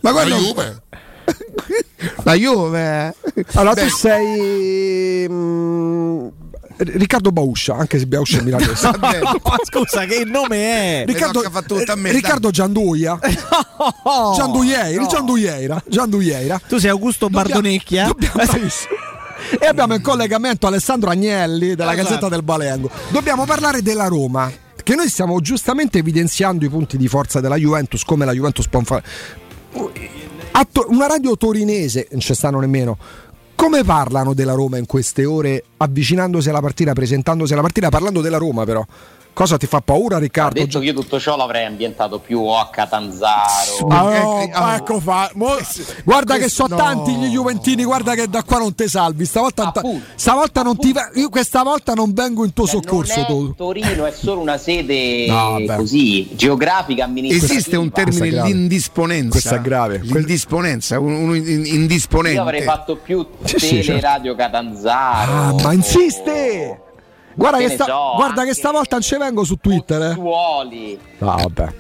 Ma 0.01 0.11
La 0.11 0.13
quando? 0.13 0.37
Juve. 0.37 0.83
La 2.23 2.35
Juve. 2.35 3.15
Allora 3.55 3.75
Beh, 3.75 3.83
tu 3.83 3.89
sei 3.89 5.27
mm, 5.29 6.27
Riccardo 6.77 7.31
Bauscia, 7.31 7.77
anche 7.77 7.99
se 7.99 8.07
Bauscia 8.07 8.39
è 8.39 8.43
milanese. 8.43 8.91
Ma 8.99 9.57
scusa, 9.63 10.05
che 10.05 10.25
nome 10.25 11.03
è? 11.03 11.05
Riccardo, 11.07 11.43
me, 11.97 12.13
Riccardo 12.13 12.51
Gianduia. 12.51 13.19
Gianduiera, 14.35 15.07
Gianduiera, 15.07 15.83
Gianduiera. 15.87 16.61
Tu 16.67 16.79
sei 16.79 16.91
Augusto 16.91 17.29
Bardonecchia? 17.29 18.07
Dobbiamo, 18.07 18.35
bravissimo. 18.35 18.95
E 19.61 19.67
abbiamo 19.67 19.95
in 19.95 20.03
collegamento 20.03 20.67
Alessandro 20.67 21.11
Agnelli 21.11 21.75
della 21.75 21.93
Esatto. 21.93 22.09
Gazzetta 22.09 22.29
del 22.29 22.43
Balengo. 22.43 22.91
Dobbiamo 23.09 23.45
parlare 23.45 23.83
della 23.83 24.07
Roma. 24.09 24.51
Che 24.83 24.95
noi 24.95 25.09
stiamo 25.09 25.41
giustamente 25.41 25.99
evidenziando 25.99 26.65
i 26.65 26.69
punti 26.69 26.97
di 26.97 27.09
forza 27.09 27.41
della 27.41 27.57
Juventus, 27.57 28.05
come 28.05 28.25
la 28.25 28.33
Juventus 28.33 28.69
può 28.69 28.83
fare. 28.83 29.03
To- 30.71 30.87
Una 30.89 31.07
radio 31.07 31.37
torinese, 31.37 32.09
non 32.13 32.21
ci 32.21 32.35
stanno 32.35 32.61
nemmeno. 32.61 32.97
Come 33.55 33.85
parlano 33.85 34.35
della 34.35 34.53
Roma 34.55 34.79
in 34.79 34.87
queste 34.87 35.25
ore, 35.25 35.63
avvicinandosi 35.77 36.49
alla 36.49 36.61
partita, 36.61 36.93
presentandosi 36.93 37.53
alla 37.53 37.63
partita, 37.63 37.89
parlando 37.89 38.21
della 38.21 38.39
Roma 38.39 38.65
però? 38.65 38.85
Cosa 39.35 39.57
ti 39.57 39.67
fa 39.67 39.81
paura 39.81 40.17
Ho 40.17 40.21
Riccardo? 40.21 40.61
detto 40.61 40.79
che 40.79 40.85
io 40.87 40.95
tutto 40.95 41.19
ciò 41.19 41.37
l'avrei 41.37 41.65
ambientato 41.67 42.21
più 42.21 42.39
o 42.41 42.57
a 42.57 42.69
Catanzaro. 42.71 43.89
Ah, 43.89 44.15
Eh, 44.45 44.51
ah, 44.53 44.75
ecco 44.77 45.01
fa. 45.01 45.29
Mo- 45.35 45.57
guarda 46.05 46.35
che 46.35 46.41
questo 46.43 46.67
so 46.69 46.75
no. 46.75 46.77
tanti 46.77 47.15
gli 47.17 47.27
Juventini, 47.27 47.83
guarda 47.83 48.15
che 48.15 48.29
da 48.29 48.45
qua 48.45 48.59
non 48.59 48.75
ti 48.77 48.87
salvi. 48.89 49.25
Stavolta, 49.25 49.73
Appunto. 49.75 50.05
stavolta 50.15 50.63
non 50.63 50.77
ti 50.77 50.95
io 51.15 51.29
questa 51.31 51.65
volta 51.65 51.95
non 51.95 52.13
vengo 52.13 52.45
in 52.45 52.53
tuo 52.53 52.67
Cioè, 52.67 52.81
soccorso. 52.81 53.15
non 53.17 53.25
è 53.25 53.27
tu. 53.27 53.55
Torino 53.57 54.05
è 54.07 54.13
solo 54.13 54.41
una 54.41 54.57
sede 54.57 55.27
No, 55.27 55.59
così 55.77 56.29
geografica 56.37 57.03
amministrativa. 57.05 57.55
Esiste 57.59 57.77
un 57.77 57.91
termine, 57.91 58.29
Questa 58.29 58.45
l'indisponenza. 58.47 59.31
Questa 59.31 59.57
è 59.57 59.61
grave. 59.61 59.99
L'indisponenza, 60.05 61.01
uno 61.01 61.35
in- 61.35 61.67
indisponente. 61.67 62.37
Io 62.37 62.43
avrei 62.43 62.63
fatto 62.63 62.97
più 62.99 63.27
certo. 63.45 63.67
teleradio 63.67 64.37
Catanzaro. 64.37 65.33
Ah, 65.33 65.55
ma 65.61 65.73
insiste! 65.73 66.79
Guarda 67.35 67.59
che 67.59 67.69
sta- 67.71 67.85
so, 67.85 68.13
guarda 68.17 68.45
che 68.45 68.55
stavolta 68.55 68.89
non 68.97 69.03
ci 69.03 69.17
vengo 69.17 69.45
su 69.45 69.57
Twitter. 69.57 70.03
Eh. 70.03 70.15
Pozzuoli. 70.15 70.99
Ah, 71.19 71.37
vabbè. 71.37 71.73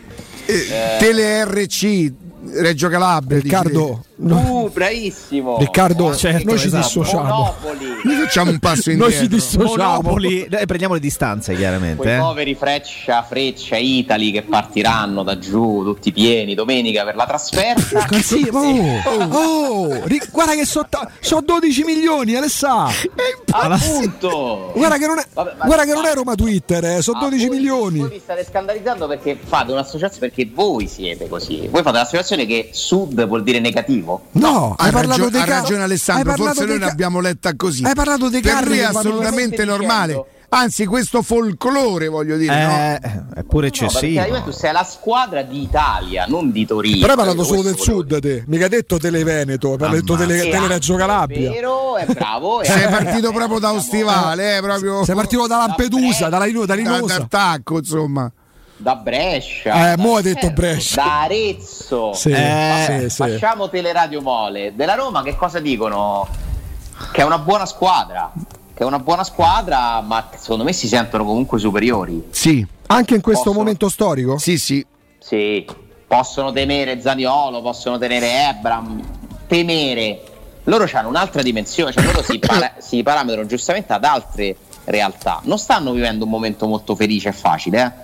Eh, 0.46 0.96
Tele 0.98 1.44
RC, 1.44 2.12
Reggio 2.56 2.88
Calabria. 2.88 3.40
Riccardo, 3.40 4.04
Uh, 4.16 4.70
bravissimo. 4.72 5.58
Riccardo, 5.58 6.14
certo, 6.14 6.48
noi 6.48 6.58
ci 6.58 6.66
esatto. 6.66 6.84
dissociamo. 6.86 7.24
Monopoli. 7.24 7.78
dici, 8.04 8.20
facciamo 8.22 8.50
un 8.50 8.58
passo 8.60 8.90
Noi 8.90 9.00
indietro. 9.00 9.18
ci 9.22 9.28
dissociamo. 9.28 10.00
Monopoli. 10.02 10.42
Eh, 10.44 10.66
prendiamo 10.66 10.94
le 10.94 11.00
distanze, 11.00 11.54
chiaramente. 11.56 11.96
Quei 11.96 12.14
eh. 12.14 12.18
poveri 12.18 12.54
Freccia, 12.54 13.22
Freccia, 13.24 13.76
Itali 13.76 14.30
che 14.30 14.42
partiranno 14.42 15.24
da 15.24 15.36
giù 15.38 15.82
tutti 15.82 16.12
pieni 16.12 16.54
domenica 16.54 17.02
per 17.04 17.16
la 17.16 17.26
trasferta. 17.26 18.06
Sì, 18.20 18.48
oh, 18.52 19.00
oh, 19.30 20.00
ri- 20.04 20.22
guarda 20.30 20.54
che 20.54 20.64
so, 20.64 20.86
ta- 20.88 21.10
so 21.20 21.40
12 21.44 21.82
milioni, 21.82 22.36
Alessà. 22.36 22.86
Appunto. 23.50 24.72
Guarda 24.74 24.96
che 24.96 25.06
non 25.06 25.18
è, 25.18 25.24
Vabbè, 25.32 25.54
ma- 25.58 25.64
guarda 25.66 25.84
che 25.84 25.92
non 25.92 26.04
è 26.06 26.14
Roma 26.14 26.34
Twitter, 26.34 26.84
eh, 26.84 27.02
sono 27.02 27.18
Ah, 27.18 27.22
12 27.22 27.46
voi- 27.48 27.56
milioni. 27.56 27.98
Voi 27.98 28.08
vi 28.10 28.20
state 28.20 28.44
scandalizzando 28.48 29.06
perché 29.06 29.36
fate 29.42 29.72
un'associazione 29.72 30.28
perché 30.28 30.50
voi 30.54 30.86
siete 30.86 31.28
così. 31.28 31.66
Voi 31.68 31.82
fate 31.82 31.96
un'associazione 31.96 32.46
che 32.46 32.68
sud 32.72 33.26
vuol 33.26 33.42
dire 33.42 33.58
negativo. 33.60 34.13
No, 34.32 34.74
Ha, 34.76 34.84
hai 34.84 34.90
parlato 34.92 35.22
ragio- 35.22 35.30
dei 35.30 35.40
ha 35.42 35.44
ragione 35.60 35.82
Alessandro, 35.82 36.24
parlato 36.32 36.54
forse 36.54 36.64
noi 36.66 36.78
ca- 36.78 36.86
l'abbiamo 36.86 37.20
letta 37.20 37.54
così. 37.56 37.84
Hai 37.84 37.94
parlato 37.94 38.28
dei 38.28 38.40
per 38.40 38.52
carri 38.52 38.66
lui 38.68 38.78
è 38.78 38.86
che 38.86 38.92
vanno- 38.92 38.98
assolutamente 39.08 39.64
normale. 39.64 40.06
dicendo? 40.06 40.28
Anzi, 40.50 40.86
questo 40.86 41.22
folklore, 41.22 42.06
voglio 42.06 42.36
dire, 42.36 42.64
no? 42.64 42.70
Eh, 42.72 43.00
è 43.40 43.42
pure 43.42 43.66
No, 43.66 43.72
perché 43.72 43.80
la 43.80 43.86
eccessivo. 43.88 44.22
Juventus 44.24 44.60
è 44.62 44.70
la 44.70 44.84
squadra 44.84 45.42
d'Italia, 45.42 46.26
non 46.28 46.52
di 46.52 46.64
Torino. 46.64 47.00
Però 47.00 47.10
hai 47.10 47.16
parlato 47.16 47.42
solo 47.42 47.62
del 47.62 47.76
sud 47.76 48.20
te, 48.20 48.44
mica 48.46 48.68
detto 48.68 48.96
Tele 48.98 49.24
Veneto, 49.24 49.72
hai 49.80 49.90
detto 49.90 50.14
Tele, 50.16 50.34
dire. 50.36 50.50
tele 50.50 50.66
Reggio 50.68 50.94
È 50.94 50.98
Calabria. 50.98 51.50
vero, 51.50 51.96
è 51.96 52.06
bravo. 52.06 52.60
è- 52.62 52.66
Sei 52.66 52.88
partito 52.88 53.32
proprio 53.32 53.58
da 53.58 53.72
Ostivale, 53.72 54.58
eh, 54.58 54.60
proprio 54.60 55.04
Sei 55.04 55.14
partito 55.16 55.46
da 55.48 55.56
Lampedusa, 55.56 56.28
da, 56.28 56.44
Lino- 56.44 56.60
da 56.60 56.66
da, 56.66 56.74
Linosa. 56.74 57.18
d'attacco, 57.18 57.78
insomma. 57.78 58.30
Da 58.76 58.96
Brescia. 58.96 59.92
Eh, 59.92 59.96
mo 59.96 60.16
hai 60.16 60.22
Da- 60.22 60.32
detto 60.32 60.50
Brescia. 60.50 61.02
Da 61.02 61.20
Arezzo. 61.22 62.12
Sì, 62.12 62.30
Eh, 62.30 62.86
sì, 63.02 63.10
sì. 63.10 63.16
Facciamo 63.30 63.68
teleradio 63.68 64.20
mole. 64.20 64.72
Della 64.74 64.94
Roma 64.94 65.22
che 65.22 65.36
cosa 65.36 65.60
dicono? 65.60 66.26
Che 67.12 67.20
è 67.20 67.24
una 67.24 67.38
buona 67.38 67.66
squadra. 67.66 68.32
Che 68.74 68.82
è 68.82 68.86
una 68.86 68.98
buona 68.98 69.22
squadra, 69.22 70.00
ma 70.00 70.28
secondo 70.36 70.64
me 70.64 70.72
si 70.72 70.88
sentono 70.88 71.24
comunque 71.24 71.58
superiori. 71.58 72.24
Sì, 72.30 72.66
Anche 72.86 73.14
in 73.14 73.22
questo 73.22 73.44
Posso- 73.44 73.58
momento 73.58 73.88
storico? 73.88 74.36
sì, 74.38 74.58
sì. 74.58 74.84
Sì, 75.18 75.64
possono 76.06 76.52
temere 76.52 77.00
Zaniolo, 77.00 77.62
possono 77.62 77.96
tenere 77.96 78.48
Ebram, 78.50 79.00
temere. 79.46 80.20
Loro 80.64 80.86
hanno 80.92 81.08
un'altra 81.08 81.40
dimensione, 81.42 81.92
cioè 81.92 82.04
loro 82.04 82.22
si, 82.22 82.38
para- 82.40 82.74
si 82.78 83.02
parametrano 83.02 83.46
giustamente 83.46 83.92
ad 83.94 84.04
altre 84.04 84.56
realtà. 84.84 85.40
Non 85.44 85.58
stanno 85.58 85.92
vivendo 85.92 86.24
un 86.24 86.30
momento 86.30 86.66
molto 86.66 86.94
felice 86.94 87.30
e 87.30 87.32
facile, 87.32 87.82
eh? 87.82 88.03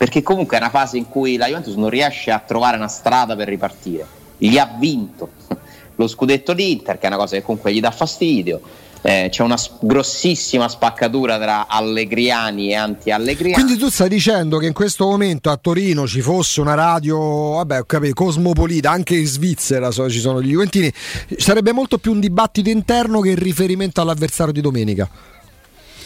Perché 0.00 0.22
comunque 0.22 0.56
è 0.56 0.60
una 0.60 0.70
fase 0.70 0.96
in 0.96 1.10
cui 1.10 1.36
la 1.36 1.44
Juventus 1.44 1.74
non 1.74 1.90
riesce 1.90 2.30
a 2.30 2.38
trovare 2.38 2.78
una 2.78 2.88
strada 2.88 3.36
per 3.36 3.48
ripartire. 3.48 4.06
Gli 4.38 4.56
ha 4.56 4.74
vinto 4.78 5.28
lo 5.96 6.08
scudetto 6.08 6.54
l'Inter, 6.54 6.96
che 6.96 7.04
è 7.04 7.08
una 7.08 7.18
cosa 7.18 7.36
che 7.36 7.42
comunque 7.42 7.70
gli 7.70 7.80
dà 7.80 7.90
fastidio. 7.90 8.62
Eh, 9.02 9.28
c'è 9.30 9.42
una 9.42 9.58
s- 9.58 9.72
grossissima 9.78 10.70
spaccatura 10.70 11.38
tra 11.38 11.66
allegriani 11.66 12.70
e 12.70 12.76
anti-allegriani. 12.76 13.62
Quindi 13.62 13.76
tu 13.76 13.90
stai 13.90 14.08
dicendo 14.08 14.56
che 14.56 14.68
in 14.68 14.72
questo 14.72 15.04
momento 15.04 15.50
a 15.50 15.58
Torino 15.58 16.06
ci 16.06 16.22
fosse 16.22 16.62
una 16.62 16.72
radio, 16.72 17.18
vabbè, 17.56 17.84
capito, 17.84 18.14
cosmopolita, 18.14 18.90
anche 18.90 19.16
in 19.16 19.26
Svizzera 19.26 19.90
so- 19.90 20.08
ci 20.08 20.20
sono 20.20 20.40
gli 20.40 20.48
Juventini, 20.48 20.90
sarebbe 21.36 21.72
molto 21.72 21.98
più 21.98 22.12
un 22.12 22.20
dibattito 22.20 22.70
interno 22.70 23.20
che 23.20 23.32
il 23.32 23.36
riferimento 23.36 24.00
all'avversario 24.00 24.54
di 24.54 24.62
domenica. 24.62 25.06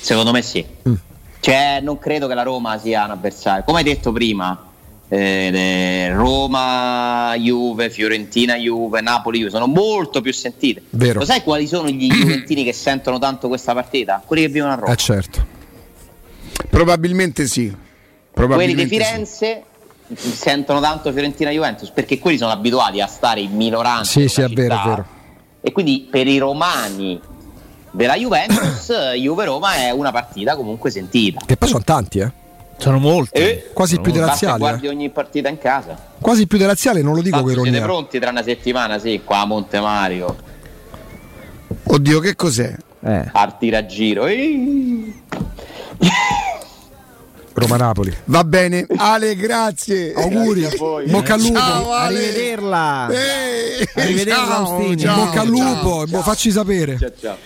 Secondo 0.01 0.33
me 0.33 0.43
sì. 0.43 0.67
Cioè, 1.45 1.81
non 1.83 1.99
credo 1.99 2.27
che 2.27 2.33
la 2.33 2.43
Roma 2.43 2.79
sia 2.79 3.05
un 3.05 3.11
avversario. 3.11 3.65
Come 3.65 3.81
hai 3.81 3.85
detto 3.85 4.13
prima, 4.13 4.65
eh, 5.09 5.51
eh, 5.53 6.13
Roma, 6.15 7.35
Juve, 7.37 7.91
Fiorentina, 7.91 8.57
Juve, 8.57 9.03
Napoli, 9.03 9.41
Juve 9.41 9.51
sono 9.51 9.67
molto 9.67 10.23
più 10.23 10.33
sentite. 10.33 10.81
Vero. 10.89 11.19
Lo 11.19 11.27
sai 11.27 11.43
quali 11.43 11.67
sono 11.67 11.91
gli 11.91 12.09
Juventini 12.11 12.65
che 12.65 12.73
sentono 12.73 13.19
tanto 13.19 13.49
questa 13.49 13.75
partita? 13.75 14.23
Quelli 14.25 14.41
che 14.41 14.49
vivono 14.49 14.73
a 14.73 14.77
Roma. 14.77 14.93
Eh 14.95 14.97
certo. 14.97 15.47
Probabilmente 16.71 17.47
sì. 17.47 17.67
Quelli 17.67 17.79
Probabilmente 18.33 18.85
di 18.85 18.89
sì. 18.89 18.97
Firenze 18.97 19.65
sentono 20.17 20.81
tanto 20.81 21.13
Fiorentina 21.13 21.51
Juventus 21.51 21.91
perché 21.91 22.19
quelli 22.19 22.39
sono 22.39 22.53
abituati 22.53 23.03
a 23.03 23.07
stare 23.07 23.41
in 23.41 23.55
minoranza. 23.55 24.19
Sì, 24.19 24.29
sì, 24.29 24.41
è 24.41 24.49
vero, 24.49 24.81
è 24.81 24.83
vero. 24.83 25.07
E 25.61 25.73
quindi 25.73 26.09
per 26.11 26.27
i 26.27 26.39
romani 26.39 27.21
della 27.95 28.17
Juventus, 28.17 28.93
Juve-Roma 29.17 29.77
è 29.77 29.91
una 29.91 30.11
partita 30.11 30.57
comunque 30.57 30.91
sentita. 30.91 31.41
Che 31.47 31.57
poi 31.57 31.69
sono 31.69 31.85
tanti, 31.85 32.19
eh. 32.19 32.31
Sono 32.77 32.99
molti. 32.99 33.39
E 33.41 33.71
Quasi 33.73 34.01
più 34.01 34.11
dei 34.11 34.21
basta 34.21 34.35
che 34.37 34.45
laziali. 34.47 34.59
guardi 34.59 34.87
eh. 34.87 34.91
ogni 34.91 35.09
partita 35.11 35.49
in 35.49 35.59
casa. 35.59 35.97
Quasi 36.21 36.47
più 36.49 36.59
laziali, 36.59 37.03
non 37.03 37.15
lo 37.15 37.23
dico 37.23 37.37
Tanto 37.37 37.47
per 37.53 37.55
siete 37.63 37.77
ironia. 37.77 37.87
pronti 37.95 38.19
tra 38.19 38.31
una 38.31 38.43
settimana, 38.43 38.99
sì, 38.99 39.23
qua 39.25 39.39
a 39.41 39.47
Monte 39.47 39.81
Mario, 39.81 40.37
Oddio, 41.87 42.19
che 42.19 42.35
cos'è? 42.35 42.75
Eh. 43.05 43.29
al 43.33 43.59
tiragiro. 43.59 44.27
Ehi. 44.27 45.23
Roma-Napoli. 47.53 48.13
Va 48.25 48.43
bene. 48.43 48.87
Ale, 48.97 49.37
grazie. 49.37 50.13
Auguri. 50.13 50.61
Grazie 50.63 50.77
a 50.77 50.81
voi. 50.81 51.07
Bocca 51.07 51.35
al 51.35 51.41
lupo. 51.41 51.59
Ciao, 51.59 51.93
Ale. 51.93 52.19
Arrivederla. 52.19 53.09
Eh, 53.11 53.89
Arrivederla, 53.95 54.45
ciao, 54.45 54.67
Austini. 54.67 54.97
ciao, 54.99 55.25
Bocca 55.25 55.41
al 55.41 55.47
ciao. 55.47 55.75
lupo, 55.75 56.05
boh, 56.09 56.23
facci 56.23 56.51
sapere. 56.51 56.99
Ciao, 56.99 57.13
ciao. 57.21 57.37